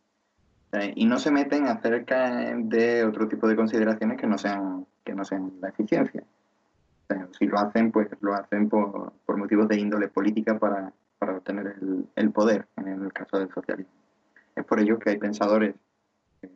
y 0.95 1.05
no 1.05 1.19
se 1.19 1.31
meten 1.31 1.67
acerca 1.67 2.53
de 2.57 3.05
otro 3.05 3.29
tipo 3.29 3.47
de 3.47 3.55
consideraciones 3.55 4.19
que 4.19 4.27
no 4.27 4.37
sean, 4.37 4.85
que 5.05 5.13
no 5.13 5.23
sean 5.23 5.53
la 5.61 5.69
eficiencia. 5.69 6.23
si 7.37 7.45
lo 7.45 7.59
hacen, 7.59 7.91
pues 7.91 8.09
lo 8.19 8.33
hacen 8.33 8.67
por, 8.67 9.13
motivos 9.27 9.69
de 9.69 9.77
índole 9.77 10.09
política 10.09 10.59
para, 10.59 10.91
obtener 11.21 11.75
el, 12.15 12.31
poder, 12.31 12.67
en 12.75 12.87
el 12.87 13.13
caso 13.13 13.39
del 13.39 13.53
socialismo. 13.53 13.93
Es 14.53 14.65
por 14.65 14.81
ello 14.81 14.99
que 14.99 15.11
hay 15.11 15.17
pensadores 15.17 15.75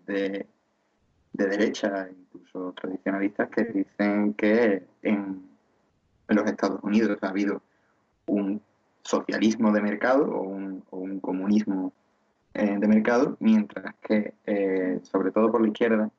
de, 0.06 0.46
de 1.32 1.48
derecha, 1.48 2.10
incluso 2.10 2.74
tradicionalistas, 2.74 3.50
que 3.50 3.64
dicen 3.64 4.34
que 4.34 4.84
en 5.04 5.47
en 6.28 6.36
los 6.36 6.46
Estados 6.46 6.80
Unidos 6.84 7.18
ha 7.22 7.30
habido 7.30 7.62
un 8.26 8.62
socialismo 9.02 9.72
de 9.72 9.82
mercado 9.82 10.26
o 10.26 10.42
un, 10.42 10.78
comunismo 11.22 11.94
eh, 12.54 12.78
de 12.78 12.88
mercado, 12.88 13.38
mientras 13.40 13.96
que, 14.02 14.34
eh, 14.46 15.00
sobre 15.04 15.32
todo 15.32 15.52
por 15.52 15.62
la 15.62 15.68
izquierda, 15.68 16.12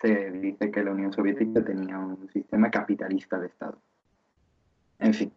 se 0.00 0.30
dice 0.30 0.70
que 0.70 0.82
la 0.82 0.92
Unión 0.92 1.12
Soviética 1.12 1.64
tenía 1.64 1.98
un 1.98 2.28
sistema 2.32 2.70
capitalista 2.70 3.38
de 3.38 3.46
Estado. 3.46 3.78
En 4.98 5.14
fin. 5.14 5.32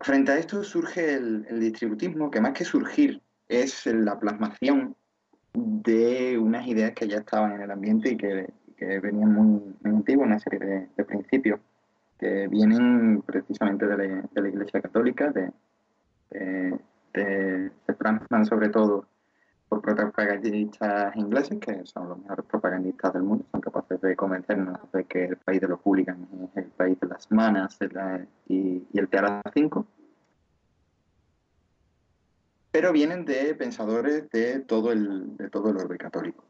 Frente 0.00 0.32
a 0.32 0.38
esto 0.38 0.64
surge 0.64 1.14
el, 1.14 1.60
distributismo, 1.60 2.30
que 2.30 2.40
más 2.40 2.52
que 2.52 2.64
surgir 2.64 3.20
es 3.48 3.84
la 3.86 4.18
plasmación 4.18 4.96
de 5.52 6.38
unas 6.38 6.66
ideas 6.66 6.92
que 6.92 7.08
ya 7.08 7.18
estaban 7.18 7.52
en 7.52 7.62
el 7.62 7.70
ambiente 7.70 8.10
y 8.10 8.16
que, 8.16 8.48
venían 8.78 9.34
muy, 9.34 9.76
antiguas, 9.84 10.26
una 10.26 10.38
serie 10.38 10.88
de 10.96 11.04
principios 11.04 11.60
que 12.20 12.48
vienen 12.48 13.22
precisamente 13.22 13.86
de 13.86 13.96
la, 14.34 14.48
Iglesia 14.48 14.82
Católica, 14.82 15.32
de, 15.32 15.50
se 17.10 17.92
plasman 17.94 18.44
sobre 18.44 18.68
todo 18.68 19.06
por 19.70 19.80
propagandistas 19.80 21.16
ingleses, 21.16 21.58
que 21.60 21.86
son 21.86 22.10
los 22.10 22.18
mejores 22.18 22.44
propagandistas 22.44 23.14
del 23.14 23.22
mundo, 23.22 23.46
son 23.50 23.60
capaces 23.62 24.00
de 24.02 24.16
convencernos 24.16 24.78
de 24.92 25.04
que 25.04 25.24
el 25.24 25.36
país 25.36 25.60
de 25.62 25.68
los 25.68 25.80
hooligans 25.82 26.28
es 26.54 26.64
el 26.64 26.70
país 26.72 27.00
de 27.00 27.06
las 27.06 27.30
manas 27.30 27.78
y, 28.48 28.84
el 28.92 29.08
teatro 29.08 29.40
5. 29.54 29.86
Pero 32.72 32.92
vienen 32.92 33.24
de 33.24 33.54
pensadores 33.54 34.28
de 34.30 34.60
todo 34.60 34.92
el, 34.92 35.36
de 35.36 35.48
todo 35.48 35.70
el 35.70 35.76
orden 35.78 35.98
católico. 35.98 36.44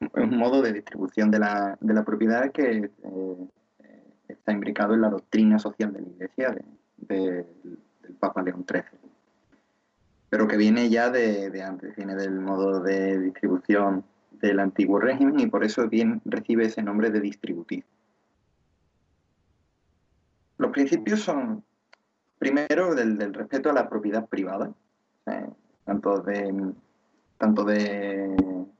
Es 0.00 0.24
un 0.24 0.36
modo 0.38 0.60
de 0.60 0.72
distribución 0.72 1.30
de 1.30 1.38
la, 1.38 1.78
de 1.80 1.94
la 1.94 2.04
propiedad 2.04 2.50
que 2.50 2.90
eh, 3.02 3.48
está 4.28 4.52
imbricado 4.52 4.94
en 4.94 5.00
la 5.00 5.10
doctrina 5.10 5.58
social 5.58 5.92
de 5.92 6.00
la 6.00 6.08
Iglesia 6.08 6.56
del 6.96 7.46
Papa 8.20 8.42
León 8.42 8.64
XIII. 8.68 8.82
Pero 10.30 10.46
que 10.46 10.56
viene 10.56 10.90
ya 10.90 11.10
de, 11.10 11.62
antes, 11.62 11.96
viene 11.96 12.14
del 12.14 12.38
modo 12.40 12.80
de 12.80 13.18
distribución 13.18 14.04
del 14.32 14.60
antiguo 14.60 15.00
régimen 15.00 15.40
y 15.40 15.46
por 15.46 15.64
eso 15.64 15.88
bien 15.88 16.20
recibe 16.24 16.66
ese 16.66 16.82
nombre 16.82 17.10
de 17.10 17.20
distributismo. 17.20 17.90
Los 20.58 20.70
principios 20.72 21.20
son, 21.20 21.64
primero, 22.38 22.94
del, 22.94 23.32
respeto 23.32 23.70
a 23.70 23.72
la 23.72 23.88
propiedad 23.88 24.26
privada, 24.28 24.72
tanto 25.84 26.20
de 26.20 26.76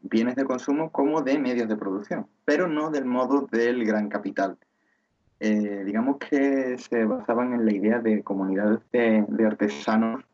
bienes 0.02 0.36
de 0.36 0.44
consumo 0.44 0.90
como 0.90 1.22
de 1.22 1.38
medios 1.38 1.68
de 1.68 1.76
producción, 1.76 2.26
pero 2.44 2.68
no 2.68 2.90
del 2.90 3.04
modo 3.04 3.46
del 3.50 3.84
gran 3.84 4.08
capital. 4.08 4.58
Eh, 5.40 5.84
digamos 5.84 6.16
que 6.18 6.76
se 6.78 7.04
basaban 7.04 7.52
en 7.52 7.64
la 7.64 7.72
idea 7.72 8.00
de 8.00 8.24
comunidades 8.24 8.80
de, 8.90 9.24
artesanos 9.46 10.24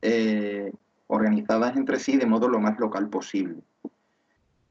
eh, 0.00 0.72
organizadas 1.06 1.76
entre 1.76 1.98
sí 1.98 2.16
de 2.16 2.24
modo 2.24 2.48
lo 2.48 2.58
más 2.58 2.78
local 2.78 3.08
posible. 3.08 3.56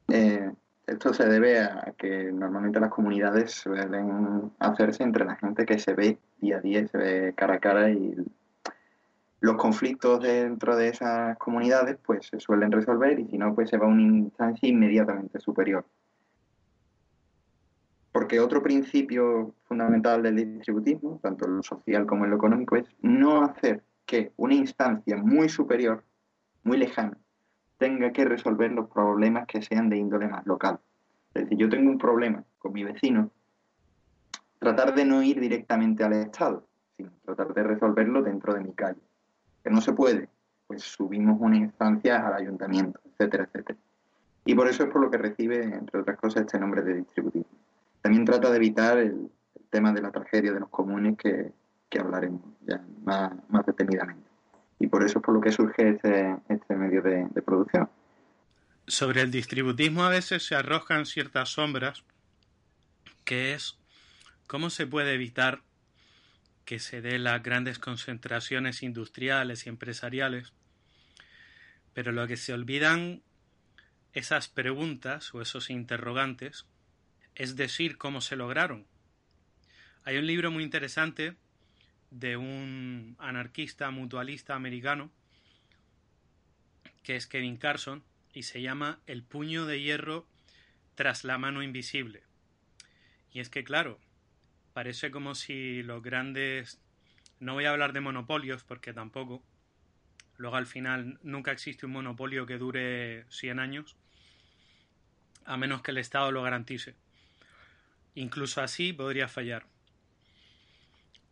Eh, 0.08 0.50
esto 0.86 1.14
se 1.14 1.26
debe 1.26 1.60
a 1.60 1.94
que 1.96 2.32
normalmente 2.32 2.80
las 2.80 2.90
comunidades 2.90 3.52
suelen 3.52 4.50
hacerse 4.58 5.04
entre 5.04 5.24
la 5.24 5.36
gente 5.36 5.64
que 5.64 5.78
se 5.78 5.94
ve 5.94 6.18
día 6.40 6.56
a 6.56 6.60
día, 6.60 6.86
se 6.88 6.98
ve 6.98 7.32
cara 7.36 7.54
a 7.54 7.60
cara 7.60 7.90
y 7.90 8.16
los 9.40 9.56
conflictos 9.56 10.22
dentro 10.22 10.76
de 10.76 10.88
esas 10.88 11.38
comunidades 11.38 11.98
pues 12.04 12.26
se 12.26 12.40
suelen 12.40 12.72
resolver 12.72 13.18
y 13.20 13.28
si 13.28 13.38
no 13.38 13.54
pues 13.54 13.70
se 13.70 13.76
va 13.76 13.86
a 13.86 13.90
una 13.90 14.02
instancia 14.02 14.68
inmediatamente 14.68 15.38
superior. 15.38 15.84
Porque 18.12 18.40
otro 18.40 18.62
principio 18.62 19.54
fundamental 19.64 20.22
del 20.22 20.36
distributismo, 20.36 21.18
tanto 21.22 21.46
en 21.46 21.56
lo 21.56 21.62
social 21.62 22.06
como 22.06 22.24
en 22.24 22.30
lo 22.30 22.36
económico, 22.36 22.76
es 22.76 22.84
no 23.00 23.42
hacer 23.42 23.82
que 24.04 24.32
una 24.36 24.54
instancia 24.54 25.16
muy 25.16 25.48
superior, 25.48 26.04
muy 26.62 26.76
lejana, 26.76 27.16
tenga 27.78 28.12
que 28.12 28.24
resolver 28.24 28.70
los 28.70 28.88
problemas 28.90 29.46
que 29.46 29.62
sean 29.62 29.88
de 29.88 29.96
índole 29.96 30.28
más 30.28 30.46
local. 30.46 30.78
Es 31.34 31.44
decir, 31.44 31.58
yo 31.58 31.68
tengo 31.68 31.90
un 31.90 31.98
problema 31.98 32.44
con 32.58 32.72
mi 32.72 32.84
vecino, 32.84 33.30
tratar 34.58 34.94
de 34.94 35.04
no 35.04 35.22
ir 35.22 35.40
directamente 35.40 36.04
al 36.04 36.12
Estado, 36.12 36.68
sino 36.96 37.10
tratar 37.24 37.54
de 37.54 37.62
resolverlo 37.62 38.22
dentro 38.22 38.54
de 38.54 38.60
mi 38.60 38.72
calle. 38.74 39.00
Que 39.64 39.70
no 39.70 39.80
se 39.80 39.92
puede, 39.94 40.28
pues 40.66 40.82
subimos 40.82 41.40
una 41.40 41.56
instancia 41.56 42.26
al 42.26 42.34
ayuntamiento, 42.34 43.00
etcétera, 43.04 43.44
etcétera. 43.44 43.78
Y 44.44 44.54
por 44.54 44.68
eso 44.68 44.84
es 44.84 44.90
por 44.90 45.00
lo 45.00 45.10
que 45.10 45.18
recibe, 45.18 45.62
entre 45.62 46.00
otras 46.00 46.18
cosas, 46.18 46.42
este 46.42 46.58
nombre 46.58 46.82
de 46.82 46.94
distributismo. 46.94 47.61
También 48.02 48.24
trata 48.24 48.50
de 48.50 48.56
evitar 48.56 48.98
el, 48.98 49.30
tema 49.70 49.92
de 49.92 50.02
la 50.02 50.10
tragedia 50.10 50.52
de 50.52 50.60
los 50.60 50.68
comunes 50.68 51.16
que, 51.16 51.52
hablaremos 51.98 52.42
ya 52.60 52.84
más, 53.04 53.32
detenidamente 53.66 54.28
y 54.78 54.86
por 54.86 55.04
eso 55.04 55.18
es 55.18 55.24
por 55.24 55.34
lo 55.34 55.40
que 55.40 55.52
surge 55.52 55.90
este, 55.90 56.36
este 56.48 56.74
medio 56.74 57.02
de, 57.02 57.26
producción. 57.42 57.88
Sobre 58.86 59.22
el 59.22 59.30
distributismo 59.30 60.02
a 60.02 60.08
veces 60.08 60.44
se 60.44 60.54
arrojan 60.54 61.06
ciertas 61.06 61.50
sombras, 61.50 62.04
que 63.24 63.54
es 63.54 63.78
cómo 64.46 64.70
se 64.70 64.86
puede 64.86 65.14
evitar 65.14 65.62
que 66.64 66.78
se 66.78 67.00
den 67.00 67.24
las 67.24 67.42
grandes 67.42 67.78
concentraciones 67.78 68.82
industriales 68.82 69.66
y 69.66 69.68
empresariales, 69.68 70.52
pero 71.94 72.12
lo 72.12 72.26
que 72.26 72.36
se 72.36 72.52
olvidan 72.52 73.22
esas 74.12 74.48
preguntas 74.48 75.34
o 75.34 75.40
esos 75.40 75.70
interrogantes 75.70 76.66
es 77.34 77.56
decir 77.56 77.98
cómo 77.98 78.20
se 78.20 78.36
lograron. 78.36 78.86
Hay 80.04 80.16
un 80.16 80.26
libro 80.26 80.50
muy 80.50 80.64
interesante 80.64 81.36
de 82.10 82.36
un 82.36 83.16
anarquista 83.18 83.90
mutualista 83.90 84.54
americano 84.54 85.10
que 87.02 87.16
es 87.16 87.26
Kevin 87.26 87.56
Carson 87.56 88.04
y 88.32 88.44
se 88.44 88.62
llama 88.62 89.00
El 89.06 89.22
puño 89.22 89.66
de 89.66 89.80
hierro 89.80 90.26
tras 90.94 91.24
la 91.24 91.38
mano 91.38 91.62
invisible. 91.62 92.22
Y 93.32 93.40
es 93.40 93.48
que, 93.48 93.64
claro, 93.64 93.98
parece 94.72 95.10
como 95.10 95.34
si 95.34 95.82
los 95.82 96.02
grandes... 96.02 96.80
No 97.40 97.54
voy 97.54 97.64
a 97.64 97.70
hablar 97.70 97.92
de 97.92 98.00
monopolios 98.00 98.62
porque 98.62 98.92
tampoco. 98.92 99.42
Luego 100.36 100.56
al 100.56 100.66
final 100.66 101.18
nunca 101.22 101.50
existe 101.50 101.86
un 101.86 101.92
monopolio 101.92 102.46
que 102.46 102.58
dure 102.58 103.26
100 103.30 103.58
años, 103.58 103.96
a 105.44 105.56
menos 105.56 105.82
que 105.82 105.90
el 105.90 105.98
Estado 105.98 106.30
lo 106.30 106.42
garantice. 106.42 106.94
Incluso 108.14 108.60
así 108.60 108.92
podría 108.92 109.28
fallar. 109.28 109.66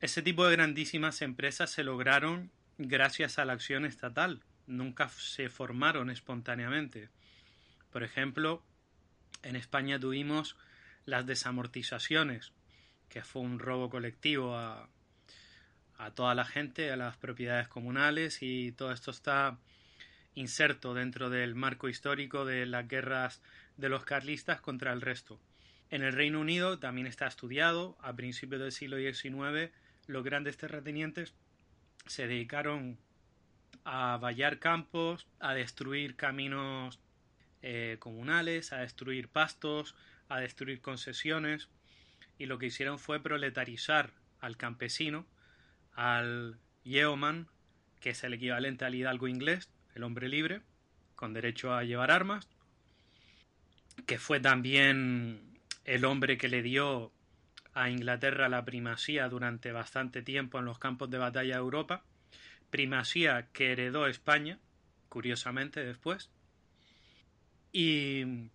Ese 0.01 0.23
tipo 0.23 0.47
de 0.47 0.57
grandísimas 0.57 1.21
empresas 1.21 1.71
se 1.71 1.85
lograron 1.85 2.51
gracias 2.79 3.39
a 3.39 3.45
la 3.45 3.53
acción 3.53 3.85
estatal, 3.85 4.43
nunca 4.67 5.09
se 5.11 5.51
formaron 5.51 6.09
espontáneamente. 6.09 7.11
Por 7.91 8.03
ejemplo, 8.03 8.63
en 9.43 9.57
España 9.57 9.99
tuvimos 9.99 10.57
las 11.05 11.27
desamortizaciones, 11.27 12.53
que 13.11 13.23
fue 13.23 13.43
un 13.43 13.59
robo 13.59 13.91
colectivo 13.91 14.57
a, 14.57 14.89
a 15.99 16.11
toda 16.13 16.35
la 16.35 16.47
gente, 16.47 16.91
a 16.91 16.97
las 16.97 17.17
propiedades 17.19 17.69
comunales 17.69 18.39
y 18.41 18.73
todo 18.73 18.93
esto 18.93 19.11
está 19.11 19.59
inserto 20.35 20.95
dentro 20.95 21.29
del 21.29 21.55
marco 21.55 21.89
histórico 21.89 22.47
de 22.47 22.65
las 22.65 22.89
guerras 22.89 23.43
de 23.77 23.91
los 23.91 24.05
carlistas 24.05 24.61
contra 24.63 24.93
el 24.93 25.03
resto. 25.03 25.39
En 25.91 26.03
el 26.03 26.13
Reino 26.13 26.41
Unido 26.41 26.79
también 26.79 27.09
está 27.09 27.27
estudiado, 27.27 27.99
a 28.01 28.15
principios 28.15 28.61
del 28.61 28.71
siglo 28.71 28.97
XIX, 28.97 29.73
los 30.07 30.23
grandes 30.23 30.57
terratenientes 30.57 31.35
se 32.07 32.29
dedicaron 32.29 32.97
a 33.85 34.17
vallar 34.19 34.61
campos, 34.61 35.27
a 35.41 35.53
destruir 35.53 36.15
caminos 36.15 37.01
eh, 37.63 37.97
comunales, 37.99 38.73
a 38.73 38.79
destruir 38.79 39.29
pastos, 39.29 39.97
a 40.29 40.39
destruir 40.39 40.81
concesiones, 40.81 41.69
y 42.39 42.47
lo 42.47 42.59
que 42.59 42.67
hicieron 42.67 43.01
fue 43.01 43.21
proletarizar 43.21 44.13
al 44.41 44.57
campesino, 44.57 45.27
al 45.95 46.59
yeoman, 46.85 47.49
que 48.01 48.11
es 48.11 48.23
el 48.23 48.35
equivalente 48.35 48.85
al 48.85 48.95
hidalgo 48.95 49.27
inglés, 49.27 49.69
el 49.97 50.05
hombre 50.05 50.29
libre, 50.29 50.63
con 51.17 51.35
derecho 51.35 51.75
a 51.75 51.83
llevar 51.83 52.13
armas, 52.13 52.49
que 54.07 54.19
fue 54.19 54.41
también 54.41 55.50
el 55.85 56.05
hombre 56.05 56.39
que 56.39 56.49
le 56.49 56.63
dio 56.63 57.13
a 57.73 57.91
Inglaterra 57.91 58.49
la 58.49 58.65
primacía 58.65 59.29
durante 59.29 59.73
bastante 59.73 60.23
tiempo 60.23 60.59
en 60.59 60.65
los 60.65 60.79
campos 60.79 61.11
de 61.11 61.19
batalla 61.19 61.55
de 61.55 61.61
Europa, 61.61 62.05
primacía 62.71 63.49
que 63.53 63.73
heredó 63.73 64.07
España, 64.07 64.59
curiosamente 65.09 65.85
después, 65.85 66.31
y 67.73 68.49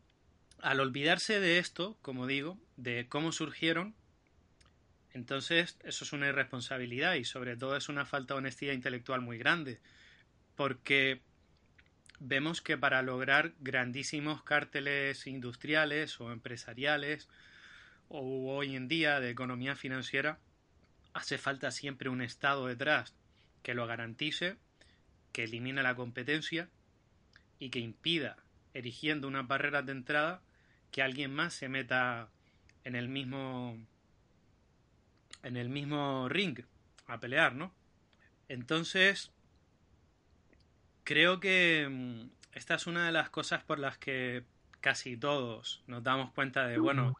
al 0.62 0.80
olvidarse 0.80 1.40
de 1.40 1.60
esto, 1.60 1.98
como 2.02 2.28
digo, 2.28 2.58
de 2.76 3.08
cómo 3.08 3.32
surgieron, 3.32 3.96
entonces 5.14 5.78
eso 5.84 6.04
es 6.04 6.12
una 6.12 6.28
irresponsabilidad 6.28 7.14
y 7.16 7.24
sobre 7.24 7.56
todo 7.56 7.78
es 7.78 7.88
una 7.88 8.06
falta 8.06 8.34
de 8.34 8.40
honestidad 8.40 8.74
intelectual 8.74 9.22
muy 9.22 9.38
grande, 9.38 9.80
porque 10.56 11.22
vemos 12.20 12.62
que 12.62 12.78
para 12.78 13.02
lograr 13.02 13.54
grandísimos 13.60 14.44
cárteles 14.44 15.28
industriales 15.28 16.20
o 16.20 16.32
empresariales 16.32 17.28
o 18.08 18.54
hoy 18.56 18.76
en 18.76 18.88
día 18.88 19.20
de 19.20 19.30
economía 19.30 19.76
financiera, 19.76 20.40
hace 21.14 21.38
falta 21.38 21.72
siempre 21.72 22.10
un 22.10 22.22
Estado 22.22 22.68
detrás 22.68 23.16
que 23.64 23.74
lo 23.74 23.88
garantice, 23.88 24.58
que 25.32 25.44
elimine 25.44 25.82
la 25.84 25.96
competencia 25.96 26.70
y 27.60 27.70
que 27.70 27.80
impida, 27.80 28.38
erigiendo 28.74 29.28
unas 29.28 29.48
barreras 29.48 29.86
de 29.86 29.94
entrada, 29.94 30.42
que 30.92 31.02
alguien 31.02 31.34
más 31.34 31.54
se 31.54 31.70
meta 31.70 32.30
en 32.84 32.96
el 32.96 33.10
mismo 33.10 33.78
en 35.44 35.58
el 35.58 35.70
mismo 35.70 36.28
ring 36.28 36.60
a 37.06 37.20
pelear, 37.20 37.54
¿no? 37.54 37.74
Entonces, 38.48 39.32
creo 41.06 41.40
que 41.40 41.88
mm, 41.90 42.30
esta 42.54 42.76
es 42.76 42.88
una 42.88 43.06
de 43.06 43.14
las 43.14 43.30
cosas 43.30 43.64
por 43.64 43.80
las 43.80 43.98
que 43.98 44.44
casi 44.82 45.16
todos 45.16 45.84
nos 45.88 46.04
damos 46.04 46.34
cuenta 46.34 46.68
de, 46.68 46.78
bueno, 46.78 47.16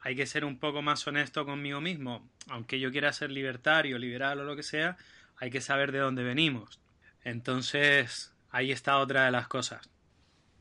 hay 0.00 0.16
que 0.16 0.26
ser 0.26 0.44
un 0.44 0.58
poco 0.58 0.80
más 0.80 1.06
honesto 1.06 1.44
conmigo 1.44 1.80
mismo. 1.82 2.26
Aunque 2.48 2.80
yo 2.80 2.90
quiera 2.90 3.12
ser 3.12 3.30
libertario, 3.30 3.98
liberal 3.98 4.40
o 4.40 4.44
lo 4.44 4.56
que 4.56 4.62
sea, 4.62 4.96
hay 5.36 5.50
que 5.50 5.60
saber 5.60 5.92
de 5.92 5.98
dónde 5.98 6.22
venimos. 6.22 6.80
Entonces, 7.24 8.32
ahí 8.50 8.72
está 8.72 8.98
otra 8.98 9.26
de 9.26 9.32
las 9.32 9.48
cosas. 9.48 9.90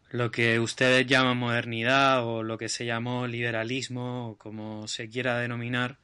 Lo 0.10 0.32
que 0.32 0.60
ustedes 0.60 1.06
llaman 1.06 1.38
modernidad 1.38 2.26
o 2.26 2.44
lo 2.44 2.58
que 2.58 2.70
se 2.70 2.86
llamó 2.86 3.28
liberalismo 3.28 4.30
o 4.30 4.38
como 4.38 4.88
se 4.88 5.10
quiera 5.10 5.38
denominar, 5.38 5.98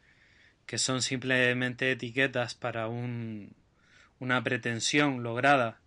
que 0.65 0.77
son 0.77 1.01
simplemente 1.01 1.91
etiquetas 1.91 2.55
para 2.55 2.87
un, 2.87 3.55
una 4.19 4.43
pretensión 4.43 5.23
lograda 5.23 5.80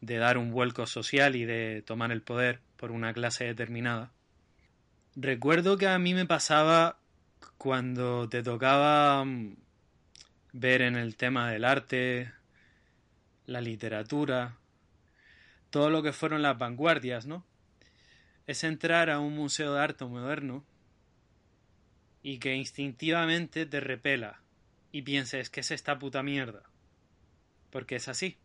de 0.00 0.16
dar 0.18 0.38
un 0.38 0.50
vuelco 0.50 0.86
social 0.86 1.36
y 1.36 1.44
de 1.44 1.82
tomar 1.86 2.12
el 2.12 2.22
poder 2.22 2.60
por 2.76 2.90
una 2.90 3.12
clase 3.12 3.44
determinada, 3.44 4.12
Recuerdo 5.18 5.78
que 5.78 5.88
a 5.88 5.98
mí 5.98 6.12
me 6.12 6.26
pasaba 6.26 6.98
cuando 7.56 8.28
te 8.28 8.42
tocaba 8.42 9.24
mm, 9.24 9.56
ver 10.52 10.82
en 10.82 10.94
el 10.94 11.16
tema 11.16 11.50
del 11.50 11.64
arte, 11.64 12.30
la 13.46 13.62
literatura, 13.62 14.58
todo 15.70 15.88
lo 15.88 16.02
que 16.02 16.12
fueron 16.12 16.42
las 16.42 16.58
vanguardias, 16.58 17.24
¿no? 17.24 17.46
Es 18.46 18.62
entrar 18.62 19.08
a 19.08 19.18
un 19.18 19.34
museo 19.34 19.72
de 19.72 19.80
arte 19.80 20.04
moderno 20.04 20.66
y 22.22 22.38
que 22.38 22.54
instintivamente 22.54 23.64
te 23.64 23.80
repela 23.80 24.42
y 24.92 25.00
pienses 25.00 25.48
que 25.48 25.60
es 25.60 25.70
esta 25.70 25.98
puta 25.98 26.22
mierda. 26.22 26.62
Porque 27.70 27.96
es 27.96 28.08
así. 28.08 28.36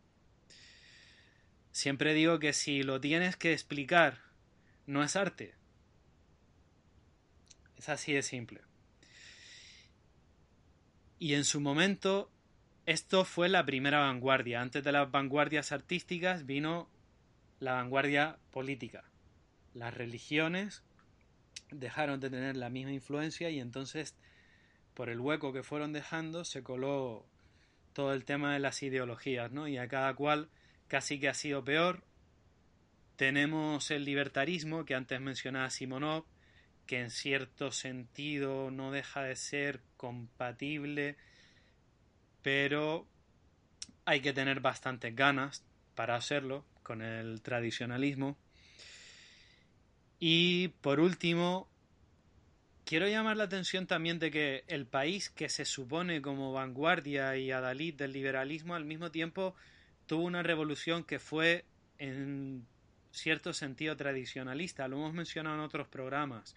Siempre 1.71 2.13
digo 2.13 2.39
que 2.39 2.53
si 2.53 2.83
lo 2.83 2.99
tienes 2.99 3.37
que 3.37 3.53
explicar, 3.53 4.19
no 4.85 5.03
es 5.03 5.15
arte. 5.15 5.55
Es 7.77 7.89
así 7.89 8.13
de 8.13 8.21
simple. 8.21 8.61
Y 11.17 11.35
en 11.35 11.45
su 11.45 11.61
momento, 11.61 12.31
esto 12.85 13.25
fue 13.25 13.47
la 13.47 13.65
primera 13.65 13.99
vanguardia. 13.99 14.61
Antes 14.61 14.83
de 14.83 14.91
las 14.91 15.09
vanguardias 15.11 15.71
artísticas 15.71 16.45
vino 16.45 16.89
la 17.59 17.73
vanguardia 17.73 18.37
política. 18.51 19.03
Las 19.73 19.93
religiones 19.93 20.83
dejaron 21.69 22.19
de 22.19 22.29
tener 22.29 22.57
la 22.57 22.69
misma 22.69 22.91
influencia 22.91 23.49
y 23.49 23.59
entonces 23.59 24.15
por 24.93 25.09
el 25.09 25.19
hueco 25.19 25.53
que 25.53 25.63
fueron 25.63 25.93
dejando 25.93 26.43
se 26.43 26.63
coló 26.63 27.25
todo 27.93 28.13
el 28.13 28.25
tema 28.25 28.53
de 28.53 28.59
las 28.59 28.83
ideologías, 28.83 29.51
¿no? 29.51 29.67
Y 29.67 29.77
a 29.77 29.87
cada 29.87 30.13
cual 30.13 30.49
casi 30.91 31.21
que 31.21 31.29
ha 31.29 31.33
sido 31.33 31.63
peor. 31.63 32.03
Tenemos 33.15 33.91
el 33.91 34.03
libertarismo 34.03 34.83
que 34.83 34.93
antes 34.93 35.21
mencionaba 35.21 35.69
Simonov, 35.69 36.25
que 36.85 36.99
en 36.99 37.11
cierto 37.11 37.71
sentido 37.71 38.71
no 38.71 38.91
deja 38.91 39.23
de 39.23 39.37
ser 39.37 39.79
compatible, 39.95 41.15
pero 42.41 43.07
hay 44.03 44.19
que 44.19 44.33
tener 44.33 44.59
bastantes 44.59 45.15
ganas 45.15 45.63
para 45.95 46.15
hacerlo 46.15 46.65
con 46.83 47.01
el 47.01 47.41
tradicionalismo. 47.41 48.37
Y 50.19 50.67
por 50.81 50.99
último, 50.99 51.69
quiero 52.83 53.07
llamar 53.07 53.37
la 53.37 53.45
atención 53.45 53.87
también 53.87 54.19
de 54.19 54.29
que 54.29 54.65
el 54.67 54.85
país 54.87 55.29
que 55.29 55.47
se 55.47 55.63
supone 55.63 56.21
como 56.21 56.51
vanguardia 56.51 57.37
y 57.37 57.49
adalid 57.49 57.95
del 57.95 58.11
liberalismo 58.11 58.75
al 58.75 58.83
mismo 58.83 59.09
tiempo 59.09 59.55
tuvo 60.11 60.25
una 60.25 60.43
revolución 60.43 61.05
que 61.05 61.19
fue 61.19 61.63
en 61.97 62.67
cierto 63.13 63.53
sentido 63.53 63.95
tradicionalista, 63.95 64.89
lo 64.89 64.97
hemos 64.97 65.13
mencionado 65.13 65.55
en 65.55 65.61
otros 65.61 65.87
programas. 65.87 66.53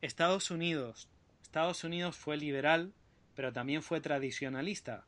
Estados 0.00 0.50
Unidos, 0.50 1.10
Estados 1.42 1.84
Unidos 1.84 2.16
fue 2.16 2.38
liberal, 2.38 2.94
pero 3.34 3.52
también 3.52 3.82
fue 3.82 4.00
tradicionalista. 4.00 5.04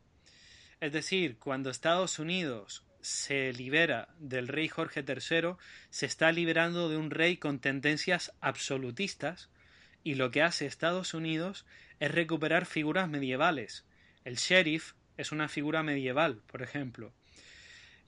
Es 0.78 0.92
decir, 0.92 1.38
cuando 1.38 1.70
Estados 1.70 2.18
Unidos 2.18 2.84
se 3.00 3.50
libera 3.54 4.14
del 4.18 4.48
rey 4.48 4.68
Jorge 4.68 5.02
III, 5.02 5.54
se 5.88 6.04
está 6.04 6.32
liberando 6.32 6.90
de 6.90 6.98
un 6.98 7.10
rey 7.10 7.38
con 7.38 7.60
tendencias 7.60 8.30
absolutistas, 8.42 9.48
y 10.04 10.16
lo 10.16 10.30
que 10.30 10.42
hace 10.42 10.66
Estados 10.66 11.14
Unidos 11.14 11.64
es 11.98 12.12
recuperar 12.12 12.66
figuras 12.66 13.08
medievales. 13.08 13.86
El 14.26 14.36
sheriff 14.36 14.92
es 15.16 15.32
una 15.32 15.48
figura 15.48 15.82
medieval, 15.82 16.42
por 16.46 16.60
ejemplo. 16.60 17.14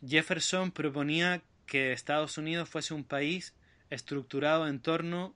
Jefferson 0.07 0.73
proponía 0.73 1.43
que 1.67 1.93
Estados 1.93 2.37
Unidos 2.37 2.69
fuese 2.69 2.93
un 2.93 3.05
país 3.05 3.55
estructurado 3.89 4.67
en 4.67 4.81
torno 4.81 5.35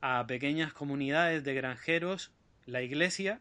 a 0.00 0.26
pequeñas 0.26 0.72
comunidades 0.72 1.44
de 1.44 1.54
granjeros, 1.54 2.30
la 2.64 2.82
iglesia 2.82 3.40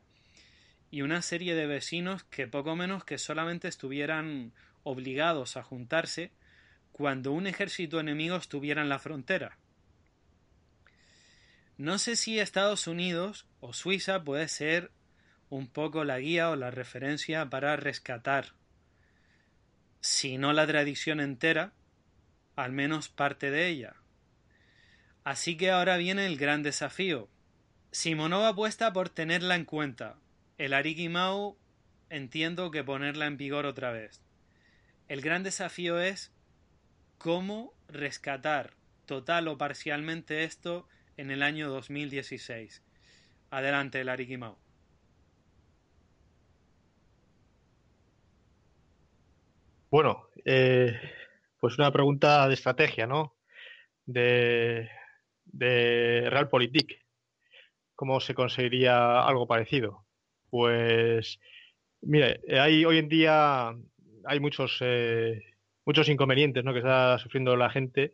y 0.91 1.01
una 1.01 1.21
serie 1.21 1.55
de 1.55 1.65
vecinos 1.65 2.23
que 2.25 2.47
poco 2.47 2.75
menos 2.75 3.05
que 3.05 3.17
solamente 3.17 3.67
estuvieran 3.67 4.51
obligados 4.83 5.55
a 5.55 5.63
juntarse 5.63 6.31
cuando 6.91 7.31
un 7.31 7.47
ejército 7.47 7.99
enemigo 7.99 8.35
estuviera 8.35 8.81
en 8.81 8.89
la 8.89 8.99
frontera. 8.99 9.57
No 11.77 11.97
sé 11.97 12.17
si 12.17 12.39
Estados 12.39 12.87
Unidos 12.87 13.45
o 13.61 13.71
Suiza 13.71 14.23
puede 14.25 14.49
ser 14.49 14.91
un 15.49 15.67
poco 15.67 16.03
la 16.03 16.19
guía 16.19 16.49
o 16.49 16.57
la 16.57 16.71
referencia 16.71 17.49
para 17.49 17.77
rescatar, 17.77 18.53
si 20.01 20.37
no 20.37 20.53
la 20.53 20.65
tradición 20.65 21.19
entera, 21.19 21.73
al 22.55 22.71
menos 22.71 23.09
parte 23.09 23.51
de 23.51 23.67
ella. 23.67 23.95
Así 25.23 25.57
que 25.57 25.71
ahora 25.71 25.97
viene 25.97 26.25
el 26.25 26.37
gran 26.37 26.63
desafío. 26.63 27.29
Simonov 27.91 28.45
apuesta 28.45 28.93
por 28.93 29.09
tenerla 29.09 29.55
en 29.55 29.65
cuenta. 29.65 30.17
El 30.57 30.73
Arikimau 30.73 31.57
entiendo 32.09 32.71
que 32.71 32.83
ponerla 32.83 33.27
en 33.27 33.37
vigor 33.37 33.65
otra 33.65 33.91
vez. 33.91 34.21
El 35.07 35.21
gran 35.21 35.43
desafío 35.43 35.99
es 35.99 36.31
cómo 37.17 37.73
rescatar 37.87 38.73
total 39.05 39.47
o 39.47 39.57
parcialmente 39.57 40.43
esto 40.43 40.87
en 41.17 41.31
el 41.31 41.43
año 41.43 41.69
2016. 41.69 42.81
Adelante, 43.49 44.03
Larry 44.03 44.37
Mau. 44.37 44.57
Bueno, 49.91 50.27
eh, 50.45 50.99
pues 51.59 51.77
una 51.79 51.91
pregunta 51.91 52.47
de 52.47 52.53
estrategia, 52.53 53.07
¿no? 53.07 53.35
De, 54.05 54.87
Realpolitik. 55.53 57.03
¿Cómo 57.95 58.19
se 58.19 58.35
conseguiría 58.35 59.21
algo 59.21 59.47
parecido? 59.47 60.05
Pues, 60.49 61.39
mire, 62.01 62.41
hay 62.59 62.85
hoy 62.85 62.99
en 62.99 63.09
día 63.09 63.75
hay 64.25 64.39
muchos 64.39 64.77
eh, 64.81 65.43
muchos 65.85 66.07
inconvenientes 66.07 66.63
¿no? 66.63 66.71
que 66.73 66.79
está 66.79 67.17
sufriendo 67.17 67.55
la 67.55 67.69
gente 67.71 68.13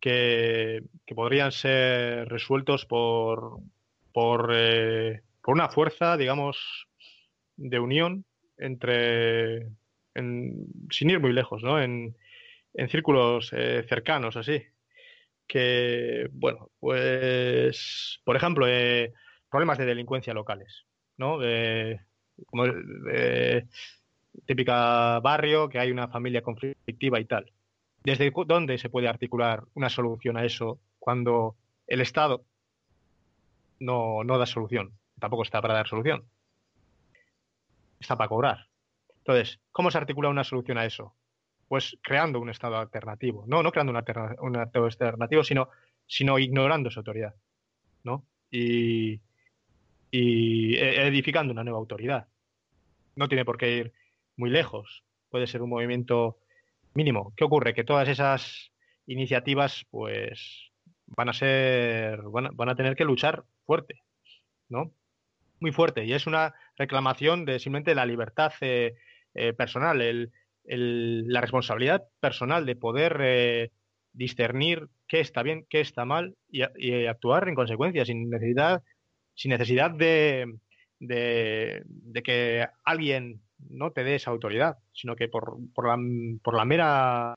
que, 0.00 0.82
podrían 1.14 1.52
ser 1.52 2.28
resueltos 2.28 2.86
por, 2.86 3.58
por, 4.12 4.50
eh, 4.54 5.22
por, 5.42 5.54
una 5.54 5.68
fuerza, 5.68 6.16
digamos, 6.16 6.88
de 7.56 7.78
unión 7.78 8.24
entre, 8.58 9.68
sin 10.90 11.10
ir 11.10 11.20
muy 11.20 11.32
lejos, 11.32 11.62
¿no? 11.62 11.80
En, 11.80 12.16
en 12.74 12.88
círculos 12.88 13.52
eh, 13.52 13.84
cercanos, 13.88 14.36
así. 14.36 14.62
Que, 15.46 16.28
bueno, 16.32 16.70
pues, 16.80 18.20
por 18.24 18.36
ejemplo, 18.36 18.66
eh, 18.68 19.12
problemas 19.50 19.78
de 19.78 19.86
delincuencia 19.86 20.34
locales, 20.34 20.84
¿no? 21.16 21.38
De, 21.38 22.00
como 22.46 22.64
típica 24.44 25.20
barrio, 25.20 25.68
que 25.68 25.78
hay 25.78 25.90
una 25.90 26.08
familia 26.08 26.42
conflictiva 26.42 27.20
y 27.20 27.24
tal. 27.24 27.52
¿Desde 28.04 28.32
dónde 28.46 28.78
se 28.78 28.90
puede 28.90 29.08
articular 29.08 29.64
una 29.74 29.88
solución 29.88 30.36
a 30.36 30.44
eso 30.44 30.78
cuando 30.98 31.56
el 31.86 32.00
Estado 32.00 32.44
no, 33.80 34.22
no 34.24 34.38
da 34.38 34.46
solución? 34.46 34.92
Tampoco 35.18 35.42
está 35.42 35.62
para 35.62 35.74
dar 35.74 35.88
solución. 35.88 36.24
Está 37.98 38.16
para 38.16 38.28
cobrar. 38.28 38.65
Entonces, 39.26 39.58
¿cómo 39.72 39.90
se 39.90 39.98
articula 39.98 40.28
una 40.28 40.44
solución 40.44 40.78
a 40.78 40.84
eso? 40.84 41.16
Pues 41.66 41.98
creando 42.00 42.38
un 42.38 42.48
Estado 42.48 42.76
alternativo. 42.76 43.44
No, 43.48 43.60
no 43.60 43.72
creando 43.72 43.92
un, 44.40 44.56
Estado 44.56 44.84
alternativo, 44.84 45.42
sino, 45.42 45.68
sino 46.06 46.38
ignorando 46.38 46.92
su 46.92 47.00
autoridad. 47.00 47.34
¿no? 48.04 48.24
Y, 48.52 49.20
e, 50.12 51.06
edificando 51.08 51.52
una 51.52 51.64
nueva 51.64 51.80
autoridad. 51.80 52.28
No 53.16 53.26
tiene 53.26 53.44
por 53.44 53.58
qué 53.58 53.78
ir 53.78 53.92
muy 54.36 54.48
lejos. 54.48 55.02
Puede 55.28 55.48
ser 55.48 55.60
un 55.60 55.70
movimiento 55.70 56.38
mínimo. 56.94 57.34
¿Qué 57.36 57.42
ocurre? 57.42 57.74
Que 57.74 57.82
todas 57.82 58.08
esas 58.08 58.70
iniciativas, 59.06 59.86
pues, 59.90 60.70
van 61.06 61.30
a 61.30 61.32
ser, 61.32 62.22
van 62.22 62.68
a, 62.68 62.76
tener 62.76 62.94
que 62.94 63.04
luchar 63.04 63.44
fuerte, 63.64 64.02
¿no? 64.68 64.92
Muy 65.58 65.72
fuerte. 65.72 66.04
Y 66.04 66.12
es 66.12 66.28
una 66.28 66.54
reclamación 66.76 67.44
de 67.44 67.58
simplemente 67.58 67.96
la 67.96 68.06
libertad 68.06 68.52
eh, 68.60 68.94
eh, 69.36 69.52
personal, 69.52 70.00
el, 70.00 70.32
la 70.64 71.40
responsabilidad 71.40 72.04
personal 72.20 72.66
de 72.66 72.76
poder 72.76 73.18
eh, 73.20 73.70
discernir 74.12 74.88
qué 75.06 75.20
está 75.20 75.42
bien, 75.42 75.66
qué 75.68 75.80
está 75.80 76.04
mal 76.04 76.36
y, 76.48 76.62
actuar 77.06 77.48
en 77.48 77.54
consecuencia, 77.54 78.04
sin 78.04 78.28
necesidad, 78.28 78.82
sin 79.34 79.50
necesidad 79.50 79.90
de, 79.92 80.54
que 82.24 82.66
alguien 82.84 83.42
no 83.68 83.92
te 83.92 84.04
dé 84.04 84.16
esa 84.16 84.30
autoridad, 84.30 84.78
sino 84.92 85.16
que 85.16 85.28
por, 85.28 85.56
por, 85.74 85.86
la, 85.86 85.98
por 86.42 86.56
la 86.56 86.64
mera 86.64 87.34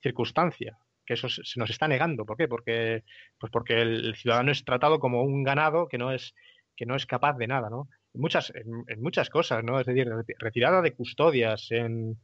circunstancia, 0.00 0.78
que 1.04 1.14
eso 1.14 1.28
se 1.28 1.58
nos 1.58 1.70
está 1.70 1.88
negando. 1.88 2.24
¿Por 2.24 2.36
qué? 2.36 2.48
Porque, 2.48 3.04
pues 3.38 3.50
porque 3.52 3.80
el 3.82 4.14
ciudadano 4.16 4.52
es 4.52 4.64
tratado 4.64 5.00
como 5.00 5.22
un 5.22 5.42
ganado 5.42 5.88
que 5.88 5.98
no 5.98 6.12
es, 6.12 6.34
que 6.76 6.86
no 6.86 6.96
es 6.96 7.06
capaz 7.06 7.36
de 7.36 7.48
nada, 7.48 7.68
¿no? 7.68 7.88
Muchas, 8.14 8.52
en, 8.54 9.02
muchas 9.02 9.30
cosas, 9.30 9.64
¿no? 9.64 9.80
Es 9.80 9.86
decir, 9.86 10.08
retirada 10.38 10.82
de 10.82 10.92
custodias, 10.92 11.70
en, 11.70 12.16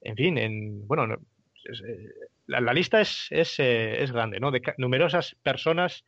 en 0.00 0.16
fin, 0.16 0.38
en, 0.38 0.86
bueno, 0.86 1.14
eh, 1.14 2.08
la, 2.46 2.72
lista 2.72 3.00
es, 3.00 3.26
es, 3.30 3.58
eh, 3.60 4.02
es, 4.02 4.10
grande, 4.12 4.40
¿no? 4.40 4.50
De 4.50 4.62
numerosas 4.78 5.36
personas 5.42 6.04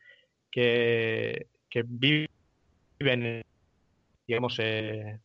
que, 0.49 1.47
que 1.69 1.83
viven 1.85 3.43
digamos, 4.27 4.59
eh, 4.59 5.19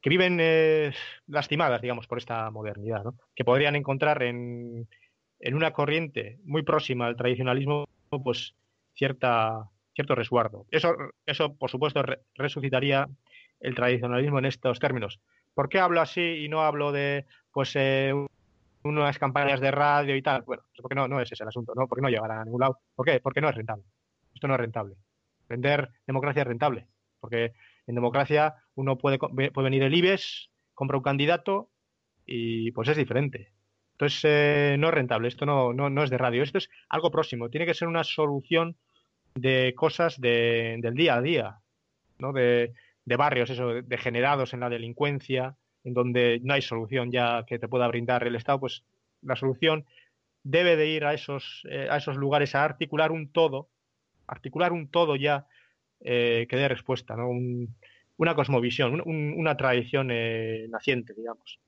que 0.00 0.10
viven 0.10 0.38
eh, 0.40 0.92
lastimadas, 1.28 1.80
digamos, 1.80 2.06
por 2.06 2.18
esta 2.18 2.50
modernidad, 2.50 3.04
¿no? 3.04 3.14
que 3.34 3.44
podrían 3.44 3.76
encontrar 3.76 4.22
en, 4.22 4.88
en, 5.40 5.54
una 5.54 5.72
corriente 5.72 6.38
muy 6.44 6.62
próxima 6.62 7.06
al 7.06 7.16
tradicionalismo, 7.16 7.86
pues 8.10 8.54
cierta, 8.94 9.70
cierto 9.94 10.14
resguardo. 10.14 10.66
Eso, 10.70 10.94
eso 11.26 11.56
por 11.56 11.70
supuesto, 11.70 12.02
resucitaría 12.34 13.08
el 13.60 13.74
tradicionalismo 13.74 14.38
en 14.38 14.46
estos 14.46 14.78
términos. 14.78 15.20
¿Por 15.54 15.68
qué 15.68 15.78
hablo 15.78 16.00
así 16.00 16.20
y 16.20 16.48
no 16.48 16.62
hablo 16.62 16.92
de, 16.92 17.26
pues, 17.52 17.76
eh, 17.76 18.12
unas 18.84 19.18
campañas 19.18 19.60
de 19.60 19.70
radio 19.70 20.16
y 20.16 20.22
tal? 20.22 20.42
Bueno, 20.42 20.62
porque 20.80 20.94
no, 20.94 21.08
no 21.08 21.20
es 21.20 21.30
ese 21.30 21.44
el 21.44 21.48
asunto, 21.48 21.72
¿no? 21.76 21.86
Porque 21.86 22.02
no 22.02 22.08
llegará 22.08 22.40
a 22.40 22.44
ningún 22.44 22.60
lado. 22.60 22.78
¿Por 22.94 23.06
qué? 23.06 23.20
Porque 23.20 23.40
no 23.40 23.48
es 23.48 23.54
rentable. 23.54 23.84
Esto 24.34 24.48
no 24.48 24.54
es 24.54 24.60
rentable. 24.60 24.96
Vender 25.48 25.90
democracia 26.06 26.42
es 26.42 26.48
rentable, 26.48 26.86
porque 27.20 27.52
en 27.86 27.94
democracia 27.94 28.54
uno 28.74 28.96
puede, 28.96 29.18
puede 29.18 29.64
venir 29.64 29.82
el 29.82 29.94
IBEX, 29.94 30.50
compra 30.74 30.96
un 30.96 31.02
candidato 31.02 31.70
y 32.24 32.70
pues 32.72 32.88
es 32.88 32.96
diferente. 32.96 33.52
Entonces 33.92 34.20
eh, 34.24 34.76
no 34.78 34.88
es 34.88 34.94
rentable, 34.94 35.28
esto 35.28 35.46
no, 35.46 35.72
no, 35.72 36.02
es 36.02 36.10
de 36.10 36.18
radio, 36.18 36.42
esto 36.42 36.58
es 36.58 36.68
algo 36.88 37.10
próximo, 37.10 37.50
tiene 37.50 37.66
que 37.66 37.74
ser 37.74 37.88
una 37.88 38.02
solución 38.04 38.76
de 39.34 39.74
cosas 39.76 40.20
de, 40.20 40.78
del 40.80 40.94
día 40.94 41.16
a 41.16 41.22
día, 41.22 41.58
¿no? 42.18 42.32
de, 42.32 42.72
de 43.04 43.16
barrios 43.16 43.50
eso, 43.50 43.82
degenerados 43.82 44.54
en 44.54 44.60
la 44.60 44.68
delincuencia, 44.68 45.56
en 45.84 45.94
donde 45.94 46.40
no 46.42 46.54
hay 46.54 46.62
solución 46.62 47.10
ya 47.10 47.44
que 47.46 47.58
te 47.58 47.68
pueda 47.68 47.88
brindar 47.88 48.26
el 48.26 48.36
Estado, 48.36 48.60
pues 48.60 48.84
la 49.22 49.36
solución 49.36 49.84
debe 50.44 50.76
de 50.76 50.88
ir 50.88 51.04
a 51.04 51.14
esos, 51.14 51.62
eh, 51.68 51.88
a 51.90 51.96
esos 51.96 52.16
lugares 52.16 52.54
a 52.54 52.64
articular 52.64 53.12
un 53.12 53.28
todo, 53.30 53.68
articular 54.26 54.72
un 54.72 54.88
todo 54.88 55.16
ya 55.16 55.46
eh, 56.00 56.46
que 56.48 56.56
dé 56.56 56.68
respuesta, 56.68 57.16
¿no? 57.16 57.30
una 58.16 58.34
cosmovisión, 58.34 59.02
una 59.04 59.56
tradición 59.56 60.10
eh, 60.10 60.66
naciente, 60.68 61.14
digamos. 61.14 61.58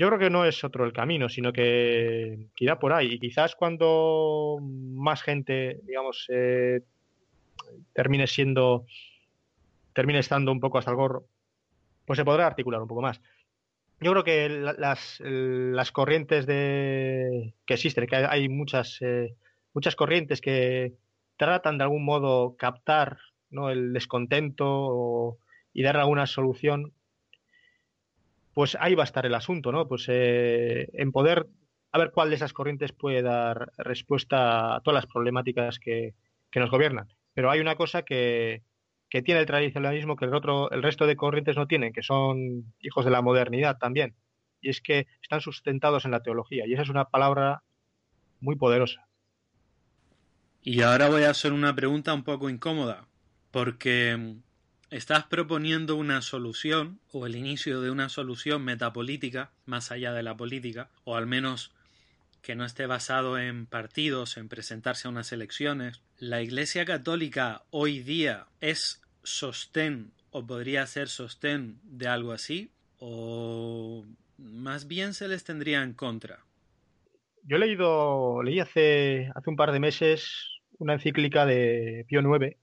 Yo 0.00 0.06
creo 0.06 0.18
que 0.18 0.30
no 0.30 0.46
es 0.46 0.64
otro 0.64 0.86
el 0.86 0.94
camino, 0.94 1.28
sino 1.28 1.52
que, 1.52 2.48
irá 2.58 2.78
por 2.78 2.94
ahí. 2.94 3.12
Y 3.12 3.18
quizás 3.18 3.54
cuando 3.54 4.56
más 4.62 5.22
gente, 5.22 5.78
digamos, 5.82 6.24
eh, 6.30 6.80
termine 7.92 8.26
siendo, 8.26 8.86
termine 9.92 10.20
estando 10.20 10.52
un 10.52 10.58
poco 10.58 10.78
hasta 10.78 10.90
el 10.90 10.96
gorro, 10.96 11.26
pues 12.06 12.16
se 12.16 12.24
podrá 12.24 12.46
articular 12.46 12.80
un 12.80 12.88
poco 12.88 13.02
más. 13.02 13.20
Yo 14.00 14.12
creo 14.12 14.24
que 14.24 14.48
las, 14.48 15.20
las 15.20 15.92
corrientes 15.92 16.46
de, 16.46 17.52
que 17.66 17.74
existen, 17.74 18.06
que 18.06 18.16
hay 18.16 18.48
muchas, 18.48 19.00
muchas 19.74 19.96
corrientes 19.96 20.40
que 20.40 20.94
tratan 21.36 21.76
de 21.76 21.84
algún 21.84 22.06
modo 22.06 22.56
captar 22.56 23.18
¿no? 23.50 23.68
el 23.68 23.92
descontento 23.92 25.36
y 25.74 25.82
dar 25.82 25.98
alguna 25.98 26.26
solución, 26.26 26.94
pues 28.60 28.76
ahí 28.78 28.94
va 28.94 29.04
a 29.04 29.10
estar 29.10 29.24
el 29.24 29.34
asunto, 29.34 29.72
¿no? 29.72 29.88
Pues 29.88 30.04
eh, 30.08 30.90
en 30.92 31.12
poder 31.12 31.46
a 31.92 31.98
ver 31.98 32.10
cuál 32.10 32.28
de 32.28 32.36
esas 32.36 32.52
corrientes 32.52 32.92
puede 32.92 33.22
dar 33.22 33.72
respuesta 33.78 34.74
a 34.74 34.80
todas 34.82 34.96
las 35.02 35.10
problemáticas 35.10 35.78
que, 35.78 36.12
nos 36.54 36.70
gobiernan. 36.70 37.08
Pero 37.32 37.50
hay 37.50 37.60
una 37.60 37.76
cosa 37.76 38.02
que, 38.02 38.62
que, 39.08 39.22
tiene 39.22 39.40
el 39.40 39.46
tradicionalismo 39.46 40.14
que 40.14 40.26
el, 40.26 40.34
otro, 40.34 40.70
el 40.72 40.82
resto 40.82 41.06
de 41.06 41.16
corrientes 41.16 41.56
no 41.56 41.68
tienen, 41.68 41.94
que 41.94 42.02
son 42.02 42.74
hijos 42.80 43.06
de 43.06 43.10
la 43.10 43.22
modernidad 43.22 43.78
también. 43.78 44.14
Y 44.60 44.68
es 44.68 44.82
que 44.82 45.06
están 45.22 45.40
sustentados 45.40 46.04
en 46.04 46.10
la 46.10 46.20
teología. 46.20 46.66
Y 46.66 46.74
esa 46.74 46.82
es 46.82 46.90
una 46.90 47.06
palabra 47.06 47.62
muy 48.40 48.56
poderosa. 48.56 49.08
Y 50.60 50.82
ahora 50.82 51.08
voy 51.08 51.22
a 51.22 51.30
hacer 51.30 51.54
una 51.54 51.74
pregunta 51.74 52.12
un 52.12 52.24
poco 52.24 52.50
incómoda 52.50 53.08
porque 53.52 54.36
estás 54.90 55.24
proponiendo 55.24 55.96
una 55.96 56.20
solución 56.20 57.00
o 57.12 57.26
el 57.26 57.36
inicio 57.36 57.80
de 57.80 57.90
una 57.90 58.08
solución 58.08 58.64
metapolítica 58.64 59.50
más 59.64 59.92
allá 59.92 60.12
de 60.12 60.22
la 60.22 60.36
política, 60.36 60.90
o 61.04 61.16
al 61.16 61.26
menos 61.26 61.72
que 62.42 62.54
no 62.54 62.64
esté 62.64 62.86
basado 62.86 63.38
en 63.38 63.66
partidos, 63.66 64.36
en 64.36 64.48
presentarse 64.48 65.06
a 65.06 65.10
unas 65.10 65.32
elecciones. 65.32 66.02
La 66.18 66.42
Iglesia 66.42 66.84
Católica 66.84 67.62
hoy 67.70 68.00
día 68.00 68.46
es 68.60 69.02
sostén 69.22 70.12
o 70.30 70.46
podría 70.46 70.86
ser 70.86 71.08
sostén 71.08 71.78
de 71.84 72.08
algo 72.08 72.32
así, 72.32 72.70
o 72.98 74.04
más 74.38 74.86
bien 74.88 75.14
se 75.14 75.28
les 75.28 75.44
tendría 75.44 75.82
en 75.82 75.92
contra. 75.92 76.40
Yo 77.42 77.56
he 77.56 77.60
leído, 77.60 78.42
leí 78.42 78.60
hace, 78.60 79.30
hace 79.34 79.50
un 79.50 79.56
par 79.56 79.72
de 79.72 79.80
meses 79.80 80.60
una 80.78 80.94
encíclica 80.94 81.44
de 81.46 82.06
Pío 82.08 82.20
IX 82.20 82.56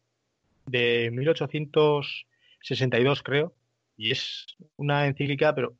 de 0.68 1.09
1862, 1.11 3.24
creo, 3.24 3.55
y 3.95 4.11
es 4.11 4.45
una 4.76 5.07
encíclica, 5.07 5.55
pero 5.55 5.76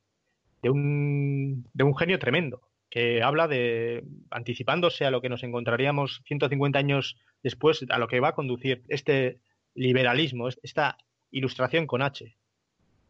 de 0.64 0.72
un, 0.72 1.70
de 1.74 1.84
un 1.84 1.96
genio 1.96 2.18
tremendo, 2.18 2.62
que 2.90 3.22
habla 3.22 3.48
de, 3.48 4.04
anticipándose 4.32 5.06
a 5.06 5.12
lo 5.12 5.22
que 5.22 5.30
nos 5.30 5.44
encontraríamos 5.44 6.24
150 6.26 6.80
años 6.80 7.18
después, 7.44 7.86
a 7.90 8.00
lo 8.00 8.08
que 8.08 8.20
va 8.20 8.30
a 8.30 8.36
conducir 8.36 8.82
este 8.88 9.38
liberalismo, 9.76 10.48
esta 10.48 10.98
ilustración 11.30 11.86
con 11.86 12.02
H. 12.02 12.36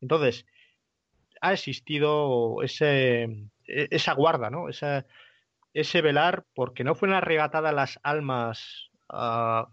Entonces, 0.02 0.46
ha 1.42 1.54
existido 1.54 2.62
ese, 2.64 3.24
e, 3.68 3.88
esa 3.92 4.14
guarda, 4.14 4.50
¿no? 4.50 4.70
Esa, 4.70 5.06
ese 5.74 6.02
velar 6.02 6.46
porque 6.56 6.84
no 6.84 6.96
fueron 6.96 7.18
arrebatadas 7.18 7.74
las 7.74 8.00
almas 8.04 8.90
uh, 9.10 9.66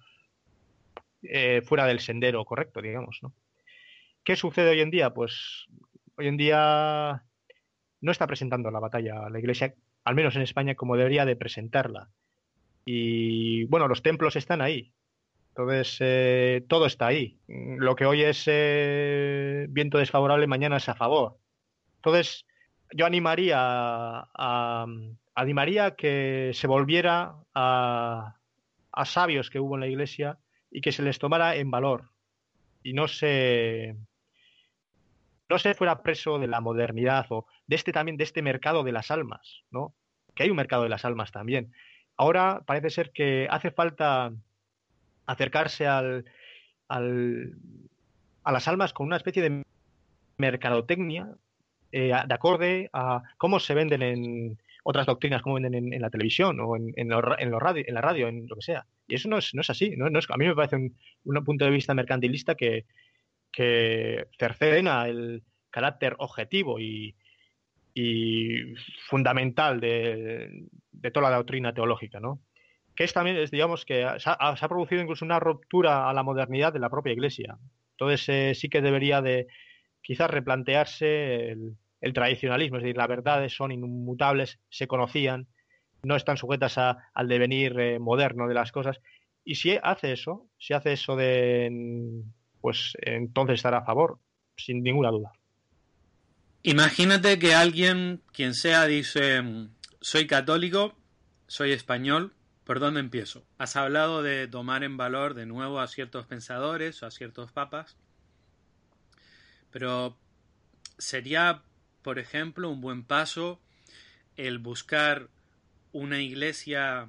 eh, 1.29 1.63
fuera 1.65 1.87
del 1.87 2.01
sendero 2.01 2.45
correcto, 2.45 2.81
digamos, 2.81 3.19
¿no? 3.23 3.35
¿Qué 4.25 4.37
sucede 4.37 4.71
hoy 4.71 4.81
en 4.81 4.91
día? 4.91 5.11
Pues 5.11 5.67
hoy 6.17 6.29
en 6.29 6.37
día 6.37 7.25
no 8.01 8.11
está 8.11 8.27
presentando 8.27 8.71
la 8.71 8.81
batalla 8.81 9.29
la 9.29 9.39
Iglesia, 9.39 9.75
al 10.05 10.15
menos 10.15 10.37
en 10.37 10.43
España, 10.43 10.75
como 10.75 10.97
debería 10.97 11.25
de 11.25 11.37
presentarla. 11.37 12.11
Y 12.85 13.65
bueno, 13.65 13.89
los 13.89 14.03
templos 14.03 14.37
están 14.37 14.61
ahí. 14.61 14.93
Entonces, 15.51 15.99
eh, 16.01 16.65
todo 16.69 16.87
está 16.87 17.07
ahí. 17.07 17.39
Lo 17.47 17.95
que 17.95 18.07
hoy 18.07 18.23
es 18.23 18.45
eh, 18.47 19.67
viento 19.69 19.99
desfavorable, 19.99 20.47
mañana 20.47 20.79
es 20.79 20.89
a 20.89 20.95
favor. 20.95 21.39
Entonces, 21.97 22.45
yo 22.93 23.07
animaría 23.07 23.59
a, 23.61 24.87
animaría 25.35 25.95
que 25.95 26.51
se 26.55 26.67
volviera 26.67 27.37
a, 27.55 28.37
a 28.93 29.05
sabios 29.05 29.51
que 29.51 29.61
hubo 29.61 29.77
en 29.77 29.81
la 29.81 29.87
Iglesia 29.87 30.39
y 30.75 30.81
que 30.81 30.93
se 30.93 31.03
les 31.03 31.21
tomara 31.21 31.55
en 31.55 31.71
valor 31.71 32.11
y 32.83 32.93
no 32.93 33.07
se 33.07 33.97
no 35.49 35.59
se 35.59 35.75
fuera 35.75 36.03
preso 36.03 36.39
de 36.41 36.49
la 36.49 36.61
modernidad 36.61 37.27
o 37.31 37.47
de 37.69 37.77
este 37.77 37.93
también 37.93 38.17
de 38.17 38.25
este 38.25 38.43
mercado 38.43 38.83
de 38.83 38.91
las 38.91 39.13
almas, 39.13 39.63
¿no? 39.71 39.95
Que 40.35 40.43
hay 40.43 40.51
un 40.51 40.57
mercado 40.57 40.83
de 40.83 40.89
las 40.89 41.05
almas 41.05 41.31
también. 41.31 41.73
Ahora 42.17 42.63
parece 42.67 42.91
ser 42.91 43.13
que 43.13 43.47
hace 43.51 43.71
falta 43.71 44.33
acercarse 45.27 45.87
al, 45.87 46.25
al 46.89 47.55
a 48.43 48.53
las 48.53 48.67
almas 48.67 48.93
con 48.93 49.07
una 49.07 49.17
especie 49.17 49.43
de 49.43 49.63
mercadotecnia 50.39 51.37
eh, 51.93 52.13
de 52.27 52.35
acorde 52.35 52.91
a 52.93 53.23
cómo 53.39 53.61
se 53.61 53.75
venden 53.75 54.03
en 54.03 54.59
otras 54.83 55.07
doctrinas, 55.07 55.41
cómo 55.41 55.55
venden 55.55 55.93
en, 55.95 56.03
la 56.03 56.11
televisión 56.11 56.59
o 56.59 56.75
en, 56.75 56.93
en, 56.97 57.11
radio, 57.11 57.85
en 57.87 57.95
la 57.95 58.01
radio, 58.01 58.27
en 58.27 58.49
lo 58.49 58.57
que 58.57 58.63
sea. 58.63 58.87
Y 59.07 59.17
eso 59.17 59.29
no 59.29 59.39
es, 59.39 59.55
no 59.55 59.61
es 59.61 59.71
así. 59.71 59.95
No, 59.97 60.07
es, 60.19 60.27
a 60.31 60.37
mí 60.37 60.47
me 60.47 60.55
parece 60.55 60.77
un, 60.77 61.45
punto 61.45 61.65
de 61.65 61.71
vista 61.71 61.95
mercantilista 61.95 62.55
que, 62.55 62.87
que 63.53 64.27
cercena 64.39 65.09
el 65.09 65.43
carácter 65.71 66.15
objetivo 66.19 66.79
y, 66.79 67.15
y 67.95 68.75
fundamental 69.09 69.81
de, 69.81 70.67
de, 70.93 71.11
toda 71.11 71.31
la 71.31 71.37
doctrina 71.37 71.75
teológica, 71.75 72.21
¿no? 72.21 72.41
Que 72.95 73.05
es 73.05 73.13
también, 73.13 73.37
es, 73.37 73.51
digamos, 73.51 73.85
que 73.85 74.07
se 74.19 74.31
ha, 74.31 74.69
producido 74.69 75.03
incluso 75.03 75.25
una 75.25 75.41
ruptura 75.41 76.09
a 76.09 76.13
la 76.15 76.23
modernidad 76.23 76.73
de 76.73 76.79
la 76.79 76.91
propia 76.91 77.13
Iglesia. 77.13 77.59
Entonces 77.93 78.29
eh, 78.29 78.55
sí 78.55 78.69
que 78.69 78.83
debería 78.83 79.21
de 79.21 79.49
quizás 80.01 80.31
replantearse 80.31 81.51
el, 81.51 81.77
el, 82.01 82.13
tradicionalismo, 82.13 82.77
es 82.77 82.85
decir, 82.85 82.97
las 82.97 83.09
verdades 83.09 83.53
son 83.53 83.73
inmutables, 83.73 84.61
se 84.69 84.87
conocían, 84.87 85.49
no 86.05 86.17
están 86.17 86.37
sujetas 86.37 86.77
al 86.79 87.29
devenir 87.29 87.79
eh, 87.79 87.99
moderno 87.99 88.47
de 88.49 88.55
las 88.55 88.73
cosas. 88.73 89.01
Y 89.45 89.57
si 89.57 89.79
hace 89.83 90.13
eso, 90.13 90.47
si 90.59 90.75
hace 90.75 90.93
eso 90.93 91.17
de, 91.17 91.71
pues 92.61 92.95
entonces 93.03 93.57
estará 93.57 93.79
a 93.79 93.85
favor, 93.85 94.19
sin 94.57 94.83
ninguna 94.83 95.11
duda. 95.11 95.33
Imagínate 96.63 97.39
que 97.39 97.55
alguien, 97.55 98.23
quien 98.33 98.55
sea, 98.55 98.87
dice, 98.87 99.43
soy 100.01 100.27
católico, 100.27 100.95
soy 101.47 101.73
español, 101.73 102.33
¿por 102.65 102.81
dónde 102.81 103.01
empiezo? 103.01 103.45
Has 103.59 103.77
hablado 103.77 104.23
de 104.23 104.49
tomar 104.49 104.83
en 104.83 104.97
valor 104.97 105.35
de 105.35 105.45
nuevo 105.45 105.79
a 105.79 105.89
ciertos 105.89 106.27
pensadores 106.27 107.03
o 107.03 107.07
a 107.07 107.11
ciertos 107.11 107.53
papas, 107.53 107.99
pero 109.71 110.17
sería, 110.97 111.63
por 112.01 112.19
ejemplo, 112.19 112.71
un 112.71 112.81
buen 112.81 113.05
paso 113.05 113.61
el 114.37 114.59
buscar 114.59 115.29
una 115.95 116.21
iglesia, 116.21 117.09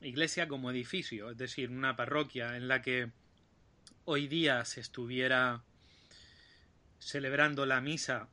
iglesia 0.00 0.46
como 0.46 0.70
edificio, 0.70 1.30
es 1.32 1.36
decir, 1.36 1.70
una 1.70 1.96
parroquia 1.96 2.56
en 2.56 2.68
la 2.68 2.80
que 2.80 3.10
hoy 4.04 4.28
día 4.28 4.64
se 4.64 4.80
estuviera 4.80 5.64
celebrando 7.00 7.66
la 7.66 7.80
misa 7.80 8.28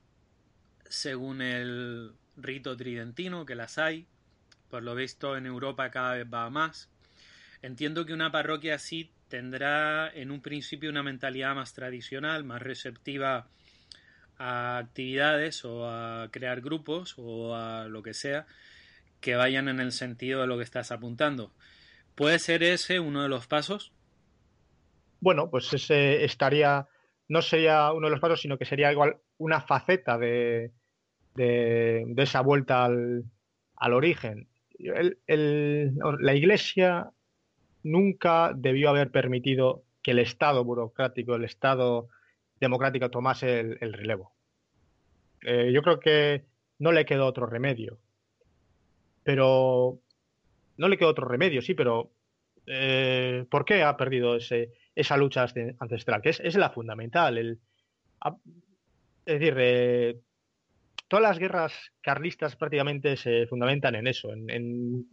según 0.88 1.42
el 1.42 2.14
rito 2.38 2.78
tridentino, 2.78 3.48
que 3.48 3.56
las 3.56 3.80
hay, 3.80 4.06
por 4.70 4.84
lo 4.84 4.94
visto 4.94 5.36
en 5.36 5.48
Europa 5.48 5.90
cada 5.90 6.14
vez 6.14 6.28
va 6.32 6.48
más. 6.52 6.88
Entiendo 7.64 8.06
que 8.06 8.14
una 8.14 8.32
parroquia 8.32 8.76
así 8.76 9.10
tendrá 9.28 10.08
en 10.14 10.30
un 10.30 10.42
principio 10.42 10.92
una 10.92 11.02
mentalidad 11.02 11.56
más 11.56 11.74
tradicional, 11.74 12.44
más 12.44 12.62
receptiva 12.62 13.48
a 14.38 14.78
actividades 14.78 15.66
o 15.66 15.90
a 15.90 16.30
crear 16.30 16.62
grupos 16.62 17.16
o 17.18 17.56
a 17.56 17.88
lo 17.88 18.04
que 18.04 18.14
sea 18.14 18.46
que 19.22 19.36
vayan 19.36 19.68
en 19.68 19.80
el 19.80 19.92
sentido 19.92 20.42
de 20.42 20.48
lo 20.48 20.58
que 20.58 20.64
estás 20.64 20.92
apuntando. 20.92 21.52
¿Puede 22.16 22.40
ser 22.40 22.64
ese 22.64 23.00
uno 23.00 23.24
de 23.24 23.30
los 23.30 23.48
pasos? 23.48 23.94
Bueno, 25.22 25.50
pues 25.50 25.74
ese 25.74 26.24
estaría, 26.24 26.88
no 27.28 27.42
sería 27.42 27.92
uno 27.94 28.08
de 28.08 28.12
los 28.12 28.20
pasos, 28.20 28.42
sino 28.42 28.58
que 28.58 28.66
sería 28.66 28.92
igual 28.92 29.18
una 29.38 29.62
faceta 29.62 30.18
de, 30.18 30.72
de, 31.36 32.14
esa 32.18 32.42
vuelta 32.42 32.86
al, 32.86 33.24
al 33.76 33.94
origen. 33.94 34.48
la 34.78 36.34
Iglesia 36.34 37.12
nunca 37.84 38.52
debió 38.56 38.90
haber 38.90 39.12
permitido 39.12 39.84
que 40.02 40.12
el 40.12 40.20
Estado 40.20 40.64
burocrático, 40.64 41.36
el 41.36 41.46
Estado 41.46 42.10
democrático 42.60 43.10
tomase 43.10 43.60
el, 43.60 43.94
relevo. 43.94 44.34
Eh, 45.42 45.72
yo 45.74 45.82
creo 45.82 46.00
que 46.00 46.46
no 46.78 46.92
le 46.92 47.06
quedó 47.06 47.26
otro 47.26 47.46
remedio. 47.46 47.98
Pero 49.30 50.02
no 50.78 50.88
le 50.88 50.98
quedó 50.98 51.10
otro 51.10 51.28
remedio, 51.28 51.62
sí, 51.62 51.76
pero 51.76 52.12
eh, 52.66 53.46
¿por 53.52 53.64
qué 53.64 53.84
ha 53.84 53.96
perdido 53.96 54.36
ese, 54.36 54.74
esa 54.96 55.18
lucha 55.18 55.46
ancestral? 55.78 56.24
Que 56.24 56.30
es, 56.30 56.56
la 56.56 56.72
fundamental. 56.72 57.38
El, 57.38 57.60
es 59.28 59.40
decir, 59.40 59.54
eh, 59.60 60.20
todas 61.08 61.22
las 61.22 61.38
guerras 61.38 61.74
carlistas 62.02 62.56
prácticamente 62.56 63.18
se 63.18 63.46
fundamentan 63.46 63.94
en 63.94 64.08
eso, 64.08 64.32
en, 64.34 65.06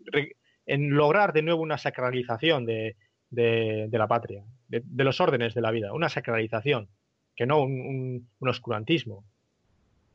lograr 0.67 1.35
de 1.35 1.43
nuevo 1.43 1.61
una 1.61 1.77
sacralización 1.77 2.65
de, 2.65 2.97
la 3.31 4.09
patria, 4.09 4.45
de, 4.69 5.05
los 5.05 5.21
órdenes 5.21 5.53
de 5.53 5.61
la 5.61 5.73
vida, 5.73 5.93
una 5.93 6.09
sacralización, 6.09 6.89
que 7.37 7.45
no 7.45 7.61
un, 7.61 8.31
oscurantismo. 8.41 9.27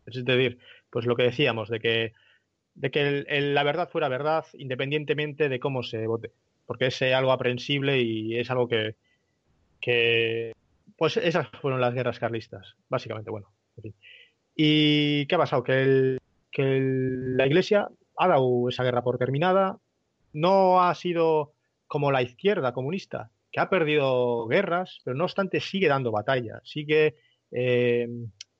Es 0.08 0.26
decir, 0.26 0.58
pues 0.90 1.06
lo 1.06 1.16
que 1.16 1.22
decíamos, 1.22 1.70
de 1.70 1.80
que, 1.80 2.14
de 2.76 2.92
que 2.92 3.26
la 3.42 3.64
verdad 3.64 3.90
fuera 3.90 4.08
verdad 4.08 4.46
independientemente 4.54 5.50
de 5.50 5.60
cómo 5.60 5.84
se 5.84 6.08
vote, 6.08 6.32
porque 6.66 6.88
es 6.88 7.02
algo 7.02 7.32
aprensible 7.32 8.02
y 8.02 8.38
es 8.38 8.50
algo 8.50 8.68
que, 8.68 8.96
que 9.80 10.54
pues 10.98 11.18
esas 11.18 11.50
fueron 11.62 11.82
las 11.82 11.94
guerras 11.94 12.20
carlistas, 12.20 12.76
básicamente, 12.88 13.32
bueno. 13.32 13.52
¿Y 14.56 15.26
qué 15.26 15.36
ha 15.36 15.40
pasado? 15.40 15.64
Que, 15.64 16.18
la 16.54 17.48
Iglesia 17.48 17.88
ha 18.18 18.28
dado 18.28 18.70
esa 18.70 18.84
guerra 18.84 19.02
por 19.02 19.18
terminada, 19.18 19.80
no 20.34 20.84
ha 20.84 20.94
sido 20.96 21.54
como 21.88 22.12
la 22.12 22.22
izquierda 22.22 22.74
comunista, 22.74 23.32
que 23.52 23.60
ha 23.60 23.70
perdido 23.70 24.48
guerras, 24.48 25.00
pero 25.04 25.16
no 25.16 25.24
obstante 25.24 25.60
sigue 25.60 25.88
dando 25.88 26.12
batalla, 26.12 26.62
sigue, 26.64 27.16
eh, 27.52 28.08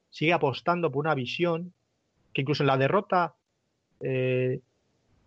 sigue 0.10 0.34
apostando 0.34 0.92
por 0.92 1.02
una 1.02 1.14
visión 1.14 1.74
que 2.34 2.42
incluso 2.42 2.64
en 2.64 2.68
la 2.68 2.78
derrota 2.78 3.36
eh, 4.04 4.60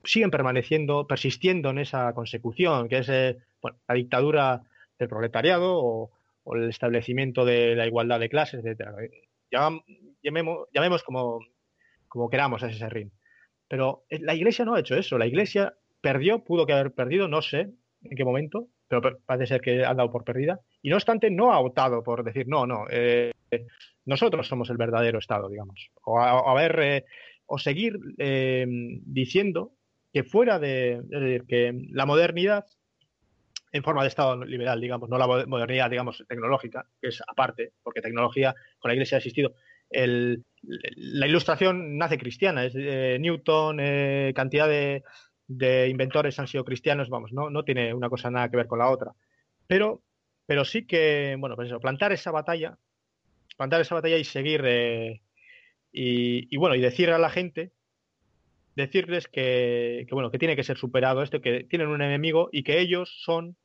siguen 0.04 0.30
permaneciendo, 0.30 1.06
persistiendo 1.06 1.70
en 1.70 1.78
esa 1.78 2.12
consecución, 2.12 2.88
que 2.88 2.98
es 2.98 3.08
eh, 3.08 3.36
la 3.88 3.94
dictadura 3.94 4.62
del 4.98 5.08
proletariado 5.08 5.76
o, 5.76 6.10
el 6.54 6.68
establecimiento 6.68 7.46
de 7.46 7.74
la 7.74 7.86
igualdad 7.86 8.20
de 8.20 8.28
clases, 8.28 8.64
etc 8.66 9.10
llamemos, 10.24 10.68
llamemos 10.72 11.02
como, 11.02 11.40
queramos 12.30 12.62
a 12.62 12.68
ese 12.68 12.78
serrín. 12.78 13.12
Pero 13.68 14.04
la 14.10 14.34
Iglesia 14.34 14.64
no 14.64 14.74
ha 14.74 14.80
hecho 14.80 14.96
eso. 14.96 15.18
La 15.18 15.26
Iglesia 15.26 15.74
perdió, 16.00 16.44
pudo 16.44 16.66
que 16.66 16.72
haber 16.72 16.92
perdido, 16.92 17.28
no 17.28 17.42
sé 17.42 17.70
en 18.02 18.16
qué 18.16 18.24
momento, 18.24 18.68
pero 18.88 19.18
parece 19.24 19.46
ser 19.46 19.60
que 19.60 19.84
ha 19.84 19.94
dado 19.94 20.10
por 20.10 20.24
perdida. 20.24 20.60
Y 20.82 20.90
no 20.90 20.96
obstante, 20.96 21.30
no 21.30 21.52
ha 21.52 21.58
optado 21.58 22.02
por 22.02 22.22
decir, 22.24 22.46
no, 22.48 22.66
no, 22.66 22.86
eh, 22.90 23.32
nosotros 24.04 24.46
somos 24.46 24.68
el 24.70 24.76
verdadero 24.76 25.18
Estado, 25.18 25.48
digamos. 25.48 25.90
O, 26.04 26.20
eh, 26.60 27.04
o 27.46 27.58
seguir 27.58 27.98
eh, 28.18 28.66
diciendo 28.68 29.72
que 30.12 30.24
fuera 30.24 30.58
de, 30.58 30.92
es 30.94 31.20
decir, 31.20 31.44
que 31.46 31.88
la 31.90 32.06
modernidad 32.06 32.66
en 33.74 33.82
forma 33.82 34.02
de 34.02 34.08
Estado 34.08 34.44
liberal, 34.44 34.80
digamos, 34.80 35.08
no 35.10 35.18
la 35.18 35.26
modernidad, 35.26 35.90
digamos, 35.90 36.24
tecnológica, 36.28 36.86
que 37.02 37.08
es 37.08 37.20
aparte, 37.26 37.72
porque 37.82 38.00
tecnología 38.00 38.54
con 38.78 38.88
la 38.88 38.94
Iglesia 38.94 39.16
ha 39.16 39.18
existido, 39.18 39.56
la 39.90 41.26
ilustración 41.26 41.98
nace 41.98 42.16
cristiana, 42.16 42.64
es 42.64 42.74
eh, 42.76 43.18
Newton, 43.20 43.80
eh, 43.80 44.32
cantidad 44.34 44.68
de, 44.68 45.02
inventores 45.88 46.38
han 46.38 46.46
sido 46.46 46.64
cristianos, 46.64 47.08
vamos, 47.08 47.32
no, 47.32 47.50
no 47.50 47.64
tiene 47.64 47.92
una 47.92 48.08
cosa 48.08 48.30
nada 48.30 48.48
que 48.48 48.56
ver 48.56 48.68
con 48.68 48.78
la 48.78 48.90
otra. 48.90 49.12
Pero, 49.66 50.04
pero 50.46 50.64
sí 50.64 50.86
que, 50.86 51.36
bueno, 51.36 51.56
pues 51.56 51.66
eso, 51.66 51.80
plantar 51.80 52.12
esa 52.12 52.30
batalla, 52.30 52.78
plantar 53.56 53.80
esa 53.80 53.96
batalla 53.96 54.18
y 54.18 54.24
seguir, 54.24 54.62
y, 55.96 56.56
bueno, 56.56 56.74
y 56.74 56.80
decir 56.80 57.10
a 57.10 57.18
la 57.18 57.30
gente, 57.30 57.72
decirles 58.74 59.28
que, 59.28 60.06
bueno, 60.10 60.30
que 60.30 60.38
tiene 60.38 60.56
que 60.56 60.64
ser 60.64 60.76
superado 60.76 61.22
esto, 61.22 61.40
que 61.40 61.64
tienen 61.64 61.88
un 61.88 62.02
enemigo 62.02 62.48
y 62.52 62.64
que 62.64 62.80
ellos 62.80 63.22
son, 63.22 63.56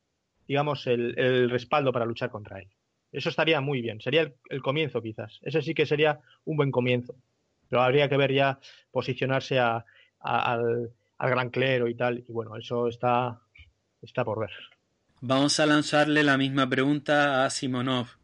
digamos, 0.46 0.86
el 0.86 1.50
respaldo 1.50 1.92
para 1.92 2.06
luchar 2.06 2.30
contra 2.30 2.60
él. 2.60 2.68
Eso 3.12 3.28
estaría 3.28 3.60
muy 3.60 3.80
bien. 3.82 4.00
Sería 4.00 4.32
el, 4.48 4.62
comienzo, 4.62 5.02
quizás. 5.02 5.40
Ese 5.42 5.62
sí 5.62 5.74
que 5.74 5.86
sería 5.86 6.20
un 6.44 6.56
buen 6.56 6.70
comienzo. 6.70 7.16
Pero 7.68 7.82
habría 7.82 8.08
que 8.08 8.16
ver 8.16 8.32
ya 8.32 8.58
posicionarse 8.90 9.58
al, 9.58 10.92
gran 11.18 11.50
clero 11.50 11.88
y 11.88 11.94
tal. 11.94 12.24
Y 12.28 12.32
bueno, 12.32 12.56
eso 12.56 12.88
está, 12.88 13.40
está 14.02 14.24
por 14.24 14.40
ver. 14.40 14.50
Vamos 15.20 15.60
a 15.60 15.66
lanzarle 15.66 16.22
la 16.22 16.38
misma 16.38 16.68
pregunta 16.68 17.44
a 17.44 17.50
Simonov. 17.50 18.19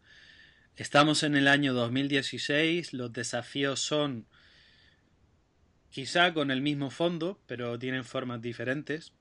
Estamos 0.76 1.22
en 1.22 1.36
el 1.36 1.48
año 1.48 1.72
2016, 1.72 2.92
los 2.92 3.12
desafíos 3.12 3.80
son 3.80 4.26
quizá 5.90 6.34
con 6.34 6.50
el 6.50 6.60
mismo 6.60 6.90
fondo, 6.90 7.40
pero 7.46 7.78
tienen 7.78 8.04
formas 8.04 8.42
diferentes. 8.42 9.12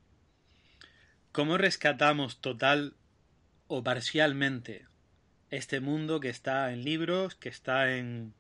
¿Cómo 1.31 1.57
rescatamos 1.57 2.41
total 2.41 2.95
o 3.67 3.83
parcialmente 3.83 4.85
este 5.49 5.79
mundo 5.79 6.19
que 6.19 6.29
está 6.29 6.71
en 6.73 6.83
libros, 6.83 7.35
que 7.35 7.49
está 7.49 7.95
en 7.95 8.33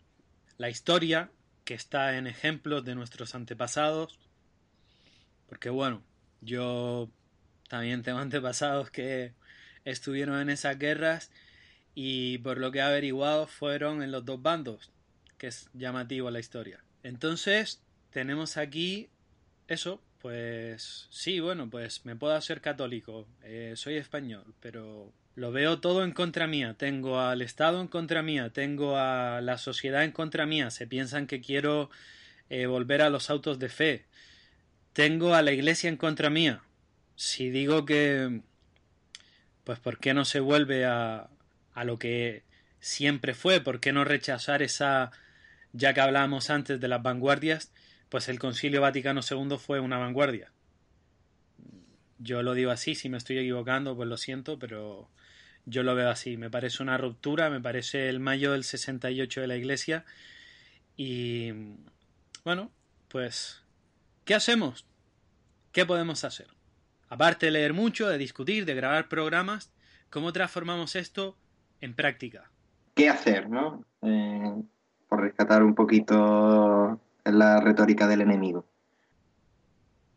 la 0.57 0.69
historia, 0.69 1.31
que 1.63 1.73
está 1.73 2.17
en 2.17 2.27
ejemplos 2.27 2.83
de 2.83 2.95
nuestros 2.95 3.35
antepasados. 3.35 4.19
Porque 5.47 5.69
bueno, 5.69 6.03
yo 6.41 7.09
también 7.69 8.03
tengo 8.03 8.19
antepasados 8.19 8.91
que 8.91 9.33
estuvieron 9.85 10.39
en 10.41 10.49
esas 10.49 10.77
guerras 10.77 11.31
y 11.95 12.37
por 12.39 12.59
lo 12.59 12.71
que 12.71 12.79
he 12.79 12.81
averiguado 12.81 13.47
fueron 13.47 14.03
en 14.03 14.11
los 14.11 14.25
dos 14.25 14.41
bandos, 14.41 14.91
que 15.37 15.47
es 15.47 15.69
llamativo 15.73 16.29
la 16.29 16.39
historia. 16.39 16.83
Entonces, 17.01 17.81
tenemos 18.11 18.57
aquí 18.57 19.09
eso, 19.67 20.01
pues 20.21 21.07
sí, 21.09 21.39
bueno, 21.39 21.69
pues 21.69 22.05
me 22.05 22.15
puedo 22.15 22.33
hacer 22.35 22.61
católico, 22.61 23.27
eh, 23.43 23.73
soy 23.75 23.95
español, 23.95 24.53
pero 24.59 25.13
lo 25.35 25.51
veo 25.51 25.79
todo 25.79 26.03
en 26.03 26.11
contra 26.11 26.47
mía. 26.47 26.75
Tengo 26.77 27.19
al 27.19 27.41
Estado 27.41 27.81
en 27.81 27.87
contra 27.87 28.21
mía, 28.23 28.51
tengo 28.51 28.97
a 28.97 29.41
la 29.41 29.57
sociedad 29.57 30.03
en 30.03 30.11
contra 30.11 30.45
mía. 30.45 30.71
Se 30.71 30.87
piensan 30.87 31.27
que 31.27 31.41
quiero 31.41 31.89
eh, 32.49 32.65
volver 32.67 33.01
a 33.01 33.09
los 33.09 33.29
autos 33.29 33.59
de 33.59 33.69
fe. 33.69 34.05
Tengo 34.93 35.33
a 35.33 35.41
la 35.41 35.51
Iglesia 35.51 35.89
en 35.89 35.97
contra 35.97 36.29
mía. 36.29 36.63
Si 37.15 37.49
digo 37.49 37.85
que, 37.85 38.41
pues, 39.63 39.79
¿por 39.79 39.99
qué 39.99 40.13
no 40.13 40.25
se 40.25 40.39
vuelve 40.39 40.85
a, 40.85 41.29
a 41.75 41.83
lo 41.83 41.99
que 41.99 42.43
siempre 42.79 43.35
fue? 43.35 43.61
¿Por 43.61 43.79
qué 43.79 43.91
no 43.91 44.03
rechazar 44.03 44.63
esa, 44.63 45.11
ya 45.73 45.93
que 45.93 46.01
hablábamos 46.01 46.49
antes 46.49 46.79
de 46.79 46.87
las 46.87 47.03
vanguardias? 47.03 47.71
Pues 48.09 48.29
el 48.29 48.39
Concilio 48.39 48.81
Vaticano 48.81 49.21
II 49.29 49.57
fue 49.59 49.79
una 49.81 49.97
vanguardia. 49.97 50.51
Yo 52.17 52.41
lo 52.41 52.53
digo 52.53 52.71
así, 52.71 52.95
si 52.95 53.09
me 53.09 53.17
estoy 53.17 53.37
equivocando, 53.37 53.95
pues 53.95 54.07
lo 54.07 54.15
siento, 54.15 54.57
pero 54.57 55.09
yo 55.65 55.83
lo 55.83 55.95
veo 55.95 56.09
así, 56.09 56.37
me 56.37 56.49
parece 56.49 56.81
una 56.81 56.97
ruptura, 56.97 57.49
me 57.49 57.59
parece 57.59 58.07
el 58.07 58.21
mayo 58.21 58.53
del 58.53 58.63
68 58.63 59.41
de 59.41 59.47
la 59.47 59.57
iglesia 59.57 60.05
y 60.95 61.51
bueno, 62.45 62.71
pues 63.09 63.63
¿qué 64.23 64.33
hacemos? 64.33 64.85
¿Qué 65.73 65.85
podemos 65.85 66.23
hacer? 66.23 66.47
Aparte 67.09 67.47
de 67.47 67.51
leer 67.51 67.73
mucho, 67.73 68.07
de 68.07 68.17
discutir, 68.17 68.65
de 68.65 68.75
grabar 68.75 69.09
programas, 69.09 69.71
¿cómo 70.09 70.31
transformamos 70.31 70.95
esto 70.95 71.35
en 71.85 71.93
práctica? 71.93 72.49
¿Qué 72.93 73.09
hacer, 73.09 73.49
no? 73.49 73.83
Eh, 74.01 74.63
por 75.07 75.21
rescatar 75.21 75.63
un 75.63 75.75
poquito 75.75 76.99
la 77.23 77.61
retórica 77.61 78.07
del 78.07 78.21
enemigo. 78.21 78.65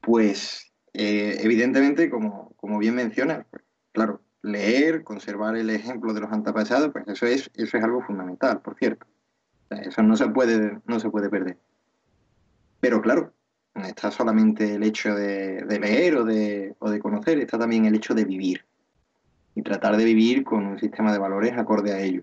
Pues, 0.01 0.73
eh, 0.95 1.39
evidentemente, 1.41 2.11
como, 2.11 2.53
como 2.57 2.79
bien 2.79 2.95
mencionas, 2.95 3.47
pues, 3.51 3.62
claro, 3.93 4.23
leer, 4.43 5.05
conservar 5.05 5.57
el 5.57 5.71
ejemplo 5.71 6.14
de 6.14 6.21
los 6.21 6.33
antepasados, 6.33 6.91
pues 6.93 7.07
eso 7.09 7.27
es, 7.27 7.51
eso 7.55 7.77
es 7.77 7.85
algo 7.85 8.03
fundamental, 8.03 8.61
por 8.61 8.77
cierto. 8.77 9.07
eso 9.71 10.03
no 10.03 10.16
se 10.16 10.29
puede, 10.29 10.81
no 10.87 11.01
se 11.01 11.11
puede 11.11 11.29
perder. 11.29 11.59
Pero 12.81 13.03
claro, 13.03 13.35
no 13.75 13.85
está 13.85 14.11
solamente 14.11 14.75
el 14.75 14.83
hecho 14.83 15.14
de, 15.14 15.64
leer 15.81 16.16
o 16.16 16.25
de, 16.25 16.75
o 16.79 16.91
de 16.91 17.01
conocer, 17.01 17.39
está 17.39 17.59
también 17.59 17.85
el 17.85 17.95
hecho 17.95 18.14
de 18.14 18.25
vivir. 18.25 18.64
Y 19.59 19.63
tratar 19.63 19.97
de 19.97 20.05
vivir 20.05 20.45
con 20.45 20.65
un 20.65 20.79
sistema 20.79 21.13
de 21.13 21.19
valores 21.19 21.59
acorde 21.59 21.93
a 21.93 21.99
ello. 21.99 22.23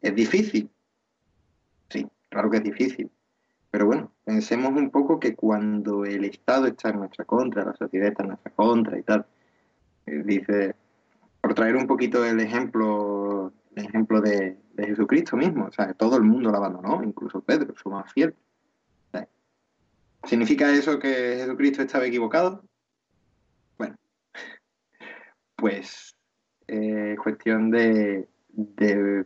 ¿Es 0.00 0.14
difícil? 0.14 0.70
Sí, 1.90 2.08
claro 2.30 2.48
que 2.48 2.56
es 2.56 2.62
difícil. 2.62 3.10
Pero 3.70 3.84
bueno, 3.84 4.10
pensemos 4.24 4.70
un 4.70 4.88
poco 4.88 5.20
que 5.20 5.34
cuando 5.34 6.06
el 6.06 6.24
Estado 6.24 6.66
está 6.66 6.88
en 6.88 7.00
nuestra 7.00 7.26
contra, 7.26 7.66
la 7.66 7.74
sociedad 7.74 8.08
está 8.08 8.22
en 8.22 8.30
nuestra 8.30 8.52
contra 8.52 8.98
y 8.98 9.02
tal, 9.02 9.26
eh, 10.06 10.22
dice, 10.24 10.74
por 11.42 11.52
traer 11.52 11.76
un 11.76 11.86
poquito 11.86 12.24
el 12.24 12.40
ejemplo, 12.40 13.52
el 13.76 13.84
ejemplo 13.84 14.22
de, 14.22 14.56
Jesucristo 14.78 15.36
mismo, 15.36 15.66
o 15.66 15.72
sea, 15.72 15.92
todo 15.92 16.16
el 16.16 16.22
mundo 16.22 16.50
lo 16.50 16.56
abandonó, 16.56 17.02
incluso 17.04 17.42
Pedro, 17.42 17.74
su 17.76 17.90
más 17.90 18.10
fiel. 18.14 18.34
¿Significa 20.24 20.70
eso 20.72 20.98
que 20.98 21.36
Jesucristo 21.36 21.82
estaba 21.82 22.06
equivocado? 22.06 22.64
Bueno, 23.76 23.96
pues 25.56 26.14
es 26.14 26.19
eh, 26.72 27.16
cuestión 27.20 27.68
de, 27.72 28.28
de, 28.52 29.24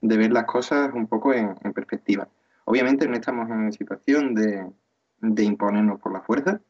ver 0.00 0.30
las 0.30 0.44
cosas 0.44 0.92
un 0.94 1.08
poco 1.08 1.34
en, 1.34 1.56
perspectiva. 1.74 2.28
Obviamente 2.64 3.08
no 3.08 3.14
estamos 3.14 3.50
en 3.50 3.72
situación 3.72 4.36
de, 4.36 4.70
de 5.20 5.42
imponernos 5.42 6.00
por 6.00 6.12
la 6.12 6.20
fuerza. 6.20 6.60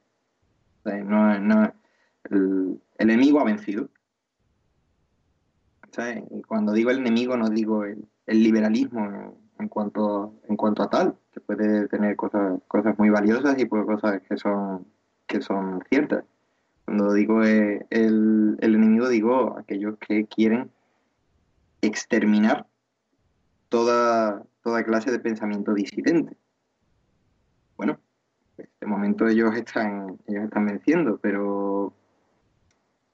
el, 0.84 2.80
enemigo 2.96 3.40
ha 3.40 3.44
vencido. 3.44 3.90
Cuando 6.46 6.72
digo 6.72 6.90
el 6.90 7.00
enemigo 7.00 7.36
no 7.36 7.50
digo 7.50 7.84
el, 7.84 8.08
liberalismo 8.26 9.34
en, 9.58 9.68
cuanto, 9.68 10.34
en 10.48 10.56
cuanto 10.56 10.82
a 10.82 10.88
tal, 10.88 11.18
que 11.32 11.40
puede 11.40 11.88
tener 11.88 12.16
cosas, 12.16 12.58
cosas 12.68 12.98
muy 12.98 13.10
valiosas 13.10 13.58
y 13.58 13.66
pues 13.66 13.84
cosas 13.84 14.22
que 14.26 14.38
son, 14.38 14.86
que 15.26 15.42
son 15.42 15.82
ciertas. 15.90 16.24
Cuando 16.86 17.12
digo 17.12 17.44
eh, 17.44 17.84
el, 17.90 18.56
el 18.60 18.74
enemigo 18.74 19.08
digo 19.08 19.58
aquellos 19.58 19.98
que 19.98 20.26
quieren 20.26 20.70
exterminar 21.82 22.66
toda, 23.68 24.42
toda 24.62 24.84
clase 24.84 25.10
de 25.10 25.18
pensamiento 25.18 25.74
disidente. 25.74 26.36
Bueno, 27.76 28.00
de 28.56 28.86
momento 28.86 29.26
ellos 29.26 29.54
están, 29.54 30.16
ellos 30.26 30.44
están 30.44 30.66
venciendo, 30.66 31.18
pero 31.18 31.92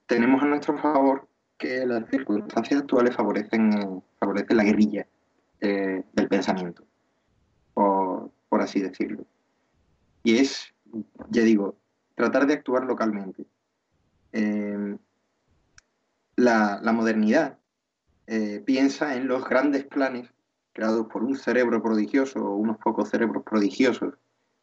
tenemos 0.06 0.42
a 0.42 0.46
nuestro 0.46 0.78
favor 0.78 1.26
que 1.58 1.86
las 1.86 2.08
circunstancias 2.10 2.80
actuales 2.80 3.16
favorecen, 3.16 4.02
favorecen 4.18 4.56
la 4.56 4.64
guerrilla 4.64 5.06
eh, 5.60 6.02
del 6.12 6.28
pensamiento, 6.28 6.84
por, 7.74 8.60
así 8.60 8.80
decirlo. 8.80 9.24
Y 10.22 10.36
es, 10.36 10.72
ya 11.30 11.42
digo, 11.42 11.76
tratar 12.14 12.46
de 12.46 12.54
actuar 12.54 12.84
localmente. 12.84 13.46
Eh, 14.32 14.96
la, 16.36 16.80
modernidad 16.92 17.58
eh, 18.26 18.62
piensa 18.64 19.16
en 19.16 19.28
los 19.28 19.48
grandes 19.48 19.84
planes 19.84 20.30
creados 20.72 21.06
por 21.06 21.22
un 21.22 21.36
cerebro 21.36 21.82
prodigioso 21.82 22.40
o 22.40 22.56
unos 22.56 22.78
pocos 22.78 23.10
cerebros 23.10 23.42
prodigiosos 23.44 24.14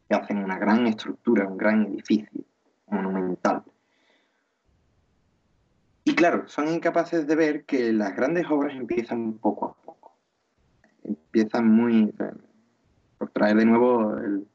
que 0.07 0.15
hacen 0.15 0.43
una 0.43 0.57
gran 0.57 0.87
estructura, 0.87 1.47
un 1.47 1.57
gran 1.57 1.85
edificio 1.85 2.43
monumental. 2.87 3.63
Y 6.03 6.15
claro, 6.15 6.47
son 6.47 6.67
incapaces 6.67 7.27
de 7.27 7.35
ver 7.35 7.65
que 7.65 7.93
las 7.93 8.15
grandes 8.15 8.47
obras 8.49 8.75
empiezan 8.75 9.33
poco 9.33 9.65
a 9.67 9.73
poco. 9.85 10.17
Empiezan 11.03 11.67
muy... 11.67 12.11
por 13.19 13.29
traer 13.29 13.57
de 13.57 13.65
nuevo 13.65 14.17
el, 14.17 14.47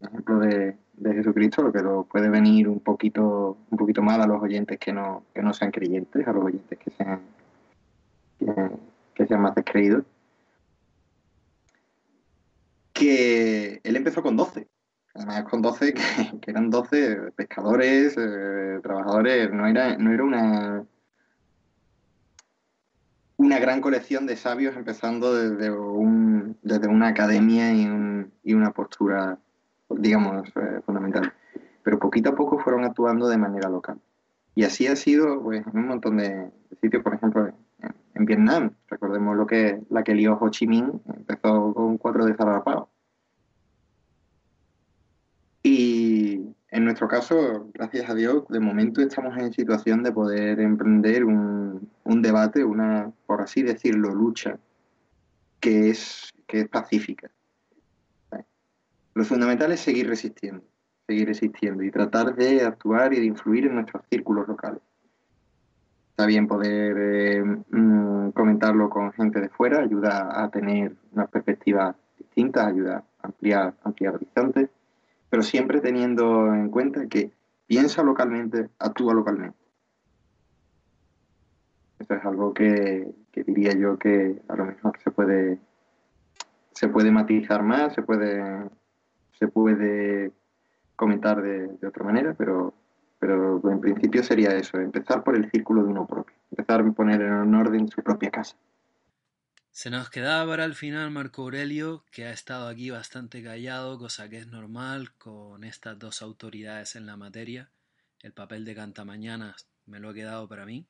ejemplo 0.00 0.38
de, 0.38 0.78
Jesucristo, 1.02 1.62
lo 1.62 1.72
que 1.72 1.82
puede 2.10 2.28
venir 2.28 2.68
un 2.68 2.80
poquito, 2.80 3.56
un 3.70 3.78
poquito 3.78 4.02
mal 4.02 4.20
a 4.20 4.26
los 4.26 4.42
oyentes 4.42 4.78
que 4.78 4.92
no, 4.92 5.24
que 5.34 5.42
no 5.42 5.52
sean 5.52 5.70
creyentes, 5.70 6.26
a 6.26 6.32
los 6.32 6.44
oyentes 6.44 6.78
que 6.78 6.90
sean, 6.90 7.20
que 9.14 9.26
sean 9.26 9.40
más 9.40 9.54
descreídos 9.54 10.04
que 13.00 13.80
él 13.82 13.96
empezó 13.96 14.22
con 14.22 14.36
12. 14.36 14.68
Además 15.14 15.44
con 15.44 15.62
12, 15.62 15.94
que, 16.40 16.50
eran 16.50 16.70
12 16.70 17.32
pescadores, 17.34 18.14
eh, 18.18 18.78
trabajadores, 18.82 19.50
no 19.52 19.66
era, 19.66 19.96
no 19.96 20.12
era 20.12 20.22
una, 20.22 20.84
una 23.38 23.58
gran 23.58 23.80
colección 23.80 24.26
de 24.26 24.36
sabios 24.36 24.76
empezando 24.76 25.34
desde, 25.34 25.70
un, 25.70 26.58
desde 26.62 26.88
una 26.88 27.08
academia 27.08 27.72
y, 27.72 28.52
una 28.54 28.72
postura, 28.72 29.38
digamos, 29.98 30.48
eh, 30.56 30.80
fundamental. 30.84 31.32
Pero 31.82 31.98
poquito 31.98 32.30
a 32.30 32.34
poco 32.34 32.58
fueron 32.58 32.84
actuando 32.84 33.28
de 33.28 33.38
manera 33.38 33.68
local. 33.68 33.98
Y 34.54 34.64
así 34.64 34.86
ha 34.86 34.96
sido 34.96 35.42
pues, 35.42 35.66
en 35.66 35.78
un 35.78 35.88
montón 35.88 36.18
de 36.18 36.50
sitios, 36.80 37.02
por 37.02 37.14
ejemplo, 37.14 37.48
en, 38.14 38.24
Vietnam. 38.26 38.72
Recordemos 38.88 39.34
lo 39.34 39.46
que 39.46 39.80
la 39.88 40.04
que 40.04 40.14
lió 40.14 40.36
Ho 40.38 40.50
Chi 40.50 40.66
Minh, 40.66 41.00
empezó 41.06 41.72
con 41.72 41.96
cuatro 41.96 42.26
de 42.26 42.34
y 45.62 46.54
en 46.70 46.84
nuestro 46.84 47.08
caso, 47.08 47.70
gracias 47.74 48.08
a 48.08 48.14
Dios, 48.14 48.44
de 48.48 48.60
momento 48.60 49.02
estamos 49.02 49.36
en 49.36 49.52
situación 49.52 50.02
de 50.02 50.12
poder 50.12 50.60
emprender 50.60 51.24
un, 51.24 51.90
debate, 52.04 52.64
una, 52.64 53.12
por 53.26 53.40
así 53.40 53.62
decirlo, 53.62 54.14
lucha 54.14 54.58
que 55.58 55.90
es, 55.90 56.30
que 56.46 56.60
es 56.60 56.68
pacífica. 56.68 57.30
Lo 59.14 59.24
fundamental 59.24 59.72
es 59.72 59.80
seguir 59.80 60.08
resistiendo, 60.08 60.62
seguir 61.06 61.28
resistiendo 61.28 61.82
y 61.82 61.90
tratar 61.90 62.34
de 62.34 62.62
actuar 62.62 63.12
y 63.12 63.20
de 63.20 63.26
influir 63.26 63.66
en 63.66 63.74
nuestros 63.74 64.02
círculos 64.10 64.46
locales. 64.48 64.80
Está 66.10 66.26
bien 66.26 66.46
poder 66.46 66.96
eh, 66.98 67.42
mm, 67.42 68.30
comentarlo 68.30 68.90
con 68.90 69.12
gente 69.12 69.40
de 69.40 69.48
fuera, 69.48 69.80
ayuda 69.80 70.42
a 70.42 70.50
tener 70.50 70.94
una 71.12 71.26
perspectiva 71.26 71.96
distinta, 72.18 72.66
ayuda 72.66 73.04
a 73.22 73.26
ampliar, 73.26 73.74
ampliar 73.84 74.14
horizontes 74.14 74.70
pero 75.30 75.44
siempre 75.44 75.80
teniendo 75.80 76.52
en 76.52 76.68
cuenta 76.68 77.06
que 77.06 77.30
piensa 77.66 78.02
localmente, 78.02 78.68
actúa 78.80 79.14
localmente. 79.14 79.56
Eso 82.00 82.14
es 82.14 82.24
algo 82.24 82.52
que, 82.52 83.14
diría 83.32 83.72
yo 83.72 83.96
que 83.96 84.42
a 84.48 84.56
lo 84.56 84.66
mejor 84.66 84.98
se 85.02 85.10
puede 85.10 85.58
se 86.72 86.88
puede 86.88 87.10
matizar 87.10 87.62
más, 87.62 87.94
se 87.94 88.02
puede 88.02 88.42
se 89.40 89.48
puede 89.48 90.32
comentar 90.94 91.42
de, 91.42 91.86
otra 91.86 92.04
manera, 92.04 92.34
pero, 92.34 92.74
pero 93.18 93.60
en 93.70 93.80
principio 93.80 94.22
sería 94.22 94.50
eso, 94.54 94.78
empezar 94.78 95.24
por 95.24 95.34
el 95.34 95.50
círculo 95.50 95.82
de 95.82 95.88
uno 95.88 96.06
propio, 96.06 96.36
empezar 96.50 96.82
a 96.82 96.92
poner 96.92 97.22
en 97.22 97.54
orden 97.54 97.88
su 97.88 98.02
propia 98.02 98.30
casa. 98.30 98.54
Se 99.72 99.88
nos 99.88 100.10
quedaba 100.10 100.50
para 100.50 100.64
el 100.66 100.74
final 100.74 101.10
Marco 101.10 101.42
Aurelio, 101.42 102.04
que 102.10 102.26
ha 102.26 102.32
estado 102.32 102.68
aquí 102.68 102.90
bastante 102.90 103.42
callado, 103.42 103.98
cosa 103.98 104.28
que 104.28 104.38
es 104.38 104.46
normal 104.46 105.14
con 105.14 105.64
estas 105.64 105.98
dos 105.98 106.22
autoridades 106.22 106.96
en 106.96 107.06
la 107.06 107.16
materia. 107.16 107.70
El 108.20 108.32
papel 108.32 108.66
de 108.66 108.74
cantamañanas 108.74 109.68
me 109.86 110.00
lo 110.00 110.10
he 110.10 110.14
quedado 110.14 110.48
para 110.48 110.66
mí. 110.66 110.86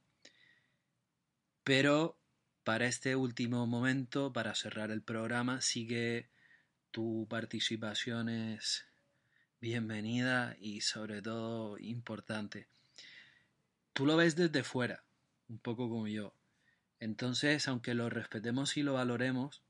Pero 1.62 2.18
para 2.64 2.86
este 2.86 3.14
último 3.14 3.66
momento, 3.66 4.32
para 4.32 4.54
cerrar 4.54 4.90
el 4.90 5.02
programa, 5.02 5.60
sí 5.60 5.86
que 5.86 6.28
tu 6.90 7.26
participación 7.28 8.28
es 8.28 8.86
bienvenida 9.60 10.56
y 10.58 10.80
sobre 10.80 11.22
todo 11.22 11.78
importante. 11.78 12.66
Tú 13.92 14.06
lo 14.06 14.16
ves 14.16 14.36
desde 14.36 14.64
fuera, 14.64 15.04
un 15.48 15.58
poco 15.58 15.88
como 15.88 16.08
yo. 16.08 16.34
Entonces, 16.98 17.68
aunque 17.68 17.94
lo 17.94 18.10
respetemos 18.10 18.76
y 18.76 18.82
lo 18.82 18.94
valoremos, 18.94 19.62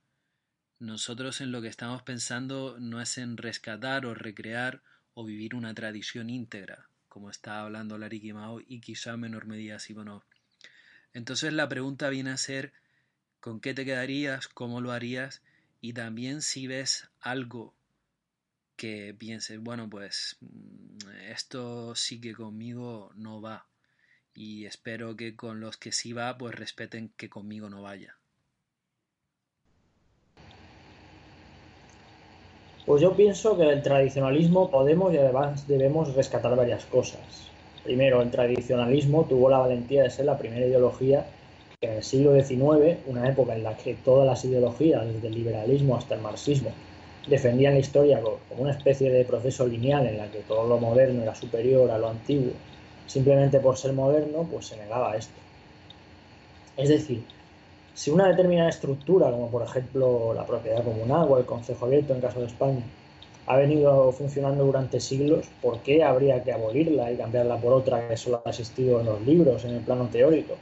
nosotros 0.78 1.40
en 1.40 1.52
lo 1.52 1.60
que 1.60 1.68
estamos 1.68 2.02
pensando 2.02 2.78
no 2.80 3.00
es 3.00 3.18
en 3.18 3.36
rescatar 3.36 4.06
o 4.06 4.14
recrear 4.14 4.82
o 5.14 5.24
vivir 5.24 5.54
una 5.54 5.74
tradición 5.74 6.30
íntegra, 6.30 6.88
como 7.08 7.28
está 7.28 7.60
hablando 7.60 7.98
Larry 7.98 8.32
Mao 8.32 8.60
y 8.60 8.80
quizá 8.80 9.12
en 9.12 9.20
menor 9.20 9.46
medida 9.46 9.78
Simonov. 9.78 10.22
Entonces 11.12 11.52
la 11.52 11.68
pregunta 11.68 12.08
viene 12.08 12.30
a 12.30 12.36
ser 12.36 12.72
¿con 13.40 13.60
qué 13.60 13.74
te 13.74 13.84
quedarías? 13.84 14.48
¿Cómo 14.48 14.80
lo 14.80 14.92
harías? 14.92 15.42
Y 15.80 15.92
también 15.92 16.42
si 16.42 16.66
ves 16.66 17.08
algo 17.20 17.74
que 18.76 19.14
pienses, 19.18 19.60
bueno, 19.60 19.88
pues 19.88 20.36
mm, 20.40 21.08
esto 21.30 21.94
sí 21.94 22.20
que 22.20 22.34
conmigo 22.34 23.10
no 23.14 23.40
va 23.40 23.66
y 24.34 24.64
espero 24.66 25.16
que 25.16 25.36
con 25.36 25.60
los 25.60 25.76
que 25.76 25.92
sí 25.92 26.12
va 26.12 26.38
pues 26.38 26.54
respeten 26.54 27.12
que 27.16 27.28
conmigo 27.28 27.68
no 27.68 27.82
vaya. 27.82 28.16
Pues 32.86 33.02
yo 33.02 33.14
pienso 33.14 33.56
que 33.56 33.68
el 33.68 33.82
tradicionalismo 33.82 34.70
podemos 34.70 35.12
y 35.12 35.18
además 35.18 35.68
debemos 35.68 36.14
rescatar 36.14 36.56
varias 36.56 36.84
cosas. 36.86 37.50
Primero, 37.84 38.20
el 38.22 38.30
tradicionalismo 38.30 39.26
tuvo 39.26 39.48
la 39.48 39.58
valentía 39.58 40.02
de 40.02 40.10
ser 40.10 40.24
la 40.24 40.38
primera 40.38 40.66
ideología 40.66 41.26
que 41.80 41.86
en 41.88 41.96
el 41.96 42.02
siglo 42.02 42.34
XIX, 42.34 42.98
una 43.06 43.26
época 43.26 43.54
en 43.54 43.62
la 43.62 43.74
que 43.74 43.94
todas 43.94 44.26
las 44.26 44.44
ideologías, 44.44 45.02
desde 45.06 45.28
el 45.28 45.34
liberalismo 45.34 45.96
hasta 45.96 46.14
el 46.14 46.20
marxismo, 46.20 46.72
defendían 47.26 47.72
la 47.72 47.80
historia 47.80 48.20
como 48.20 48.62
una 48.62 48.72
especie 48.72 49.10
de 49.10 49.24
proceso 49.24 49.66
lineal 49.66 50.06
en 50.06 50.18
la 50.18 50.30
que 50.30 50.40
todo 50.40 50.68
lo 50.68 50.78
moderno 50.78 51.22
era 51.22 51.34
superior 51.34 51.90
a 51.90 51.96
lo 51.96 52.10
antiguo, 52.10 52.52
simplemente 53.06 53.60
por 53.60 53.78
ser 53.78 53.94
moderno, 53.94 54.46
pues 54.50 54.66
se 54.66 54.76
negaba 54.76 55.16
esto. 55.16 55.40
Es 56.76 56.90
decir, 56.90 57.24
si 57.94 58.10
una 58.10 58.28
determinada 58.28 58.68
estructura, 58.68 59.30
como 59.30 59.50
por 59.50 59.62
ejemplo 59.62 60.34
la 60.34 60.46
propiedad 60.46 60.84
comunal 60.84 61.28
o 61.30 61.38
el 61.38 61.46
concejo 61.46 61.86
abierto 61.86 62.14
en 62.14 62.20
caso 62.20 62.40
de 62.40 62.46
España, 62.48 62.82
ha 63.46 63.56
venido 63.56 64.12
funcionando 64.12 64.64
durante 64.66 65.00
siglos, 65.00 65.48
¿por 65.62 65.82
qué 65.82 66.04
habría 66.04 66.44
que 66.44 66.52
abolirla 66.52 67.10
y 67.10 67.16
cambiarla 67.16 67.58
por 67.58 67.72
otra 67.72 68.06
que 68.06 68.18
solo 68.18 68.42
ha 68.44 68.50
existido 68.50 69.00
en 69.00 69.06
los 69.06 69.22
libros, 69.22 69.64
en 69.64 69.76
el 69.76 69.82
plano 69.82 70.10
teórico? 70.10 70.60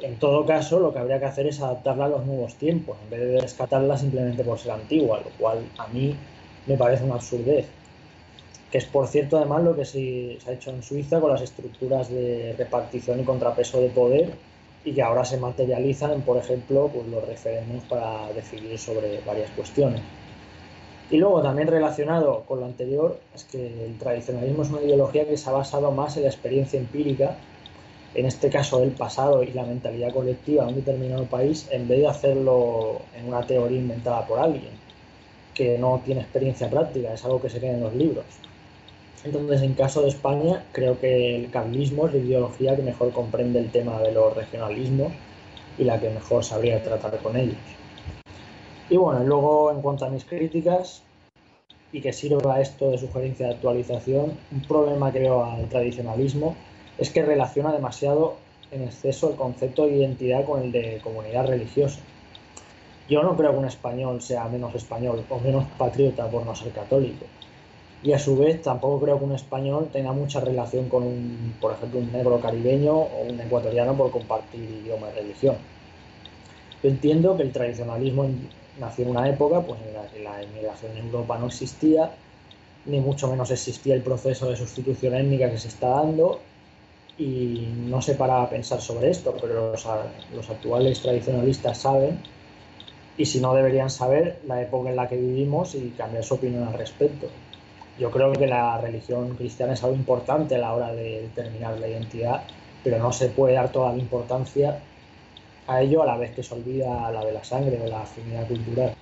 En 0.00 0.18
todo 0.18 0.46
caso, 0.46 0.78
lo 0.78 0.92
que 0.92 0.98
habría 1.00 1.18
que 1.18 1.26
hacer 1.26 1.46
es 1.46 1.60
adaptarla 1.60 2.04
a 2.04 2.08
los 2.08 2.24
nuevos 2.24 2.54
tiempos, 2.54 2.96
en 3.02 3.10
vez 3.10 3.20
de 3.20 3.40
rescatarla 3.40 3.96
simplemente 3.96 4.44
por 4.44 4.58
ser 4.58 4.72
antigua, 4.72 5.20
lo 5.20 5.30
cual 5.30 5.58
a 5.76 5.88
mí 5.88 6.14
me 6.66 6.76
parece 6.76 7.04
una 7.04 7.14
absurdez. 7.14 7.66
Que 8.70 8.78
es, 8.78 8.84
por 8.84 9.08
cierto, 9.08 9.38
además 9.38 9.64
lo 9.64 9.74
que 9.74 9.84
se 9.84 10.38
ha 10.46 10.52
hecho 10.52 10.70
en 10.70 10.82
Suiza 10.82 11.20
con 11.20 11.30
las 11.32 11.42
estructuras 11.42 12.10
de 12.10 12.54
repartición 12.56 13.20
y 13.20 13.24
contrapeso 13.24 13.80
de 13.80 13.88
poder 13.88 14.30
y 14.84 14.92
que 14.92 15.02
ahora 15.02 15.24
se 15.24 15.38
materializan 15.38 16.12
en, 16.12 16.22
por 16.22 16.36
ejemplo, 16.36 16.88
pues, 16.92 17.08
los 17.08 17.26
referéndums 17.26 17.84
para 17.84 18.32
decidir 18.32 18.78
sobre 18.78 19.20
varias 19.22 19.50
cuestiones. 19.50 20.02
Y 21.10 21.16
luego 21.16 21.42
también 21.42 21.68
relacionado 21.68 22.44
con 22.46 22.60
lo 22.60 22.66
anterior 22.66 23.18
es 23.34 23.44
que 23.44 23.86
el 23.86 23.96
tradicionalismo 23.98 24.62
es 24.62 24.70
una 24.70 24.82
ideología 24.82 25.26
que 25.26 25.38
se 25.38 25.48
ha 25.48 25.54
basado 25.54 25.90
más 25.90 26.16
en 26.16 26.24
la 26.24 26.28
experiencia 26.28 26.78
empírica, 26.78 27.36
en 28.14 28.26
este 28.26 28.48
caso 28.48 28.82
el 28.82 28.90
pasado 28.90 29.42
y 29.42 29.52
la 29.52 29.64
mentalidad 29.64 30.12
colectiva 30.12 30.64
de 30.64 30.70
un 30.70 30.76
determinado 30.76 31.24
país, 31.24 31.68
en 31.70 31.86
vez 31.88 32.00
de 32.00 32.08
hacerlo 32.08 33.02
en 33.14 33.28
una 33.28 33.46
teoría 33.46 33.78
inventada 33.78 34.26
por 34.26 34.38
alguien 34.38 34.70
que 35.54 35.76
no 35.78 36.00
tiene 36.04 36.22
experiencia 36.22 36.70
práctica, 36.70 37.12
es 37.12 37.24
algo 37.24 37.40
que 37.40 37.50
se 37.50 37.60
queda 37.60 37.72
en 37.72 37.80
los 37.80 37.94
libros. 37.94 38.24
Entonces, 39.24 39.62
en 39.62 39.74
caso 39.74 40.02
de 40.02 40.08
España, 40.08 40.64
creo 40.72 40.98
que 41.00 41.36
el 41.36 41.50
carlismo 41.50 42.06
es 42.06 42.14
la 42.14 42.20
ideología 42.20 42.76
que 42.76 42.82
mejor 42.82 43.12
comprende 43.12 43.58
el 43.58 43.70
tema 43.70 44.00
de 44.00 44.12
los 44.12 44.34
regionalismos 44.36 45.12
y 45.76 45.84
la 45.84 46.00
que 46.00 46.10
mejor 46.10 46.44
sabría 46.44 46.82
tratar 46.82 47.18
con 47.18 47.36
ellos. 47.36 47.56
Y 48.88 48.96
bueno, 48.96 49.24
luego 49.24 49.72
en 49.72 49.82
cuanto 49.82 50.04
a 50.04 50.10
mis 50.10 50.24
críticas, 50.24 51.02
y 51.92 52.00
que 52.00 52.12
sirva 52.12 52.60
esto 52.60 52.90
de 52.90 52.98
sugerencia 52.98 53.46
de 53.46 53.54
actualización, 53.54 54.38
un 54.52 54.62
problema 54.62 55.10
veo 55.10 55.44
al 55.44 55.68
tradicionalismo 55.68 56.54
es 56.98 57.10
que 57.10 57.22
relaciona 57.22 57.72
demasiado 57.72 58.36
en 58.70 58.82
exceso 58.82 59.30
el 59.30 59.36
concepto 59.36 59.86
de 59.86 59.96
identidad 59.96 60.44
con 60.44 60.62
el 60.62 60.72
de 60.72 61.00
comunidad 61.02 61.46
religiosa. 61.46 62.00
Yo 63.08 63.22
no 63.22 63.36
creo 63.36 63.52
que 63.52 63.58
un 63.58 63.64
español 63.64 64.20
sea 64.20 64.44
menos 64.48 64.74
español 64.74 65.24
o 65.30 65.38
menos 65.38 65.64
patriota 65.78 66.28
por 66.28 66.44
no 66.44 66.54
ser 66.54 66.72
católico. 66.72 67.24
Y 68.02 68.12
a 68.12 68.18
su 68.18 68.36
vez 68.36 68.62
tampoco 68.62 69.00
creo 69.00 69.18
que 69.18 69.24
un 69.24 69.34
español 69.34 69.88
tenga 69.92 70.12
mucha 70.12 70.40
relación 70.40 70.88
con 70.88 71.04
un, 71.04 71.54
por 71.60 71.72
ejemplo, 71.72 71.98
un 71.98 72.12
negro 72.12 72.40
caribeño 72.40 72.94
o 72.94 73.22
un 73.28 73.40
ecuatoriano 73.40 73.96
por 73.96 74.10
compartir 74.10 74.60
idioma 74.60 75.08
y 75.10 75.18
religión. 75.18 75.56
Yo 76.82 76.90
entiendo 76.90 77.36
que 77.36 77.42
el 77.42 77.52
tradicionalismo 77.52 78.28
nació 78.78 79.04
en 79.06 79.10
una 79.10 79.28
época 79.28 79.62
pues, 79.62 79.80
en 79.86 79.94
la 79.94 80.06
que 80.06 80.22
la 80.22 80.42
inmigración 80.42 80.92
en 80.96 81.06
Europa 81.06 81.38
no 81.38 81.46
existía, 81.46 82.12
ni 82.86 83.00
mucho 83.00 83.28
menos 83.28 83.50
existía 83.50 83.94
el 83.94 84.02
proceso 84.02 84.48
de 84.48 84.56
sustitución 84.56 85.14
étnica 85.14 85.50
que 85.50 85.58
se 85.58 85.68
está 85.68 85.88
dando, 85.88 86.40
y 87.18 87.68
no 87.76 88.00
sé 88.00 88.14
para 88.14 88.48
pensar 88.48 88.80
sobre 88.80 89.10
esto, 89.10 89.36
pero 89.40 89.72
los, 89.72 89.86
los 90.34 90.50
actuales 90.50 91.00
tradicionalistas 91.00 91.78
saben, 91.78 92.20
y 93.16 93.26
si 93.26 93.40
no 93.40 93.52
deberían 93.54 93.90
saber 93.90 94.40
la 94.46 94.62
época 94.62 94.90
en 94.90 94.96
la 94.96 95.08
que 95.08 95.16
vivimos 95.16 95.74
y 95.74 95.92
cambiar 95.96 96.22
su 96.22 96.34
opinión 96.34 96.68
al 96.68 96.74
respecto. 96.74 97.28
Yo 97.98 98.12
creo 98.12 98.32
que 98.32 98.46
la 98.46 98.80
religión 98.80 99.34
cristiana 99.34 99.72
es 99.72 99.82
algo 99.82 99.96
importante 99.96 100.54
a 100.54 100.58
la 100.58 100.72
hora 100.72 100.92
de 100.92 101.22
determinar 101.22 101.78
la 101.80 101.88
identidad, 101.88 102.44
pero 102.84 102.98
no 103.00 103.12
se 103.12 103.28
puede 103.28 103.54
dar 103.54 103.72
toda 103.72 103.92
la 103.92 103.98
importancia 103.98 104.78
a 105.66 105.82
ello 105.82 106.02
a 106.04 106.06
la 106.06 106.16
vez 106.16 106.30
que 106.30 106.44
se 106.44 106.54
olvida 106.54 107.10
la 107.10 107.24
de 107.24 107.32
la 107.32 107.42
sangre 107.42 107.80
o 107.82 107.88
la 107.88 108.02
afinidad 108.02 108.46
cultural. 108.46 108.94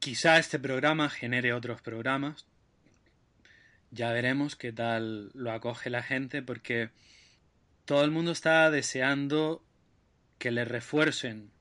Quizá 0.00 0.38
este 0.38 0.58
programa 0.58 1.08
genere 1.08 1.52
otros 1.54 1.80
programas. 1.80 2.46
Ya 3.94 4.12
veremos 4.12 4.56
qué 4.56 4.72
tal 4.72 5.30
lo 5.34 5.52
acoge 5.52 5.88
la 5.88 6.02
gente 6.02 6.42
porque 6.42 6.90
todo 7.84 8.04
el 8.04 8.10
mundo 8.10 8.32
está 8.32 8.68
deseando 8.72 9.64
que 10.38 10.50
le 10.50 10.64
refuercen 10.64 11.52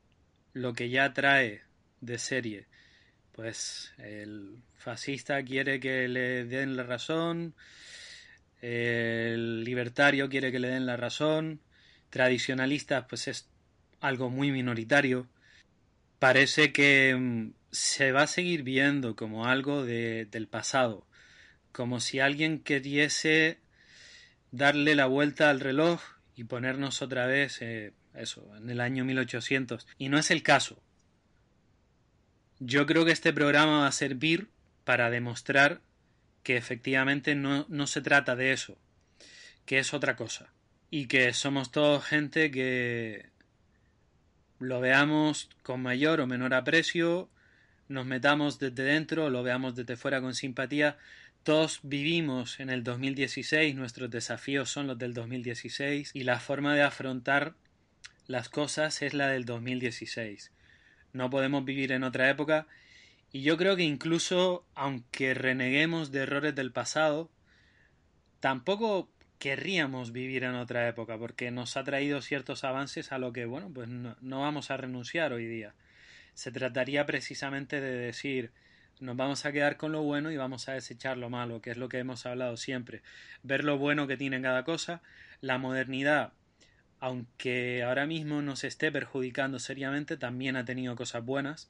lo 0.53 0.73
que 0.73 0.89
ya 0.89 1.13
trae 1.13 1.61
de 2.01 2.17
serie. 2.17 2.65
Pues 3.33 3.93
el 3.99 4.63
fascista 4.75 5.43
quiere 5.43 5.79
que 5.79 6.07
le 6.07 6.45
den 6.45 6.75
la 6.75 6.81
razón, 6.81 7.53
el 8.61 9.63
libertario 9.63 10.27
quiere 10.27 10.51
que 10.51 10.59
le 10.59 10.69
den 10.69 10.87
la 10.87 10.97
razón, 10.97 11.61
tradicionalistas, 12.09 13.05
pues 13.07 13.27
es 13.27 13.47
algo 13.99 14.31
muy 14.31 14.51
minoritario. 14.51 15.27
Parece 16.17 16.73
que 16.73 17.15
mm, 17.15 17.53
se 17.69 18.11
va 18.11 18.23
a 18.23 18.27
seguir 18.27 18.63
viendo 18.63 19.15
como 19.15 19.45
algo 19.45 19.85
de, 19.85 20.25
del 20.31 20.47
pasado, 20.47 21.05
como 21.73 21.99
si 21.99 22.21
alguien 22.21 22.59
queriese 22.59 23.59
darle 24.51 24.95
la 24.95 25.07
vuelta 25.07 25.49
al 25.49 25.59
reloj 25.59 26.01
y 26.35 26.45
ponernos 26.45 27.01
otra 27.01 27.25
vez, 27.27 27.61
eh, 27.61 27.91
eso, 28.13 28.49
en 28.55 28.69
el 28.69 28.79
año 28.79 29.03
1800. 29.03 29.85
Y 29.97 30.07
no 30.07 30.17
es 30.17 30.31
el 30.31 30.41
caso. 30.41 30.81
Yo 32.59 32.85
creo 32.85 33.03
que 33.03 33.11
este 33.11 33.33
programa 33.33 33.81
va 33.81 33.87
a 33.87 33.91
servir 33.91 34.47
para 34.85 35.09
demostrar 35.09 35.81
que 36.43 36.55
efectivamente 36.55 37.35
no, 37.35 37.65
no 37.67 37.87
se 37.87 38.01
trata 38.01 38.37
de 38.37 38.53
eso, 38.53 38.77
que 39.65 39.79
es 39.79 39.93
otra 39.93 40.15
cosa 40.15 40.53
y 40.95 41.07
que 41.07 41.33
somos 41.33 41.71
todos 41.71 42.05
gente 42.05 42.51
que 42.51 43.25
lo 44.59 44.79
veamos 44.79 45.49
con 45.63 45.81
mayor 45.81 46.21
o 46.21 46.27
menor 46.27 46.53
aprecio, 46.53 47.31
nos 47.87 48.05
metamos 48.05 48.59
desde 48.59 48.83
dentro, 48.83 49.31
lo 49.31 49.41
veamos 49.41 49.73
desde 49.73 49.97
fuera 49.97 50.21
con 50.21 50.35
simpatía. 50.35 50.99
Todos 51.43 51.81
vivimos 51.83 52.61
en 52.61 52.69
el 52.69 52.83
2016, 52.83 53.75
nuestros 53.75 54.09
desafíos 54.09 54.69
son 54.69 54.87
los 54.87 54.97
del 54.97 55.13
2016 55.13 56.11
y 56.13 56.23
la 56.23 56.39
forma 56.39 56.73
de 56.73 56.83
afrontar 56.83 57.55
las 58.27 58.47
cosas 58.47 59.01
es 59.01 59.13
la 59.13 59.27
del 59.27 59.43
2016. 59.43 60.53
No 61.11 61.29
podemos 61.29 61.65
vivir 61.65 61.91
en 61.91 62.03
otra 62.03 62.29
época 62.29 62.65
y 63.33 63.41
yo 63.41 63.57
creo 63.57 63.75
que 63.75 63.83
incluso 63.83 64.65
aunque 64.73 65.33
reneguemos 65.33 66.11
de 66.11 66.19
errores 66.19 66.55
del 66.55 66.71
pasado, 66.71 67.29
tampoco 68.39 69.09
querríamos 69.39 70.13
vivir 70.13 70.45
en 70.45 70.55
otra 70.55 70.87
época, 70.87 71.17
porque 71.17 71.51
nos 71.51 71.75
ha 71.75 71.83
traído 71.83 72.21
ciertos 72.21 72.63
avances 72.63 73.11
a 73.11 73.17
lo 73.17 73.33
que, 73.33 73.43
bueno, 73.43 73.69
pues 73.73 73.89
no, 73.89 74.39
vamos 74.39 74.71
a 74.71 74.77
renunciar 74.77 75.33
hoy 75.33 75.47
día. 75.47 75.73
Se 76.33 76.49
trataría 76.49 77.05
precisamente 77.05 77.81
de 77.81 77.91
decir, 77.91 78.51
nos 79.03 79.15
vamos 79.15 79.45
a 79.45 79.51
quedar 79.51 79.77
con 79.77 79.91
lo 79.91 80.01
bueno 80.01 80.31
y 80.31 80.37
vamos 80.37 80.67
a 80.69 80.73
desechar 80.73 81.17
lo 81.17 81.29
malo, 81.29 81.61
que 81.61 81.71
es 81.71 81.77
lo 81.77 81.89
que 81.89 81.99
hemos 81.99 82.25
hablado 82.25 82.57
siempre. 82.57 83.01
Ver 83.43 83.63
lo 83.63 83.77
bueno 83.77 84.07
que 84.07 84.17
tiene 84.17 84.41
cada 84.41 84.63
cosa. 84.63 85.01
La 85.41 85.57
modernidad, 85.57 86.33
aunque 86.99 87.83
ahora 87.83 88.05
mismo 88.07 88.41
nos 88.41 88.63
esté 88.63 88.91
perjudicando 88.91 89.59
seriamente, 89.59 90.17
también 90.17 90.55
ha 90.55 90.65
tenido 90.65 90.95
cosas 90.95 91.23
buenas. 91.23 91.69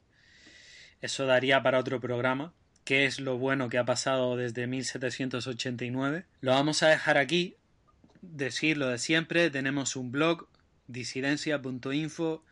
Eso 1.01 1.25
daría 1.25 1.61
para 1.63 1.79
otro 1.79 1.99
programa. 1.99 2.53
¿Qué 2.85 3.05
es 3.05 3.19
lo 3.19 3.37
bueno 3.37 3.69
que 3.69 3.77
ha 3.77 3.85
pasado 3.85 4.37
desde 4.37 4.67
1789? 4.67 6.25
Lo 6.41 6.51
vamos 6.51 6.83
a 6.83 6.89
dejar 6.89 7.17
aquí 7.17 7.55
decir 8.23 8.77
lo 8.77 8.87
de 8.87 8.97
siempre, 8.97 9.49
tenemos 9.49 9.95
un 9.95 10.11
blog 10.11 10.47
disidencia.info, 10.87 12.43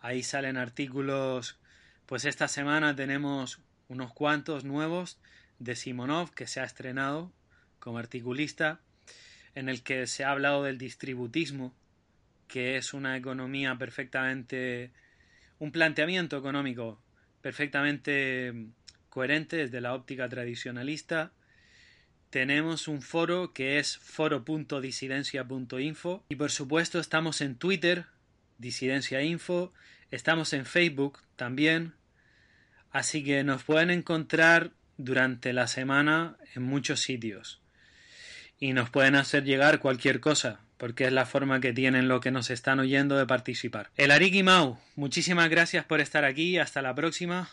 ahí 0.00 0.22
salen 0.22 0.56
artículos, 0.56 1.58
pues 2.06 2.24
esta 2.24 2.48
semana 2.48 2.94
tenemos 2.94 3.60
unos 3.88 4.12
cuantos 4.12 4.64
nuevos 4.64 5.18
de 5.58 5.74
Simonov 5.76 6.32
que 6.32 6.46
se 6.46 6.60
ha 6.60 6.64
estrenado 6.64 7.30
como 7.78 7.98
articulista, 7.98 8.80
en 9.54 9.68
el 9.68 9.82
que 9.82 10.06
se 10.06 10.24
ha 10.24 10.30
hablado 10.30 10.62
del 10.62 10.78
distributismo, 10.78 11.74
que 12.48 12.76
es 12.76 12.94
una 12.94 13.16
economía 13.16 13.76
perfectamente, 13.76 14.90
un 15.58 15.70
planteamiento 15.70 16.36
económico 16.36 17.00
perfectamente 17.40 18.66
coherente 19.10 19.56
desde 19.56 19.80
la 19.80 19.94
óptica 19.94 20.28
tradicionalista, 20.28 21.30
tenemos 22.30 22.88
un 22.88 23.00
foro 23.00 23.52
que 23.52 23.78
es 23.78 23.96
foro.disidencia.info 23.98 26.24
y 26.28 26.34
por 26.34 26.50
supuesto 26.50 26.98
estamos 26.98 27.40
en 27.40 27.54
Twitter, 27.54 28.06
Disidencia 28.58 29.22
Info, 29.22 29.72
estamos 30.10 30.52
en 30.52 30.66
Facebook 30.66 31.20
también, 31.36 31.94
así 32.94 33.22
que 33.24 33.44
nos 33.44 33.64
pueden 33.64 33.90
encontrar 33.90 34.70
durante 34.96 35.52
la 35.52 35.66
semana 35.66 36.36
en 36.54 36.62
muchos 36.62 37.00
sitios. 37.00 37.60
y 38.60 38.72
nos 38.72 38.88
pueden 38.88 39.16
hacer 39.16 39.42
llegar 39.44 39.80
cualquier 39.80 40.20
cosa, 40.20 40.60
porque 40.78 41.04
es 41.04 41.12
la 41.12 41.26
forma 41.26 41.60
que 41.60 41.72
tienen 41.74 42.06
los 42.08 42.20
que 42.20 42.30
nos 42.30 42.50
están 42.50 42.78
oyendo 42.78 43.16
de 43.16 43.26
participar. 43.26 43.90
El 43.96 44.10
Ariki 44.12 44.42
Mau, 44.44 44.78
muchísimas 44.96 45.50
gracias 45.50 45.84
por 45.84 46.00
estar 46.00 46.24
aquí, 46.24 46.56
hasta 46.56 46.80
la 46.80 46.94
próxima. 46.94 47.50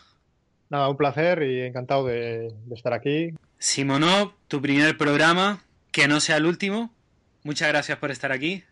Nada, 0.70 0.88
un 0.88 0.96
placer 0.96 1.42
y 1.42 1.60
encantado 1.62 2.06
de, 2.06 2.54
de 2.64 2.74
estar 2.74 2.94
aquí. 2.94 3.34
Simonov, 3.58 4.32
tu 4.48 4.62
primer 4.62 4.96
programa, 4.96 5.64
que 5.90 6.06
no 6.08 6.20
sea 6.20 6.36
el 6.38 6.46
último. 6.46 6.94
Muchas 7.42 7.68
gracias 7.68 7.98
por 7.98 8.10
estar 8.12 8.30
aquí. 8.32 8.62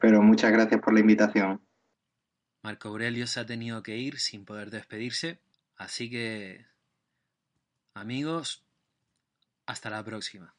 Pero 0.00 0.22
muchas 0.22 0.52
gracias 0.52 0.80
por 0.80 0.92
la 0.92 1.00
invitación. 1.00 1.60
Marco 2.62 2.88
Aurelio 2.88 3.26
se 3.26 3.40
ha 3.40 3.46
tenido 3.46 3.82
que 3.82 3.96
ir 3.96 4.18
sin 4.20 4.44
poder 4.44 4.70
despedirse, 4.70 5.38
así 5.80 6.10
que 6.10 6.66
amigos, 7.94 8.66
hasta 9.64 9.88
la 9.88 10.04
próxima. 10.04 10.54